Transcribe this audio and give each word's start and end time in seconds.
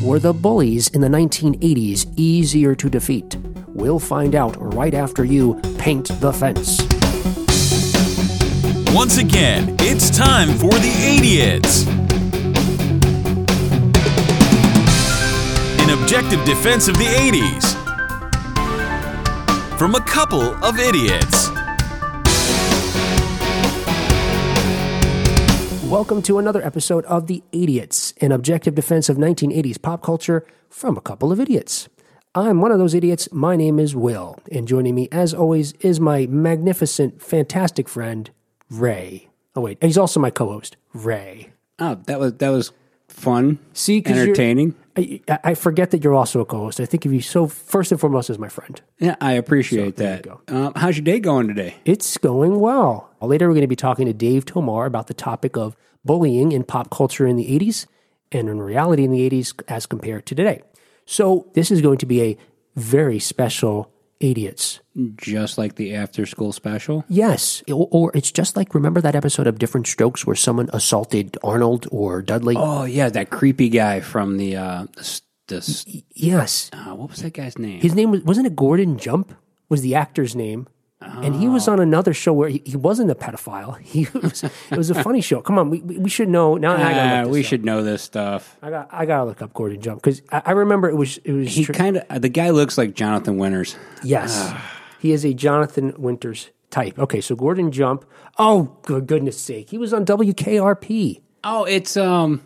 Were 0.00 0.20
the 0.20 0.32
bullies 0.32 0.86
in 0.86 1.00
the 1.00 1.08
1980s 1.08 2.12
easier 2.16 2.76
to 2.76 2.88
defeat? 2.88 3.36
We'll 3.66 3.98
find 3.98 4.36
out 4.36 4.54
right 4.74 4.94
after 4.94 5.24
you 5.24 5.60
paint 5.76 6.08
the 6.20 6.32
fence. 6.32 6.78
Once 8.94 9.18
again, 9.18 9.74
it's 9.80 10.08
time 10.16 10.50
for 10.50 10.70
the 10.70 11.16
Idiots. 11.18 11.88
An 15.82 15.90
objective 16.00 16.44
defense 16.44 16.86
of 16.86 16.96
the 16.96 17.04
80s. 17.04 17.74
From 19.76 19.96
a 19.96 20.00
couple 20.02 20.42
of 20.64 20.78
idiots. 20.78 21.48
Welcome 25.88 26.22
to 26.22 26.38
another 26.38 26.62
episode 26.62 27.04
of 27.06 27.28
The 27.28 27.42
Idiots, 27.50 28.07
an 28.20 28.32
objective 28.32 28.74
defense 28.74 29.08
of 29.08 29.16
1980s 29.16 29.80
pop 29.80 30.02
culture 30.02 30.44
from 30.68 30.96
a 30.96 31.00
couple 31.00 31.32
of 31.32 31.40
idiots. 31.40 31.88
I'm 32.34 32.60
one 32.60 32.70
of 32.72 32.78
those 32.78 32.94
idiots. 32.94 33.28
My 33.32 33.56
name 33.56 33.78
is 33.78 33.96
Will, 33.96 34.38
and 34.52 34.68
joining 34.68 34.94
me, 34.94 35.08
as 35.10 35.32
always, 35.34 35.72
is 35.80 35.98
my 35.98 36.26
magnificent, 36.26 37.22
fantastic 37.22 37.88
friend, 37.88 38.30
Ray. 38.70 39.28
Oh, 39.56 39.62
wait, 39.62 39.78
he's 39.82 39.98
also 39.98 40.20
my 40.20 40.30
co 40.30 40.46
host, 40.52 40.76
Ray. 40.92 41.50
Oh, 41.78 41.96
that 42.06 42.20
was 42.20 42.34
that 42.34 42.50
was 42.50 42.72
fun. 43.08 43.58
See, 43.72 44.02
entertaining. 44.04 44.74
I, 44.96 45.20
I 45.44 45.54
forget 45.54 45.90
that 45.92 46.02
you're 46.04 46.14
also 46.14 46.40
a 46.40 46.44
co 46.44 46.58
host. 46.58 46.80
I 46.80 46.84
think 46.86 47.06
of 47.06 47.12
you 47.12 47.20
so, 47.20 47.46
first 47.46 47.92
and 47.92 48.00
foremost, 48.00 48.30
as 48.30 48.38
my 48.38 48.48
friend. 48.48 48.80
Yeah, 48.98 49.16
I 49.20 49.32
appreciate 49.32 49.96
So, 49.98 50.04
that. 50.04 50.26
you 50.26 50.38
Um, 50.48 50.72
how's 50.76 50.96
your 50.96 51.04
day 51.04 51.20
going 51.20 51.48
today? 51.48 51.76
It's 51.84 52.18
going 52.18 52.60
well. 52.60 53.10
Later, 53.20 53.48
we're 53.48 53.54
going 53.54 53.62
to 53.62 53.68
be 53.68 53.76
talking 53.76 54.06
to 54.06 54.12
Dave 54.12 54.44
Tomar 54.44 54.86
about 54.86 55.06
the 55.06 55.14
topic 55.14 55.56
of 55.56 55.76
bullying 56.04 56.52
in 56.52 56.62
pop 56.64 56.90
culture 56.90 57.26
in 57.26 57.36
the 57.36 57.46
80s 57.46 57.86
and 58.32 58.48
in 58.48 58.60
reality 58.60 59.04
in 59.04 59.10
the 59.10 59.28
80s 59.28 59.54
as 59.68 59.86
compared 59.86 60.26
to 60.26 60.34
today. 60.34 60.62
So, 61.06 61.50
this 61.54 61.70
is 61.70 61.80
going 61.80 61.98
to 61.98 62.06
be 62.06 62.22
a 62.22 62.36
very 62.76 63.18
special 63.18 63.92
Idiots. 64.20 64.80
Just 65.16 65.58
like 65.58 65.76
the 65.76 65.94
after 65.94 66.26
school 66.26 66.52
special. 66.52 67.04
Yes. 67.08 67.62
Or, 67.68 67.86
or 67.92 68.10
it's 68.14 68.32
just 68.32 68.56
like 68.56 68.74
remember 68.74 69.00
that 69.00 69.14
episode 69.14 69.46
of 69.46 69.60
Different 69.60 69.86
Strokes 69.86 70.26
where 70.26 70.34
someone 70.34 70.68
assaulted 70.72 71.38
Arnold 71.44 71.86
or 71.92 72.20
Dudley? 72.20 72.56
Oh 72.58 72.82
yeah, 72.82 73.10
that 73.10 73.30
creepy 73.30 73.68
guy 73.68 74.00
from 74.00 74.36
the 74.36 74.56
uh, 74.56 74.86
this, 74.96 75.22
this 75.46 75.86
Yes. 76.16 76.68
uh, 76.72 76.96
what 76.96 77.10
was 77.10 77.22
that 77.22 77.32
guy's 77.32 77.58
name? 77.58 77.80
His 77.80 77.94
name 77.94 78.10
was, 78.10 78.22
wasn't 78.22 78.48
it 78.48 78.56
Gordon 78.56 78.98
Jump? 78.98 79.36
Was 79.68 79.82
the 79.82 79.94
actor's 79.94 80.34
name. 80.34 80.66
And 81.00 81.36
he 81.36 81.48
was 81.48 81.68
on 81.68 81.78
another 81.80 82.12
show 82.12 82.32
where 82.32 82.48
he, 82.48 82.60
he 82.64 82.76
wasn't 82.76 83.10
a 83.10 83.14
pedophile. 83.14 83.78
He 83.82 84.08
was, 84.12 84.42
it 84.42 84.76
was 84.76 84.90
a 84.90 85.00
funny 85.02 85.20
show. 85.20 85.40
Come 85.40 85.56
on, 85.58 85.70
we, 85.70 85.80
we 85.80 86.10
should 86.10 86.28
know. 86.28 86.56
Now 86.56 86.72
Ah, 86.76 87.22
this 87.24 87.32
we 87.32 87.40
up. 87.40 87.46
should 87.46 87.64
know 87.64 87.82
this 87.84 88.02
stuff. 88.02 88.56
I 88.62 88.70
got 88.70 88.88
I 88.92 89.06
gotta 89.06 89.24
look 89.24 89.40
up 89.40 89.52
Gordon 89.54 89.80
Jump 89.80 90.02
because 90.02 90.22
I, 90.32 90.42
I 90.46 90.50
remember 90.52 90.88
it 90.88 90.96
was 90.96 91.18
it 91.18 91.32
was 91.32 91.54
He 91.54 91.64
tr- 91.64 91.72
kind 91.72 91.98
of 91.98 92.20
the 92.22 92.28
guy 92.28 92.50
looks 92.50 92.76
like 92.76 92.94
Jonathan 92.94 93.38
Winters. 93.38 93.76
yes 94.02 94.52
he 94.98 95.12
is 95.12 95.24
a 95.24 95.32
Jonathan 95.32 95.94
Winters 95.96 96.50
type. 96.70 96.98
Okay, 96.98 97.20
so 97.20 97.36
Gordon 97.36 97.70
Jump. 97.70 98.04
Oh, 98.36 98.76
good 98.82 99.06
goodness 99.06 99.40
sake, 99.40 99.70
he 99.70 99.78
was 99.78 99.92
on 99.94 100.04
WKRP. 100.04 101.20
Oh, 101.44 101.64
it's 101.64 101.96
um, 101.96 102.42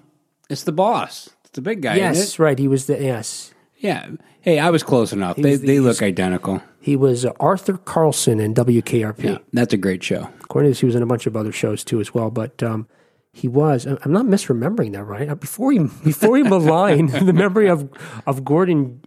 it's 0.50 0.64
the 0.64 0.72
boss. 0.72 1.30
It's 1.44 1.52
the 1.52 1.62
big 1.62 1.80
guy. 1.82 1.96
yes, 1.96 2.38
right. 2.38 2.58
He 2.58 2.68
was 2.68 2.86
the 2.86 3.02
yes. 3.02 3.54
Yeah. 3.78 4.10
Hey, 4.42 4.58
I 4.58 4.70
was 4.70 4.82
close 4.82 5.12
enough. 5.12 5.36
They 5.36 5.56
the- 5.56 5.66
they 5.66 5.80
look 5.80 6.02
identical. 6.02 6.62
He 6.82 6.96
was 6.96 7.24
uh, 7.24 7.32
Arthur 7.40 7.78
Carlson 7.78 8.40
in 8.40 8.54
WKRP. 8.54 9.22
Yeah, 9.22 9.38
that's 9.52 9.72
a 9.72 9.76
great 9.76 10.02
show. 10.02 10.28
According 10.42 10.68
to 10.68 10.70
this, 10.72 10.80
he 10.80 10.86
was 10.86 10.94
in 10.96 11.02
a 11.02 11.06
bunch 11.06 11.26
of 11.26 11.36
other 11.36 11.52
shows 11.52 11.84
too 11.84 12.00
as 12.00 12.12
well. 12.12 12.30
But 12.30 12.60
um, 12.62 12.88
he 13.32 13.46
was. 13.48 13.86
I'm 13.86 14.12
not 14.12 14.26
misremembering 14.26 14.92
that, 14.92 15.04
right? 15.04 15.28
Uh, 15.28 15.34
Before 15.36 15.70
he 15.72 15.78
before 16.04 16.36
he 16.36 16.42
malign 16.42 17.06
the 17.26 17.32
memory 17.32 17.68
of 17.68 17.88
of 18.26 18.44
Gordon 18.44 19.00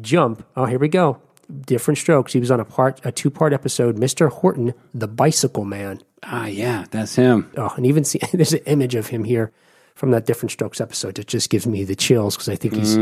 Jump. 0.00 0.46
Oh, 0.56 0.66
here 0.66 0.78
we 0.78 0.88
go. 0.88 1.20
Different 1.66 1.98
strokes. 1.98 2.32
He 2.32 2.40
was 2.40 2.50
on 2.50 2.60
a 2.60 2.64
part 2.64 3.00
a 3.04 3.10
two 3.12 3.30
part 3.30 3.52
episode. 3.52 3.98
Mister 3.98 4.28
Horton, 4.28 4.72
the 4.94 5.08
Bicycle 5.08 5.64
Man. 5.64 6.00
Ah, 6.22 6.46
yeah, 6.46 6.86
that's 6.90 7.16
him. 7.16 7.50
Oh, 7.56 7.72
and 7.76 7.84
even 7.86 8.04
see 8.04 8.20
there's 8.32 8.52
an 8.52 8.60
image 8.66 8.94
of 8.94 9.08
him 9.08 9.24
here 9.24 9.52
from 9.94 10.10
that 10.12 10.26
Different 10.26 10.50
Strokes 10.52 10.80
episode 10.80 11.14
that 11.16 11.26
just 11.26 11.50
gives 11.50 11.66
me 11.66 11.82
the 11.84 11.96
chills 11.96 12.36
because 12.36 12.48
I 12.48 12.56
think 12.56 12.74
he's 12.74 12.96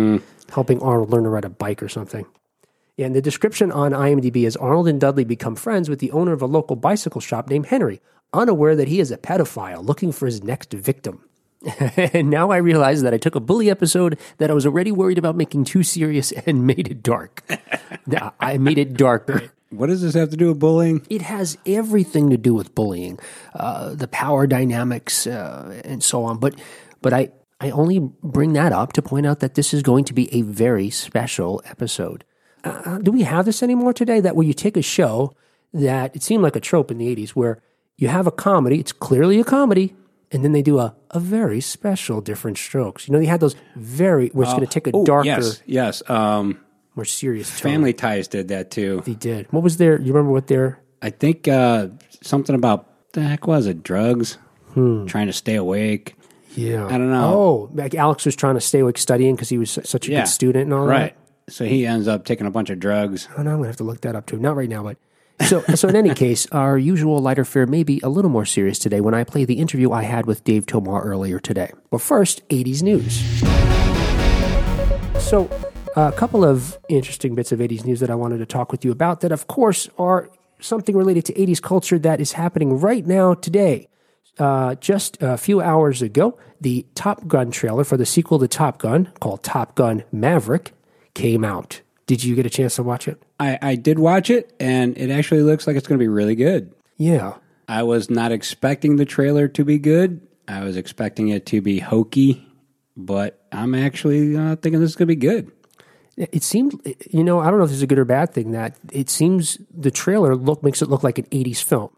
helping 0.50 0.80
Arnold 0.80 1.10
learn 1.10 1.24
to 1.24 1.28
ride 1.30 1.44
a 1.44 1.48
bike 1.50 1.82
or 1.82 1.88
something. 1.88 2.24
Yeah, 2.96 3.06
and 3.06 3.14
the 3.14 3.22
description 3.22 3.72
on 3.72 3.90
IMDb 3.90 4.46
is 4.46 4.56
Arnold 4.56 4.86
and 4.86 5.00
Dudley 5.00 5.24
become 5.24 5.56
friends 5.56 5.88
with 5.88 5.98
the 5.98 6.12
owner 6.12 6.32
of 6.32 6.42
a 6.42 6.46
local 6.46 6.76
bicycle 6.76 7.20
shop 7.20 7.48
named 7.48 7.66
Henry, 7.66 8.00
unaware 8.32 8.76
that 8.76 8.86
he 8.86 9.00
is 9.00 9.10
a 9.10 9.18
pedophile 9.18 9.84
looking 9.84 10.12
for 10.12 10.26
his 10.26 10.44
next 10.44 10.72
victim. 10.72 11.24
and 11.96 12.30
now 12.30 12.50
I 12.50 12.58
realize 12.58 13.02
that 13.02 13.12
I 13.12 13.18
took 13.18 13.34
a 13.34 13.40
bully 13.40 13.68
episode 13.68 14.18
that 14.38 14.50
I 14.50 14.54
was 14.54 14.64
already 14.64 14.92
worried 14.92 15.18
about 15.18 15.34
making 15.34 15.64
too 15.64 15.82
serious 15.82 16.30
and 16.46 16.66
made 16.66 16.88
it 16.88 17.02
dark. 17.02 17.42
I 18.40 18.58
made 18.58 18.78
it 18.78 18.94
darker. 18.94 19.50
What 19.70 19.88
does 19.88 20.02
this 20.02 20.14
have 20.14 20.30
to 20.30 20.36
do 20.36 20.48
with 20.48 20.60
bullying? 20.60 21.04
It 21.10 21.22
has 21.22 21.58
everything 21.66 22.30
to 22.30 22.36
do 22.36 22.54
with 22.54 22.76
bullying, 22.76 23.18
uh, 23.54 23.94
the 23.94 24.06
power 24.06 24.46
dynamics, 24.46 25.26
uh, 25.26 25.80
and 25.84 26.00
so 26.00 26.22
on. 26.22 26.38
But, 26.38 26.54
but 27.02 27.12
I, 27.12 27.30
I 27.60 27.70
only 27.70 27.98
bring 27.98 28.52
that 28.52 28.72
up 28.72 28.92
to 28.92 29.02
point 29.02 29.26
out 29.26 29.40
that 29.40 29.54
this 29.54 29.74
is 29.74 29.82
going 29.82 30.04
to 30.04 30.12
be 30.12 30.32
a 30.32 30.42
very 30.42 30.90
special 30.90 31.60
episode. 31.64 32.22
Uh, 32.64 32.98
do 32.98 33.10
we 33.12 33.22
have 33.22 33.44
this 33.44 33.62
anymore 33.62 33.92
today? 33.92 34.20
That 34.20 34.34
where 34.36 34.46
you 34.46 34.54
take 34.54 34.76
a 34.76 34.82
show 34.82 35.34
that 35.72 36.14
it 36.16 36.22
seemed 36.22 36.42
like 36.42 36.56
a 36.56 36.60
trope 36.60 36.90
in 36.90 36.98
the 36.98 37.14
'80s, 37.14 37.30
where 37.30 37.60
you 37.96 38.08
have 38.08 38.26
a 38.26 38.30
comedy, 38.32 38.80
it's 38.80 38.92
clearly 38.92 39.38
a 39.38 39.44
comedy, 39.44 39.94
and 40.32 40.42
then 40.44 40.52
they 40.52 40.62
do 40.62 40.78
a, 40.78 40.94
a 41.10 41.20
very 41.20 41.60
special 41.60 42.20
different 42.20 42.58
strokes. 42.58 43.06
You 43.06 43.12
know, 43.12 43.18
they 43.20 43.26
had 43.26 43.40
those 43.40 43.54
very 43.76 44.28
where 44.30 44.44
it's 44.44 44.52
going 44.54 44.66
to 44.66 44.72
take 44.72 44.86
a 44.86 44.90
Oh, 44.96 45.04
darker, 45.04 45.26
yes, 45.28 45.62
yes. 45.66 46.02
Um, 46.10 46.58
more 46.96 47.04
serious 47.04 47.48
tone. 47.50 47.72
Family 47.72 47.92
Ties 47.92 48.28
did 48.28 48.48
that 48.48 48.70
too. 48.70 49.02
They 49.04 49.14
did. 49.14 49.46
What 49.52 49.62
was 49.62 49.76
their? 49.76 50.00
You 50.00 50.12
remember 50.12 50.32
what 50.32 50.46
their? 50.46 50.80
I 51.02 51.10
think 51.10 51.46
uh, 51.48 51.88
something 52.22 52.54
about 52.54 53.12
the 53.12 53.20
heck 53.22 53.46
was 53.46 53.66
it? 53.66 53.82
Drugs, 53.82 54.38
trying 54.74 55.26
to 55.26 55.32
stay 55.32 55.56
awake. 55.56 56.14
Yeah, 56.56 56.86
I 56.86 56.90
don't 56.98 57.10
know. 57.10 57.34
Oh, 57.34 57.70
like 57.74 57.94
Alex 57.96 58.24
was 58.24 58.36
trying 58.36 58.54
to 58.54 58.60
stay 58.60 58.78
awake 58.78 58.96
studying 58.96 59.34
because 59.34 59.48
he 59.48 59.58
was 59.58 59.70
such 59.72 60.08
a 60.08 60.12
Yeah, 60.12 60.20
good 60.20 60.28
student 60.28 60.64
and 60.64 60.72
all 60.72 60.86
right. 60.86 61.14
that. 61.14 61.20
So 61.48 61.64
he 61.64 61.86
ends 61.86 62.08
up 62.08 62.24
taking 62.24 62.46
a 62.46 62.50
bunch 62.50 62.70
of 62.70 62.80
drugs. 62.80 63.28
Oh, 63.36 63.42
no, 63.42 63.50
I'm 63.50 63.56
gonna 63.58 63.68
have 63.68 63.76
to 63.76 63.84
look 63.84 64.00
that 64.02 64.16
up 64.16 64.26
too. 64.26 64.38
Not 64.38 64.56
right 64.56 64.68
now, 64.68 64.82
but 64.82 64.96
so 65.46 65.60
so. 65.74 65.88
In 65.88 65.96
any 65.96 66.14
case, 66.14 66.46
our 66.52 66.78
usual 66.78 67.18
lighter 67.18 67.44
fare 67.44 67.66
may 67.66 67.82
be 67.82 68.00
a 68.02 68.08
little 68.08 68.30
more 68.30 68.46
serious 68.46 68.78
today 68.78 69.00
when 69.00 69.14
I 69.14 69.24
play 69.24 69.44
the 69.44 69.54
interview 69.54 69.92
I 69.92 70.04
had 70.04 70.26
with 70.26 70.42
Dave 70.44 70.64
Tomar 70.66 71.02
earlier 71.02 71.38
today. 71.38 71.70
But 71.90 72.00
first, 72.00 72.48
80s 72.48 72.82
news. 72.82 73.22
So, 75.22 75.50
a 75.96 76.12
couple 76.12 76.44
of 76.44 76.78
interesting 76.88 77.34
bits 77.34 77.52
of 77.52 77.58
80s 77.58 77.84
news 77.84 78.00
that 78.00 78.10
I 78.10 78.14
wanted 78.14 78.38
to 78.38 78.46
talk 78.46 78.72
with 78.72 78.84
you 78.84 78.90
about 78.92 79.20
that, 79.20 79.32
of 79.32 79.46
course, 79.46 79.88
are 79.98 80.30
something 80.60 80.96
related 80.96 81.24
to 81.26 81.32
80s 81.34 81.60
culture 81.60 81.98
that 81.98 82.20
is 82.20 82.32
happening 82.32 82.78
right 82.78 83.06
now 83.06 83.34
today. 83.34 83.88
Uh, 84.38 84.74
just 84.76 85.16
a 85.20 85.36
few 85.36 85.60
hours 85.60 86.02
ago, 86.02 86.38
the 86.60 86.86
Top 86.94 87.26
Gun 87.28 87.50
trailer 87.50 87.84
for 87.84 87.96
the 87.96 88.06
sequel 88.06 88.38
to 88.38 88.48
Top 88.48 88.78
Gun, 88.78 89.12
called 89.20 89.42
Top 89.42 89.74
Gun 89.74 90.04
Maverick, 90.10 90.72
came 91.14 91.44
out. 91.44 91.80
Did 92.06 92.22
you 92.22 92.34
get 92.34 92.44
a 92.44 92.50
chance 92.50 92.76
to 92.76 92.82
watch 92.82 93.08
it? 93.08 93.22
I, 93.40 93.58
I 93.62 93.74
did 93.76 93.98
watch 93.98 94.28
it, 94.30 94.54
and 94.60 94.96
it 94.98 95.10
actually 95.10 95.42
looks 95.42 95.66
like 95.66 95.76
it's 95.76 95.86
going 95.86 95.98
to 95.98 96.02
be 96.02 96.08
really 96.08 96.34
good. 96.34 96.72
Yeah. 96.98 97.34
I 97.66 97.82
was 97.82 98.10
not 98.10 98.30
expecting 98.30 98.96
the 98.96 99.06
trailer 99.06 99.48
to 99.48 99.64
be 99.64 99.78
good. 99.78 100.20
I 100.46 100.64
was 100.64 100.76
expecting 100.76 101.28
it 101.28 101.46
to 101.46 101.62
be 101.62 101.78
hokey, 101.78 102.46
but 102.96 103.42
I'm 103.50 103.74
actually 103.74 104.36
uh, 104.36 104.56
thinking 104.56 104.80
this 104.80 104.90
is 104.90 104.96
going 104.96 105.08
to 105.08 105.14
be 105.14 105.16
good. 105.16 105.50
It 106.16 106.42
seemed, 106.42 106.80
you 107.10 107.24
know, 107.24 107.40
I 107.40 107.50
don't 107.50 107.58
know 107.58 107.64
if 107.64 107.70
this 107.70 107.78
is 107.78 107.82
a 107.82 107.88
good 107.88 107.98
or 107.98 108.04
bad 108.04 108.32
thing 108.32 108.52
that 108.52 108.76
it 108.92 109.10
seems 109.10 109.58
the 109.72 109.90
trailer 109.90 110.36
look 110.36 110.62
makes 110.62 110.80
it 110.80 110.88
look 110.88 111.02
like 111.02 111.18
an 111.18 111.24
80s 111.26 111.62
film. 111.62 111.90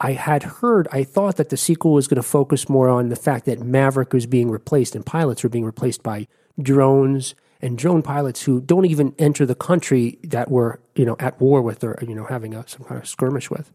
I 0.00 0.12
had 0.12 0.42
heard, 0.42 0.88
I 0.90 1.04
thought 1.04 1.36
that 1.36 1.50
the 1.50 1.56
sequel 1.56 1.92
was 1.92 2.08
going 2.08 2.16
to 2.16 2.22
focus 2.22 2.68
more 2.68 2.88
on 2.88 3.08
the 3.08 3.16
fact 3.16 3.44
that 3.46 3.60
Maverick 3.60 4.12
was 4.12 4.26
being 4.26 4.50
replaced 4.50 4.94
and 4.94 5.04
pilots 5.04 5.42
were 5.42 5.50
being 5.50 5.66
replaced 5.66 6.02
by 6.02 6.28
drones 6.60 7.34
and 7.62 7.78
drone 7.78 8.02
pilots 8.02 8.42
who 8.42 8.60
don't 8.60 8.84
even 8.86 9.14
enter 9.18 9.46
the 9.46 9.54
country 9.54 10.18
that 10.24 10.50
we're, 10.50 10.78
you 10.96 11.04
know, 11.04 11.16
at 11.20 11.40
war 11.40 11.62
with 11.62 11.84
or, 11.84 11.98
you 12.06 12.14
know, 12.14 12.24
having 12.24 12.54
a, 12.54 12.66
some 12.68 12.84
kind 12.84 13.00
of 13.00 13.08
skirmish 13.08 13.50
with. 13.50 13.70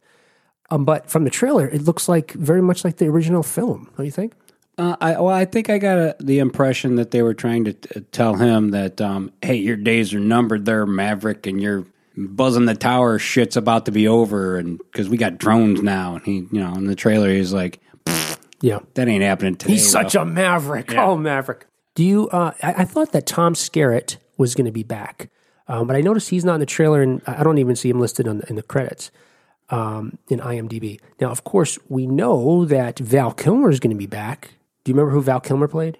Um, 0.69 0.83
but 0.83 1.09
from 1.09 1.23
the 1.23 1.29
trailer, 1.29 1.67
it 1.69 1.83
looks 1.83 2.09
like 2.09 2.33
very 2.33 2.61
much 2.61 2.83
like 2.83 2.97
the 2.97 3.07
original 3.07 3.41
film. 3.43 3.89
Don't 3.95 4.05
you 4.05 4.11
think? 4.11 4.33
Uh, 4.77 4.95
I, 5.01 5.11
well, 5.13 5.33
I 5.33 5.45
think 5.45 5.69
I 5.69 5.77
got 5.77 5.97
a, 5.97 6.15
the 6.19 6.39
impression 6.39 6.95
that 6.97 7.11
they 7.11 7.21
were 7.23 7.33
trying 7.33 7.63
to 7.65 7.73
t- 7.73 8.01
tell 8.11 8.35
him 8.35 8.71
that, 8.71 8.99
um, 9.01 9.31
hey, 9.41 9.55
your 9.55 9.77
days 9.77 10.13
are 10.13 10.19
numbered 10.19 10.65
there, 10.65 10.85
Maverick, 10.85 11.47
and 11.47 11.59
you're 11.61 11.85
buzzing 12.15 12.65
the 12.65 12.75
tower 12.75 13.17
shit's 13.17 13.55
about 13.57 13.85
to 13.85 13.91
be 13.91 14.07
over, 14.07 14.57
and 14.57 14.77
because 14.77 15.07
we 15.09 15.17
got 15.17 15.37
drones 15.37 15.81
now. 15.81 16.15
And 16.15 16.25
he, 16.25 16.33
you 16.51 16.59
know, 16.59 16.73
in 16.73 16.85
the 16.85 16.95
trailer, 16.95 17.29
he's 17.29 17.53
like, 17.53 17.79
Yeah. 18.61 18.79
that 18.95 19.07
ain't 19.07 19.23
happening 19.23 19.55
today. 19.55 19.73
He's 19.73 19.89
such 19.89 20.13
a 20.15 20.25
maverick. 20.25 20.93
Oh, 20.93 21.15
maverick. 21.17 21.65
Do 21.97 22.03
you? 22.03 22.29
Uh, 22.29 22.51
I, 22.61 22.73
I 22.73 22.85
thought 22.85 23.11
that 23.13 23.25
Tom 23.25 23.55
Skerritt 23.55 24.17
was 24.37 24.53
going 24.53 24.65
to 24.65 24.71
be 24.71 24.83
back, 24.83 25.31
um, 25.67 25.87
but 25.87 25.95
I 25.95 26.01
noticed 26.01 26.29
he's 26.29 26.45
not 26.45 26.53
in 26.53 26.59
the 26.59 26.67
trailer, 26.67 27.01
and 27.01 27.23
I 27.25 27.41
don't 27.41 27.57
even 27.57 27.75
see 27.75 27.89
him 27.89 27.99
listed 27.99 28.27
on 28.27 28.37
the, 28.37 28.49
in 28.49 28.55
the 28.55 28.61
credits 28.61 29.09
um, 29.71 30.19
in 30.29 30.37
IMDb. 30.37 30.99
Now, 31.19 31.31
of 31.31 31.43
course, 31.43 31.79
we 31.89 32.05
know 32.05 32.65
that 32.65 32.99
Val 32.99 33.31
Kilmer 33.31 33.71
is 33.71 33.79
going 33.79 33.89
to 33.89 33.97
be 33.97 34.05
back. 34.05 34.51
Do 34.83 34.91
you 34.91 34.93
remember 34.93 35.09
who 35.11 35.23
Val 35.23 35.39
Kilmer 35.39 35.67
played? 35.67 35.97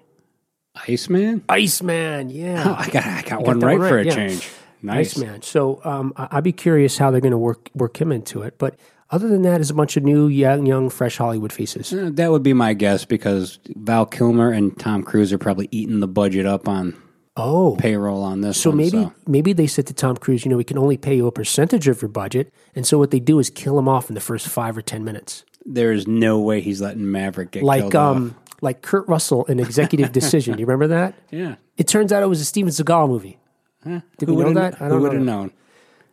Iceman? 0.86 1.42
Iceman, 1.48 2.30
yeah. 2.30 2.76
I 2.78 2.88
got 2.90 3.04
I 3.04 3.22
got 3.22 3.42
one 3.42 3.58
that 3.58 3.66
right, 3.66 3.78
for 3.88 3.98
a 3.98 4.04
yeah. 4.04 4.14
change. 4.14 4.48
Nice. 4.80 5.16
Iceman. 5.16 5.42
So 5.42 5.80
um, 5.82 6.12
I'd 6.16 6.44
be 6.44 6.52
curious 6.52 6.96
how 6.96 7.10
they're 7.10 7.20
going 7.20 7.32
to 7.32 7.38
work 7.38 7.70
work 7.74 8.00
him 8.00 8.12
into 8.12 8.42
it. 8.42 8.56
But 8.56 8.76
other 9.10 9.28
than 9.28 9.42
that, 9.42 9.60
is 9.60 9.70
a 9.70 9.74
bunch 9.74 9.96
of 9.96 10.04
new, 10.04 10.28
young, 10.28 10.66
young, 10.66 10.90
fresh 10.90 11.16
Hollywood 11.18 11.52
faces. 11.52 11.92
Uh, 11.92 12.10
That 12.12 12.30
would 12.30 12.42
be 12.42 12.52
my 12.52 12.74
guess 12.74 13.04
because 13.04 13.58
Val 13.76 14.06
Kilmer 14.06 14.50
and 14.52 14.76
Tom 14.78 15.02
Cruise 15.02 15.32
are 15.32 15.38
probably 15.38 15.68
eating 15.70 16.00
the 16.00 16.08
budget 16.08 16.46
up 16.46 16.68
on 16.68 16.94
Oh, 17.36 17.76
payroll 17.78 18.22
on 18.24 18.40
this. 18.40 18.60
so 18.60 18.70
one, 18.70 18.76
maybe 18.78 19.10
maybe 19.28 19.52
they 19.52 19.68
said 19.68 19.86
to 19.86 19.94
Tom 19.94 20.16
Cruise, 20.16 20.44
you 20.44 20.50
know, 20.50 20.56
we 20.56 20.64
can 20.64 20.76
only 20.76 20.96
pay 20.96 21.14
you 21.14 21.26
a 21.28 21.32
percentage 21.32 21.86
of 21.86 22.02
your 22.02 22.08
budget, 22.08 22.52
and 22.74 22.84
so 22.84 22.98
what 22.98 23.12
they 23.12 23.20
do 23.20 23.38
is 23.38 23.48
kill 23.48 23.78
him 23.78 23.88
off 23.88 24.08
in 24.10 24.14
the 24.16 24.20
first 24.20 24.48
five 24.48 24.76
or 24.76 24.82
ten 24.82 25.04
minutes, 25.04 25.44
there's 25.64 26.08
no 26.08 26.40
way 26.40 26.60
he's 26.60 26.80
letting 26.80 27.08
Maverick 27.12 27.52
get 27.52 27.62
like 27.62 27.82
killed 27.82 27.94
um 27.94 28.36
like 28.60 28.82
Kurt 28.82 29.06
Russell 29.06 29.44
in 29.44 29.60
Executive 29.60 30.10
Decision. 30.10 30.54
Do 30.56 30.60
you 30.60 30.66
remember 30.66 30.88
that? 30.88 31.14
Yeah. 31.30 31.54
It 31.76 31.86
turns 31.86 32.12
out 32.12 32.24
it 32.24 32.26
was 32.26 32.40
a 32.40 32.44
Steven 32.44 32.70
Seagal 32.72 33.08
movie. 33.08 33.38
Did 33.84 34.02
Who 34.28 34.34
we 34.34 34.42
know 34.42 34.54
that? 34.54 34.82
I 34.82 34.88
don't 34.88 35.00
would 35.02 35.12
have 35.12 35.22
know. 35.22 35.42
known? 35.42 35.52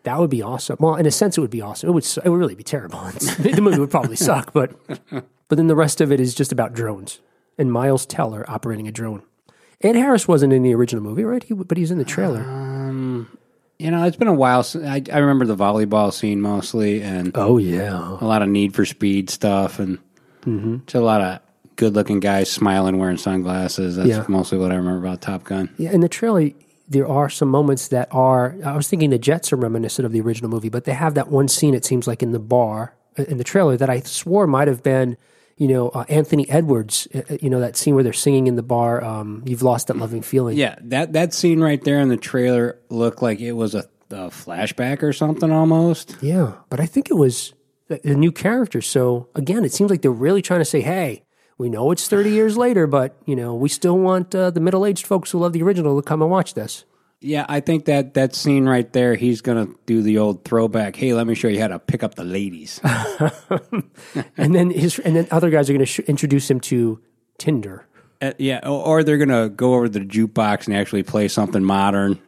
That 0.06 0.19
would 0.19 0.30
be 0.30 0.42
awesome. 0.42 0.78
Well, 0.80 0.96
in 0.96 1.06
a 1.06 1.12
sense, 1.12 1.38
it 1.38 1.42
would 1.42 1.50
be 1.52 1.62
awesome. 1.62 1.90
It 1.90 1.92
would. 1.94 2.06
It 2.06 2.30
would 2.30 2.38
really 2.40 2.56
be 2.56 2.63
terrible. 2.63 3.00
the 3.40 3.60
movie 3.62 3.80
would 3.80 3.92
probably 3.92 4.16
suck, 4.16 4.54
but 4.54 4.72
but 5.12 5.56
then 5.57 5.68
the 5.68 5.75
rest 5.75 6.00
of 6.02 6.12
it 6.12 6.19
is 6.19 6.34
just 6.34 6.52
about 6.52 6.74
drones 6.74 7.19
and 7.57 7.72
Miles 7.72 8.06
Teller 8.06 8.46
operating 8.50 8.88
a 8.88 8.92
drone. 8.92 9.22
Ed 9.81 9.96
Harris 9.96 10.28
wasn't 10.28 10.54
in 10.54 10.63
the 10.63 10.74
original 10.74 11.04
movie, 11.04 11.24
right? 11.24 11.44
He, 11.44 11.54
but 11.54 11.78
he's 11.78 11.92
in 11.92 11.98
the 11.98 12.06
trailer. 12.06 12.42
You 13.78 13.92
know, 13.92 14.06
it's 14.06 14.16
been 14.16 14.30
a 14.30 14.34
while. 14.34 14.63
Since, 14.63 14.86
I, 14.86 15.02
I 15.12 15.18
remember 15.18 15.46
the 15.46 15.56
volleyball 15.57 16.13
scene 16.13 16.40
mostly, 16.40 17.01
and 17.04 17.31
oh 17.36 17.58
yeah, 17.58 18.18
a 18.22 18.25
lot 18.25 18.42
of 18.42 18.48
Need 18.48 18.74
for 18.74 18.86
Speed 18.86 19.30
stuff, 19.30 19.80
and 19.80 20.00
Mm-hmm. 20.46 20.78
just 20.86 20.94
a 20.94 21.00
lot 21.01 21.22
of 21.22 21.40
good-looking 21.75 22.19
guys 22.19 22.51
smiling, 22.51 23.00
wearing 23.00 23.18
sunglasses. 23.18 23.96
That's 23.96 24.08
Yeah. 24.10 24.24
mostly 24.30 24.60
what 24.60 24.72
I 24.72 24.75
remember 24.75 25.04
about 25.08 25.22
Top 25.22 25.44
Gun. 25.44 25.69
yeah. 25.78 25.92
In 25.92 26.01
the 26.01 26.08
trailer, 26.08 26.51
there 26.88 27.08
are 27.08 27.30
some 27.30 27.50
moments 27.50 27.88
that 27.90 28.08
are. 28.12 28.56
I 28.66 28.76
was 28.76 28.88
thinking 28.88 29.10
the 29.10 29.18
Jets 29.18 29.52
are 29.52 29.56
reminiscent 29.58 30.06
of 30.06 30.12
the 30.12 30.22
original 30.22 30.50
movie, 30.50 30.70
but 30.70 30.84
they 30.86 30.94
have 30.94 31.14
that 31.16 31.30
one 31.30 31.48
scene. 31.48 31.74
It 31.74 31.86
seems 31.86 32.08
like 32.08 32.22
in 32.22 32.32
the 32.32 32.40
bar 32.40 32.96
uh, 33.18 33.24
in 33.24 33.38
the 33.38 33.44
trailer 33.44 33.78
that 33.78 33.90
I 33.90 34.02
swore 34.02 34.48
might 34.48 34.68
have 34.68 34.84
been. 34.84 35.18
You 35.58 35.70
know, 35.70 35.88
uh, 35.90 36.04
Anthony 36.10 36.50
Edwards, 36.50 37.08
uh, 37.16 37.22
uh, 37.30 37.38
you 37.42 37.50
know, 37.50 37.62
that 37.62 37.78
scene 37.78 37.96
where 37.96 38.04
they're 38.04 38.12
singing 38.12 38.48
in 38.48 38.58
the 38.58 38.64
bar, 38.64 39.02
um, 39.02 39.42
You've 39.46 39.64
Lost 39.64 39.88
That 39.88 39.96
Loving 39.96 40.22
Feeling. 40.22 40.58
Yeah, 40.58 40.76
that 40.82 41.14
that 41.14 41.34
scene 41.34 41.62
right 41.62 41.82
there 41.82 42.02
in 42.02 42.10
the 42.10 42.18
trailer 42.18 42.78
looked 42.90 43.22
like 43.22 43.40
it 43.40 43.54
was 43.54 43.74
a, 43.74 43.86
a 44.10 44.30
flashback 44.30 45.02
or 45.02 45.14
something 45.14 45.52
almost. 45.52 46.18
Yeah, 46.22 46.56
but 46.70 46.82
I 46.82 46.86
think 46.86 47.10
it 47.10 47.14
was 47.14 47.54
the, 47.88 48.02
a 48.06 48.16
new 48.16 48.34
character. 48.34 48.82
So 48.82 49.30
again, 49.34 49.64
it 49.64 49.72
seems 49.72 49.90
like 49.90 50.02
they're 50.02 50.12
really 50.12 50.42
trying 50.42 50.60
to 50.60 50.66
say, 50.66 50.82
"Hey, 50.82 51.24
we 51.57 51.69
know 51.69 51.92
it's 51.92 52.07
thirty 52.07 52.31
years 52.31 52.57
later, 52.57 52.88
but 52.88 53.16
you 53.25 53.36
know, 53.36 53.56
we 53.56 53.69
still 53.69 53.98
want 53.98 54.34
uh, 54.36 54.50
the 54.52 54.60
middle-aged 54.60 55.06
folks 55.07 55.31
who 55.31 55.40
love 55.40 55.54
the 55.54 55.62
original 55.63 55.96
to 56.02 56.06
come 56.06 56.22
and 56.22 56.30
watch 56.31 56.54
this." 56.54 56.86
Yeah, 57.22 57.46
I 57.50 57.60
think 57.62 57.86
that 57.86 58.13
that 58.13 58.36
scene 58.36 58.66
right 58.68 58.92
there, 58.94 59.16
he's 59.16 59.42
gonna 59.42 59.68
do 59.86 60.02
the 60.04 60.18
old 60.19 60.44
throwback. 60.44 60.96
Hey, 60.96 61.13
let 61.13 61.25
me 61.25 61.34
show 61.34 61.48
you 61.48 61.60
how 61.60 61.69
to 61.69 61.80
pick 61.80 62.04
up 62.04 62.16
the 62.16 62.24
ladies. 62.25 62.80
And 64.38 64.54
then 64.56 64.69
his 64.69 65.00
and 65.00 65.16
then 65.16 65.28
other 65.31 65.50
guys 65.50 65.69
are 65.69 65.74
going 65.74 65.80
to 65.80 65.86
sh- 65.86 66.00
introduce 66.02 66.50
him 66.50 66.60
to 66.62 67.00
Tinder. 67.38 67.86
Uh, 68.22 68.31
yeah, 68.38 68.60
or, 68.63 68.86
or 68.86 69.04
they're 69.04 69.18
gonna 69.18 69.50
go 69.50 69.74
over 69.75 69.88
to 69.88 70.00
the 70.00 70.06
jukebox 70.06 70.68
and 70.68 70.75
actually 70.75 71.04
play 71.04 71.28
something 71.28 71.63
modern 71.63 72.19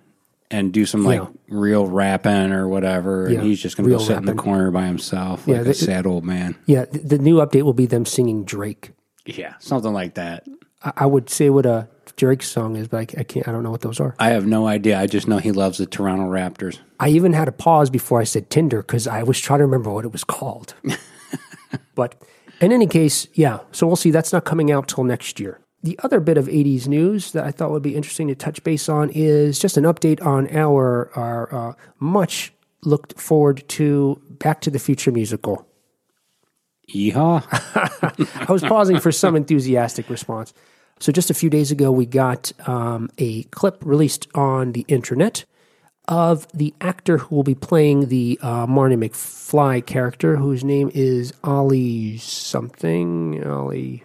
and 0.51 0.71
do 0.73 0.85
some 0.85 1.03
like 1.03 1.19
Yeah. 1.21 1.27
real 1.49 1.85
rapping 1.87 2.51
or 2.51 2.67
whatever. 2.67 3.27
Yeah, 3.29 3.39
And 3.39 3.47
he's 3.47 3.61
just 3.61 3.77
gonna 3.77 3.89
go 3.89 3.97
sit 3.97 4.17
in 4.17 4.25
the 4.25 4.33
corner 4.33 4.71
by 4.71 4.85
himself 4.85 5.43
Yeah, 5.45 5.59
like 5.59 5.67
a 5.67 5.73
sad 5.73 6.05
old 6.05 6.23
man. 6.25 6.55
Yeah, 6.65 6.85
the, 6.85 6.99
the 6.99 7.17
new 7.17 7.37
update 7.37 7.63
will 7.63 7.73
be 7.73 7.85
them 7.85 8.05
singing 8.05 8.43
Drake. 8.43 8.91
Yeah, 9.27 9.55
something 9.59 9.93
like 9.93 10.15
that. 10.15 10.47
I, 10.83 10.93
I 10.97 11.05
would 11.05 11.29
say 11.29 11.49
what 11.49 11.65
a 11.65 11.87
Drake 12.15 12.41
song 12.41 12.75
is, 12.75 12.87
but 12.87 12.97
I, 12.97 13.19
I 13.19 13.23
can't. 13.23 13.47
I 13.47 13.51
don't 13.51 13.63
know 13.63 13.71
what 13.71 13.81
those 13.81 13.99
are. 13.99 14.15
I 14.19 14.29
have 14.29 14.47
no 14.47 14.67
idea. 14.67 14.99
I 14.99 15.05
just 15.05 15.27
know 15.27 15.37
he 15.37 15.51
loves 15.51 15.77
the 15.77 15.85
Toronto 15.85 16.25
Raptors. 16.25 16.79
I 16.99 17.09
even 17.09 17.33
had 17.33 17.47
a 17.47 17.51
pause 17.51 17.89
before 17.89 18.19
I 18.19 18.23
said 18.23 18.49
Tinder 18.49 18.81
because 18.81 19.07
I 19.07 19.23
was 19.23 19.39
trying 19.39 19.59
to 19.59 19.65
remember 19.65 19.91
what 19.91 20.03
it 20.03 20.11
was 20.11 20.23
called. 20.23 20.73
but 21.95 22.15
in 22.59 22.71
any 22.71 22.87
case, 22.87 23.27
yeah. 23.33 23.59
So 23.71 23.85
we'll 23.85 23.95
see. 23.95 24.09
That's 24.09 24.33
not 24.33 24.45
coming 24.45 24.71
out 24.71 24.87
till 24.87 25.03
next 25.03 25.39
year. 25.39 25.59
The 25.83 25.99
other 26.03 26.19
bit 26.19 26.39
of 26.39 26.47
80s 26.47 26.87
news 26.87 27.31
that 27.33 27.45
I 27.45 27.51
thought 27.51 27.69
would 27.69 27.83
be 27.83 27.95
interesting 27.95 28.27
to 28.29 28.35
touch 28.35 28.63
base 28.63 28.89
on 28.89 29.11
is 29.11 29.59
just 29.59 29.77
an 29.77 29.83
update 29.83 30.25
on 30.25 30.49
our, 30.55 31.11
our 31.15 31.53
uh, 31.53 31.73
much 31.99 32.51
looked 32.83 33.19
forward 33.19 33.63
to 33.69 34.19
Back 34.39 34.61
to 34.61 34.71
the 34.71 34.79
Future 34.79 35.11
musical. 35.11 35.66
Yeehaw! 36.89 37.43
I 38.47 38.51
was 38.51 38.63
pausing 38.63 38.99
for 38.99 39.11
some 39.11 39.35
enthusiastic 39.35 40.09
response. 40.09 40.53
So, 40.99 41.11
just 41.11 41.29
a 41.29 41.33
few 41.33 41.49
days 41.49 41.71
ago, 41.71 41.91
we 41.91 42.05
got 42.05 42.51
um, 42.67 43.09
a 43.17 43.43
clip 43.43 43.77
released 43.85 44.27
on 44.33 44.71
the 44.71 44.85
internet 44.87 45.45
of 46.07 46.47
the 46.53 46.73
actor 46.79 47.17
who 47.17 47.35
will 47.35 47.43
be 47.43 47.55
playing 47.55 48.07
the 48.07 48.39
uh, 48.41 48.65
Marty 48.65 48.95
McFly 48.95 49.85
character, 49.85 50.37
whose 50.37 50.63
name 50.63 50.89
is 50.93 51.33
Ollie 51.43 52.17
something. 52.17 53.45
Ollie. 53.45 54.03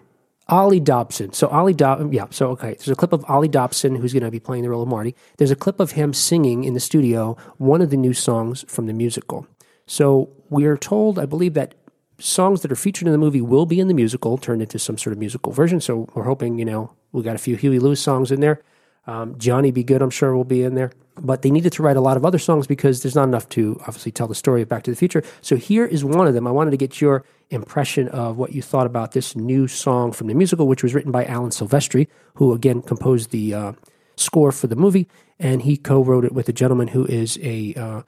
Ollie 0.49 0.81
Dobson. 0.81 1.31
So 1.31 1.47
Ollie 1.47 1.73
Dobson, 1.73 2.11
yeah. 2.11 2.25
So 2.29 2.49
okay, 2.51 2.73
there's 2.73 2.89
a 2.89 2.95
clip 2.95 3.13
of 3.13 3.23
Ollie 3.29 3.47
Dobson 3.47 3.95
who's 3.95 4.11
going 4.11 4.23
to 4.23 4.31
be 4.31 4.41
playing 4.41 4.63
the 4.63 4.69
role 4.69 4.83
of 4.83 4.89
Marty. 4.89 5.15
There's 5.37 5.51
a 5.51 5.55
clip 5.55 5.79
of 5.79 5.91
him 5.91 6.13
singing 6.13 6.65
in 6.65 6.73
the 6.73 6.81
studio 6.81 7.37
one 7.57 7.81
of 7.81 7.89
the 7.89 7.97
new 7.97 8.13
songs 8.13 8.65
from 8.67 8.87
the 8.87 8.93
musical. 8.93 9.47
So 9.87 10.29
we 10.49 10.65
are 10.65 10.77
told, 10.77 11.17
I 11.17 11.25
believe 11.25 11.53
that 11.53 11.75
songs 12.19 12.61
that 12.61 12.71
are 12.71 12.75
featured 12.75 13.07
in 13.07 13.11
the 13.11 13.17
movie 13.17 13.41
will 13.41 13.65
be 13.65 13.79
in 13.79 13.87
the 13.87 13.93
musical, 13.93 14.37
turned 14.37 14.61
into 14.61 14.79
some 14.79 14.97
sort 14.97 15.13
of 15.13 15.19
musical 15.19 15.51
version. 15.51 15.81
So 15.81 16.09
we're 16.13 16.23
hoping, 16.23 16.59
you 16.59 16.65
know, 16.65 16.93
we 17.11 17.23
got 17.23 17.35
a 17.35 17.39
few 17.39 17.55
Huey 17.55 17.79
Lewis 17.79 18.01
songs 18.01 18.31
in 18.31 18.39
there. 18.39 18.61
Um, 19.05 19.37
Johnny 19.37 19.71
B. 19.71 19.83
Goode, 19.83 20.01
I'm 20.01 20.09
sure, 20.09 20.35
will 20.35 20.43
be 20.45 20.63
in 20.63 20.75
there. 20.75 20.91
But 21.19 21.41
they 21.41 21.51
needed 21.51 21.73
to 21.73 21.83
write 21.83 21.97
a 21.97 22.01
lot 22.01 22.17
of 22.17 22.25
other 22.25 22.39
songs 22.39 22.65
because 22.65 23.03
there's 23.03 23.15
not 23.15 23.27
enough 23.27 23.47
to 23.49 23.77
obviously 23.81 24.11
tell 24.11 24.27
the 24.27 24.35
story 24.35 24.61
of 24.61 24.69
Back 24.69 24.83
to 24.83 24.91
the 24.91 24.97
Future. 24.97 25.23
So 25.41 25.57
here 25.57 25.85
is 25.85 26.03
one 26.03 26.27
of 26.27 26.33
them. 26.33 26.47
I 26.47 26.51
wanted 26.51 26.71
to 26.71 26.77
get 26.77 27.01
your 27.01 27.23
impression 27.49 28.07
of 28.07 28.37
what 28.37 28.53
you 28.53 28.61
thought 28.61 28.87
about 28.87 29.11
this 29.11 29.35
new 29.35 29.67
song 29.67 30.11
from 30.11 30.27
the 30.27 30.33
musical, 30.33 30.67
which 30.67 30.81
was 30.81 30.95
written 30.95 31.11
by 31.11 31.25
Alan 31.25 31.51
Silvestri, 31.51 32.07
who 32.35 32.53
again 32.53 32.81
composed 32.81 33.29
the 33.29 33.53
uh, 33.53 33.73
score 34.15 34.51
for 34.51 34.67
the 34.67 34.75
movie, 34.75 35.07
and 35.37 35.63
he 35.63 35.77
co-wrote 35.77 36.25
it 36.25 36.31
with 36.31 36.49
a 36.49 36.53
gentleman 36.53 36.87
who 36.87 37.05
is 37.05 37.37
a 37.43 37.73
uh, 37.75 38.01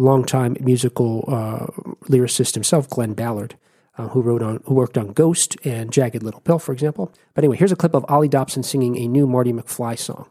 longtime 0.00 0.56
musical 0.60 1.24
uh, 1.28 1.66
lyricist 2.08 2.54
himself, 2.54 2.88
Glen 2.88 3.14
Ballard. 3.14 3.56
Uh, 3.98 4.08
who 4.08 4.22
wrote 4.22 4.40
on 4.40 4.62
who 4.64 4.72
worked 4.72 4.96
on 4.96 5.12
Ghost 5.12 5.56
and 5.62 5.92
Jagged 5.92 6.22
Little 6.22 6.40
Pill, 6.40 6.58
for 6.58 6.72
example. 6.72 7.12
But 7.34 7.44
anyway, 7.44 7.58
here's 7.58 7.72
a 7.72 7.76
clip 7.76 7.92
of 7.92 8.06
Ollie 8.08 8.28
Dobson 8.28 8.62
singing 8.62 8.96
a 8.96 9.06
new 9.06 9.26
Marty 9.26 9.52
McFly 9.52 9.98
song. 9.98 10.28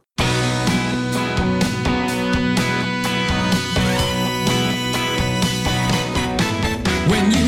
When 7.11 7.31
you 7.31 7.38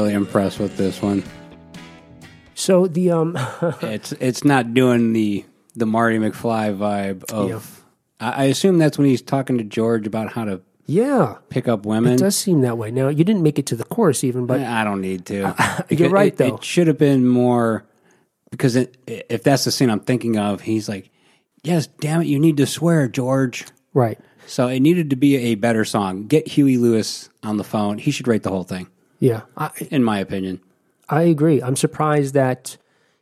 really 0.00 0.14
impressed 0.14 0.58
with 0.58 0.76
this 0.76 1.02
one. 1.02 1.22
So 2.54 2.86
the 2.86 3.10
um, 3.10 3.38
It's 3.82 4.12
it's 4.12 4.44
not 4.44 4.74
doing 4.74 5.12
the 5.12 5.44
the 5.74 5.86
Marty 5.86 6.18
McFly 6.18 6.76
vibe 6.76 7.30
of. 7.30 7.48
Yeah. 8.20 8.26
I, 8.28 8.42
I 8.42 8.44
assume 8.44 8.78
that's 8.78 8.98
when 8.98 9.06
he's 9.06 9.22
talking 9.22 9.58
to 9.58 9.64
George 9.64 10.06
about 10.06 10.32
how 10.32 10.44
to 10.44 10.62
yeah, 10.86 11.36
pick 11.50 11.68
up 11.68 11.86
women. 11.86 12.14
it 12.14 12.18
does 12.18 12.36
seem 12.36 12.62
that 12.62 12.76
way. 12.76 12.90
Now 12.90 13.08
you 13.08 13.24
didn't 13.24 13.42
make 13.42 13.58
it 13.58 13.66
to 13.66 13.76
the 13.76 13.84
chorus 13.84 14.24
even, 14.24 14.46
but 14.46 14.60
I 14.60 14.82
don't 14.84 15.00
need 15.00 15.26
to. 15.26 15.54
You're 15.90 16.10
right, 16.10 16.32
it, 16.32 16.36
though. 16.38 16.56
It 16.56 16.64
should 16.64 16.88
have 16.88 16.98
been 16.98 17.28
more 17.28 17.86
because 18.50 18.74
it, 18.74 18.96
if 19.06 19.42
that's 19.42 19.64
the 19.64 19.70
scene 19.70 19.90
I'm 19.90 20.00
thinking 20.00 20.36
of, 20.36 20.62
he's 20.62 20.88
like, 20.88 21.10
"Yes, 21.62 21.86
damn 21.86 22.22
it, 22.22 22.26
you 22.26 22.38
need 22.38 22.56
to 22.56 22.66
swear, 22.66 23.06
George." 23.06 23.66
right. 23.92 24.18
So 24.46 24.66
it 24.66 24.80
needed 24.80 25.10
to 25.10 25.16
be 25.16 25.36
a 25.36 25.54
better 25.54 25.84
song. 25.84 26.26
Get 26.26 26.48
Huey 26.48 26.76
Lewis 26.76 27.28
on 27.44 27.56
the 27.56 27.62
phone. 27.62 27.98
He 27.98 28.10
should 28.10 28.26
write 28.26 28.42
the 28.42 28.50
whole 28.50 28.64
thing, 28.64 28.88
Yeah, 29.20 29.42
I, 29.56 29.70
in 29.90 30.02
my 30.02 30.18
opinion. 30.18 30.60
I 31.08 31.22
agree. 31.22 31.62
I'm 31.62 31.76
surprised 31.76 32.34
that 32.34 32.76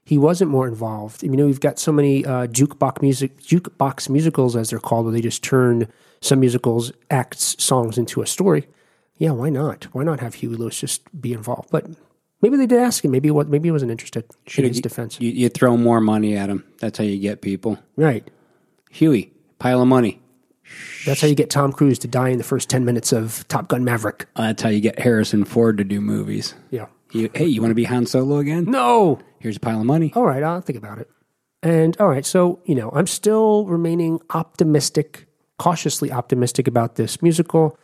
he 0.04 0.16
wasn't 0.16 0.50
more 0.50 0.66
involved. 0.66 1.22
You 1.22 1.30
know, 1.36 1.44
we've 1.46 1.60
got 1.60 1.78
so 1.78 1.92
many 1.92 2.24
uh, 2.24 2.46
jukebox 2.46 3.02
music, 3.02 3.38
jukebox 3.42 4.08
musicals, 4.08 4.56
as 4.56 4.70
they're 4.70 4.78
called, 4.78 5.04
where 5.04 5.12
they 5.12 5.20
just 5.20 5.42
turn 5.44 5.86
some 6.22 6.40
musicals 6.40 6.92
acts 7.10 7.56
songs 7.62 7.98
into 7.98 8.22
a 8.22 8.26
story. 8.26 8.66
Yeah, 9.18 9.32
why 9.32 9.50
not? 9.50 9.84
Why 9.92 10.04
not 10.04 10.20
have 10.20 10.34
Huey 10.34 10.54
Lewis 10.56 10.78
just 10.80 11.02
be 11.20 11.32
involved? 11.32 11.68
But 11.70 11.86
maybe 12.40 12.56
they 12.56 12.66
did 12.66 12.78
ask 12.78 13.04
him. 13.04 13.10
Maybe 13.10 13.30
what? 13.30 13.48
Maybe 13.48 13.66
he 13.68 13.72
wasn't 13.72 13.90
interested. 13.90 14.24
in 14.56 14.64
his 14.64 14.80
defense, 14.80 15.20
You, 15.20 15.30
you 15.30 15.48
throw 15.48 15.76
more 15.76 16.00
money 16.00 16.36
at 16.36 16.48
him. 16.48 16.64
That's 16.78 16.98
how 16.98 17.04
you 17.04 17.18
get 17.18 17.40
people. 17.42 17.78
right? 17.96 18.26
Huey, 18.90 19.32
pile 19.58 19.82
of 19.82 19.88
money. 19.88 20.22
That's 21.06 21.20
how 21.20 21.28
you 21.28 21.34
get 21.34 21.50
Tom 21.50 21.72
Cruise 21.72 21.98
to 22.00 22.08
die 22.08 22.28
in 22.28 22.38
the 22.38 22.44
first 22.44 22.68
ten 22.68 22.84
minutes 22.84 23.12
of 23.12 23.46
Top 23.48 23.68
Gun 23.68 23.84
Maverick. 23.84 24.26
That's 24.36 24.62
how 24.62 24.68
you 24.68 24.80
get 24.80 24.98
Harrison 24.98 25.44
Ford 25.44 25.78
to 25.78 25.84
do 25.84 26.00
movies. 26.00 26.54
Yeah. 26.70 26.86
You, 27.12 27.30
hey, 27.34 27.46
you 27.46 27.62
want 27.62 27.70
to 27.70 27.74
be 27.74 27.84
Han 27.84 28.04
Solo 28.04 28.36
again? 28.38 28.64
No, 28.64 29.18
here's 29.38 29.56
a 29.56 29.60
pile 29.60 29.80
of 29.80 29.86
money. 29.86 30.12
all 30.14 30.24
right, 30.26 30.42
I'll 30.42 30.60
think 30.60 30.76
about 30.78 30.98
it. 30.98 31.08
And 31.62 31.96
all 31.98 32.08
right, 32.08 32.24
so, 32.26 32.60
you 32.66 32.74
know, 32.74 32.90
I'm 32.94 33.06
still 33.06 33.64
remaining 33.64 34.20
optimistic, 34.30 35.26
cautiously 35.58 36.12
optimistic 36.12 36.68
about 36.68 36.96
this 36.96 37.22
musical, 37.22 37.78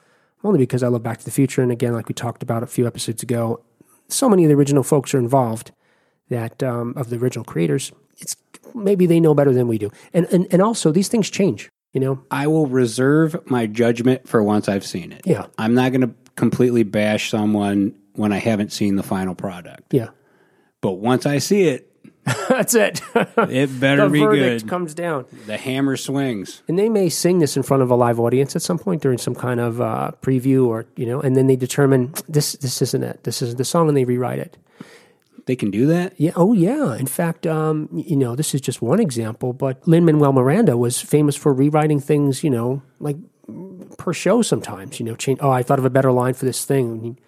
only 0.45 0.59
because 0.59 0.83
I 0.83 0.89
love 0.89 1.03
Back 1.03 1.19
to 1.19 1.25
the 1.25 1.31
Future. 1.31 1.63
And 1.63 1.73
again, 1.73 1.95
like 1.95 2.07
we 2.07 2.15
talked 2.15 2.43
about 2.43 2.63
a 2.63 2.67
few 2.67 2.87
episodes 2.87 3.23
ago, 3.23 3.65
so 4.09 4.29
many 4.29 4.45
of 4.45 4.49
the 4.51 4.55
original 4.55 4.83
folks 4.83 5.15
are 5.15 5.19
involved 5.19 5.73
that, 6.29 6.63
um, 6.63 6.93
of 6.97 7.09
the 7.09 7.17
original 7.17 7.45
creators, 7.45 7.93
it's 8.19 8.37
maybe 8.75 9.07
they 9.07 9.21
know 9.21 9.35
better 9.35 9.53
than 9.53 9.67
we 9.67 9.79
do. 9.79 9.91
And, 10.13 10.27
and, 10.27 10.47
and 10.51 10.61
also, 10.61 10.93
these 10.93 11.09
things 11.09 11.31
change, 11.31 11.71
you 11.95 12.01
know? 12.01 12.23
I 12.31 12.49
will 12.49 12.67
reserve 12.67 13.51
my 13.51 13.67
judgment 13.67 14.29
for 14.29 14.43
once 14.43 14.69
I've 14.69 14.85
seen 14.85 15.13
it. 15.13 15.23
Yeah. 15.25 15.47
I'm 15.57 15.75
not 15.75 15.93
going 15.93 16.03
to 16.03 16.15
completely 16.37 16.83
bash 16.83 17.31
someone 17.31 17.95
when 18.13 18.33
I 18.33 18.39
haven't 18.39 18.73
seen 18.73 18.97
the 18.97 19.03
final 19.03 19.35
product. 19.35 19.95
Yeah. 19.95 20.09
But 20.83 20.95
once 20.95 21.25
I 21.25 21.39
see 21.39 21.69
it, 21.69 21.91
That's 22.49 22.75
it. 22.75 23.03
it 23.15 23.81
better 23.81 24.05
the 24.07 24.11
be 24.11 24.21
verdict 24.21 24.63
good. 24.63 24.71
comes 24.71 24.95
down. 24.95 25.27
the 25.47 25.59
hammer 25.59 25.95
swings. 25.97 26.63
And 26.69 26.79
they 26.79 26.89
may 26.89 27.11
sing 27.11 27.39
this 27.39 27.55
in 27.55 27.63
front 27.63 27.83
of 27.83 27.91
a 27.91 27.95
live 27.95 28.19
audience 28.19 28.57
at 28.57 28.63
some 28.63 28.79
point 28.79 29.03
during 29.03 29.19
some 29.19 29.35
kind 29.35 29.61
of 29.61 29.81
uh, 29.83 30.13
preview 30.23 30.67
or, 30.67 30.87
you 30.97 31.05
know, 31.05 31.21
and 31.21 31.37
then 31.37 31.49
they 31.49 31.57
determine 31.57 32.15
this, 32.27 32.53
this 32.55 32.81
isn't 32.81 33.03
it. 33.03 33.25
This 33.25 33.43
isn't 33.43 33.59
the 33.59 33.65
song 33.65 33.89
and 33.89 33.97
they 33.97 34.07
rewrite 34.07 34.39
it. 34.39 34.57
They 35.47 35.57
can 35.57 35.71
do 35.71 35.87
that. 35.87 36.15
Yeah. 36.19 36.33
Oh, 36.37 36.53
yeah. 36.55 36.97
In 36.97 37.07
fact, 37.07 37.47
um, 37.47 37.89
you 37.93 38.17
know, 38.17 38.35
this 38.35 38.55
is 38.55 38.61
just 38.61 38.81
one 38.81 38.99
example, 39.01 39.53
but 39.53 39.87
Lin 39.87 40.05
Manuel 40.05 40.33
Miranda 40.33 40.77
was 40.77 41.01
famous 41.01 41.37
for 41.37 41.53
rewriting 41.53 42.01
things, 42.01 42.43
you 42.43 42.51
know, 42.51 42.83
like 42.99 43.17
per 43.99 44.13
show 44.15 44.41
sometimes, 44.43 44.99
you 44.99 45.05
know, 45.05 45.15
change. 45.15 45.39
Oh, 45.43 45.51
I 45.51 45.63
thought 45.63 45.79
of 45.79 45.85
a 45.85 45.91
better 45.91 46.13
line 46.13 46.33
for 46.35 46.47
this 46.47 46.65
thing. 46.65 47.19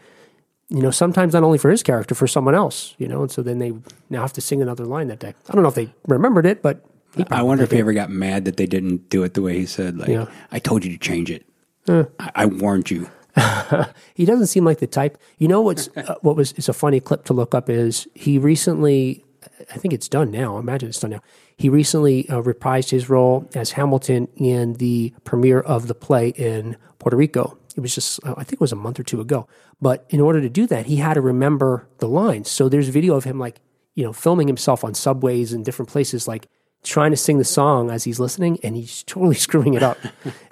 You 0.69 0.81
know, 0.83 0.91
sometimes 0.91 1.35
not 1.35 1.45
only 1.45 1.59
for 1.59 1.71
his 1.71 1.83
character, 1.83 2.15
for 2.15 2.27
someone 2.27 2.55
else, 2.55 2.95
you 2.99 3.07
know, 3.07 3.23
and 3.23 3.31
so 3.31 3.43
then 3.43 3.59
they 3.59 3.73
now 4.11 4.23
have 4.23 4.33
to 4.33 4.41
sing 4.41 4.63
another 4.63 4.85
line 4.85 5.09
that 5.09 5.21
day. 5.21 5.35
I 5.49 5.53
don't 5.53 5.63
know 5.63 5.69
if 5.69 5.75
they 5.77 5.93
remembered 6.09 6.47
it, 6.47 6.61
but 6.63 6.85
I 7.31 7.43
wonder 7.43 7.65
if 7.65 7.71
he 7.71 7.79
ever 7.79 7.93
got 7.93 8.11
mad 8.11 8.47
that 8.47 8.57
they 8.57 8.67
didn't 8.67 9.09
do 9.11 9.23
it 9.23 9.35
the 9.35 9.43
way 9.43 9.59
he 9.59 9.67
said. 9.67 9.97
Like, 9.99 10.09
Yeah. 10.09 10.27
I 10.51 10.59
told 10.59 10.85
you 10.85 10.91
to 10.91 10.99
change 10.99 11.31
it. 11.31 11.45
I, 11.89 12.07
I 12.35 12.47
warned 12.47 12.91
you. 12.91 13.09
he 14.15 14.25
doesn't 14.25 14.47
seem 14.47 14.65
like 14.65 14.79
the 14.79 14.87
type. 14.87 15.19
You 15.39 15.49
know 15.49 15.61
what's 15.61 15.89
uh, 15.97 16.15
what 16.23 16.37
was 16.37 16.53
it's 16.53 16.69
a 16.69 16.73
funny 16.73 17.01
clip 17.01 17.25
to 17.27 17.33
look 17.33 17.55
up 17.55 17.69
is 17.69 18.09
he 18.15 18.39
recently, 18.39 19.25
I 19.73 19.79
think 19.79 19.93
it's 19.93 20.09
done 20.09 20.31
now. 20.31 20.57
I 20.57 20.61
imagine 20.61 20.89
it's 20.89 21.01
done 21.01 21.11
now. 21.11 21.23
He 21.57 21.69
recently 21.69 22.29
uh, 22.29 22.41
reprised 22.43 22.91
his 22.91 23.09
role 23.09 23.49
as 23.55 23.73
Hamilton 23.73 24.29
in 24.37 24.75
the 24.75 25.13
premiere 25.25 25.61
of 25.61 25.87
the 25.87 25.95
play 25.95 26.29
in 26.31 26.77
Puerto 26.99 27.17
Rico. 27.17 27.59
It 27.77 27.81
was 27.81 27.95
just 27.95 28.25
uh, 28.25 28.35
I 28.37 28.45
think 28.45 28.55
it 28.55 28.61
was 28.61 28.73
a 28.73 28.77
month 28.77 28.99
or 28.99 29.03
two 29.03 29.21
ago. 29.21 29.47
But 29.81 30.07
in 30.09 30.21
order 30.21 30.41
to 30.41 30.49
do 30.49 30.67
that, 30.69 30.87
he 30.87 30.97
had 30.97 31.15
to 31.15 31.21
remember 31.21 31.87
the 31.99 32.09
lines. 32.09 32.51
So 32.51 32.69
there's 32.69 32.89
video 32.89 33.17
of 33.17 33.25
him 33.25 33.39
like 33.39 33.61
you 33.97 34.05
know 34.05 34.13
filming 34.13 34.47
himself 34.47 34.85
on 34.85 34.95
subways 34.95 35.53
and 35.53 35.65
different 35.65 35.91
places 35.91 36.29
like 36.29 36.49
trying 36.85 37.11
to 37.11 37.17
sing 37.17 37.39
the 37.39 37.45
song 37.45 37.91
as 37.91 38.05
he's 38.05 38.21
listening 38.21 38.59
and 38.63 38.77
he's 38.77 39.03
totally 39.03 39.35
screwing 39.47 39.75
it 39.75 39.83
up 39.83 39.99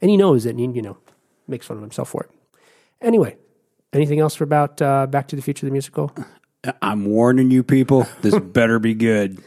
and 0.03 0.11
he 0.11 0.17
knows 0.17 0.45
it 0.45 0.51
and 0.51 0.61
he, 0.61 0.67
you 0.67 0.83
know 0.83 0.99
makes 1.47 1.67
fun 1.67 1.77
of 1.77 1.83
himself 1.83 2.09
for 2.09 2.25
it 2.25 2.31
Anyway, 3.05 3.37
anything 3.93 4.19
else 4.19 4.35
for 4.35 4.43
about 4.45 4.81
uh, 4.83 5.07
Back 5.07 5.29
to 5.29 5.37
the 5.37 5.43
Future 5.43 5.67
the 5.67 5.73
musical? 5.73 6.11
I'm 6.83 7.05
warning 7.05 7.51
you 7.51 7.63
people, 7.63 8.07
this 8.23 8.37
better 8.41 8.79
be 8.79 8.95
good. 8.95 9.41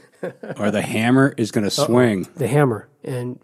Or 0.57 0.71
the 0.71 0.81
hammer 0.81 1.33
is 1.37 1.51
going 1.51 1.63
to 1.63 1.69
swing. 1.71 2.27
The 2.35 2.47
Hammer. 2.47 2.87
And 3.03 3.39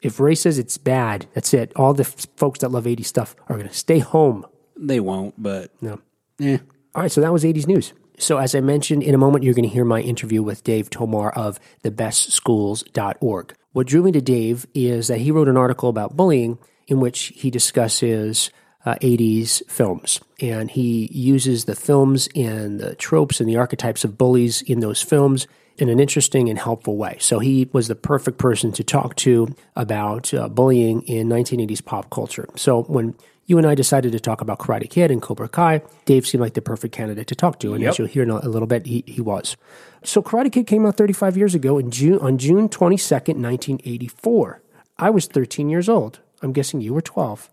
if 0.00 0.18
Ray 0.20 0.34
says 0.34 0.58
it's 0.58 0.78
bad, 0.78 1.26
that's 1.34 1.52
it. 1.52 1.72
All 1.76 1.92
the 1.94 2.04
f- 2.04 2.26
folks 2.36 2.60
that 2.60 2.70
love 2.70 2.84
80s 2.84 3.04
stuff 3.06 3.34
are 3.48 3.56
going 3.56 3.68
to 3.68 3.74
stay 3.74 3.98
home. 3.98 4.46
They 4.78 5.00
won't, 5.00 5.34
but 5.42 5.72
No. 5.82 6.00
eh. 6.40 6.58
All 6.94 7.02
right, 7.02 7.12
so 7.12 7.20
that 7.20 7.32
was 7.32 7.44
80s 7.44 7.66
news. 7.66 7.92
So, 8.18 8.38
as 8.38 8.54
I 8.54 8.60
mentioned, 8.60 9.02
in 9.02 9.14
a 9.14 9.18
moment, 9.18 9.44
you're 9.44 9.52
going 9.52 9.68
to 9.68 9.74
hear 9.74 9.84
my 9.84 10.00
interview 10.00 10.42
with 10.42 10.64
Dave 10.64 10.88
Tomar 10.88 11.32
of 11.32 11.60
thebestschools.org. 11.84 13.54
What 13.72 13.86
drew 13.86 14.02
me 14.02 14.12
to 14.12 14.20
Dave 14.22 14.66
is 14.74 15.08
that 15.08 15.18
he 15.18 15.30
wrote 15.30 15.48
an 15.48 15.56
article 15.58 15.88
about 15.90 16.16
bullying 16.16 16.58
in 16.86 16.98
which 17.00 17.32
he 17.36 17.50
discusses 17.50 18.50
uh, 18.86 18.94
80s 18.96 19.68
films. 19.68 20.20
And 20.40 20.70
he 20.70 21.10
uses 21.12 21.64
the 21.64 21.76
films 21.76 22.28
and 22.34 22.80
the 22.80 22.94
tropes 22.94 23.40
and 23.40 23.48
the 23.48 23.56
archetypes 23.56 24.04
of 24.04 24.16
bullies 24.16 24.62
in 24.62 24.80
those 24.80 25.02
films 25.02 25.46
in 25.76 25.90
an 25.90 26.00
interesting 26.00 26.48
and 26.48 26.58
helpful 26.58 26.96
way. 26.96 27.18
So, 27.20 27.38
he 27.38 27.68
was 27.72 27.88
the 27.88 27.94
perfect 27.94 28.38
person 28.38 28.72
to 28.72 28.84
talk 28.84 29.14
to 29.16 29.54
about 29.74 30.32
uh, 30.32 30.48
bullying 30.48 31.02
in 31.02 31.28
1980s 31.28 31.84
pop 31.84 32.08
culture. 32.08 32.48
So, 32.56 32.84
when 32.84 33.14
you 33.46 33.58
and 33.58 33.66
I 33.66 33.74
decided 33.74 34.12
to 34.12 34.20
talk 34.20 34.40
about 34.40 34.58
Karate 34.58 34.90
Kid 34.90 35.10
and 35.10 35.22
Cobra 35.22 35.48
Kai. 35.48 35.82
Dave 36.04 36.26
seemed 36.26 36.42
like 36.42 36.54
the 36.54 36.62
perfect 36.62 36.92
candidate 36.92 37.28
to 37.28 37.34
talk 37.34 37.60
to, 37.60 37.74
and 37.74 37.84
as 37.84 37.98
you'll 37.98 38.08
hear 38.08 38.24
in 38.24 38.30
a, 38.30 38.38
a 38.38 38.48
little 38.48 38.66
bit, 38.66 38.86
he, 38.86 39.04
he 39.06 39.20
was. 39.20 39.56
So 40.02 40.20
Karate 40.22 40.52
Kid 40.52 40.66
came 40.66 40.84
out 40.84 40.96
35 40.96 41.36
years 41.36 41.54
ago 41.54 41.78
in 41.78 41.90
June 41.90 42.18
on 42.18 42.38
June 42.38 42.68
22nd, 42.68 43.40
1984. 43.40 44.62
I 44.98 45.10
was 45.10 45.26
13 45.26 45.68
years 45.68 45.88
old. 45.88 46.20
I'm 46.42 46.52
guessing 46.52 46.80
you 46.80 46.92
were 46.92 47.00
12, 47.00 47.48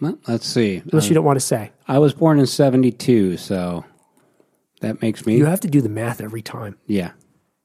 Well, 0.00 0.18
let's 0.28 0.46
see. 0.46 0.82
unless 0.90 1.08
you 1.08 1.14
don't 1.14 1.24
want 1.24 1.36
to 1.40 1.44
say. 1.44 1.72
I 1.88 1.98
was 1.98 2.12
born 2.14 2.38
in 2.38 2.46
72, 2.46 3.36
so 3.36 3.84
that 4.80 5.00
makes 5.02 5.24
me. 5.26 5.36
You 5.36 5.46
have 5.46 5.60
to 5.60 5.68
do 5.68 5.80
the 5.80 5.88
math 5.88 6.20
every 6.20 6.42
time. 6.42 6.76
yeah. 6.86 7.12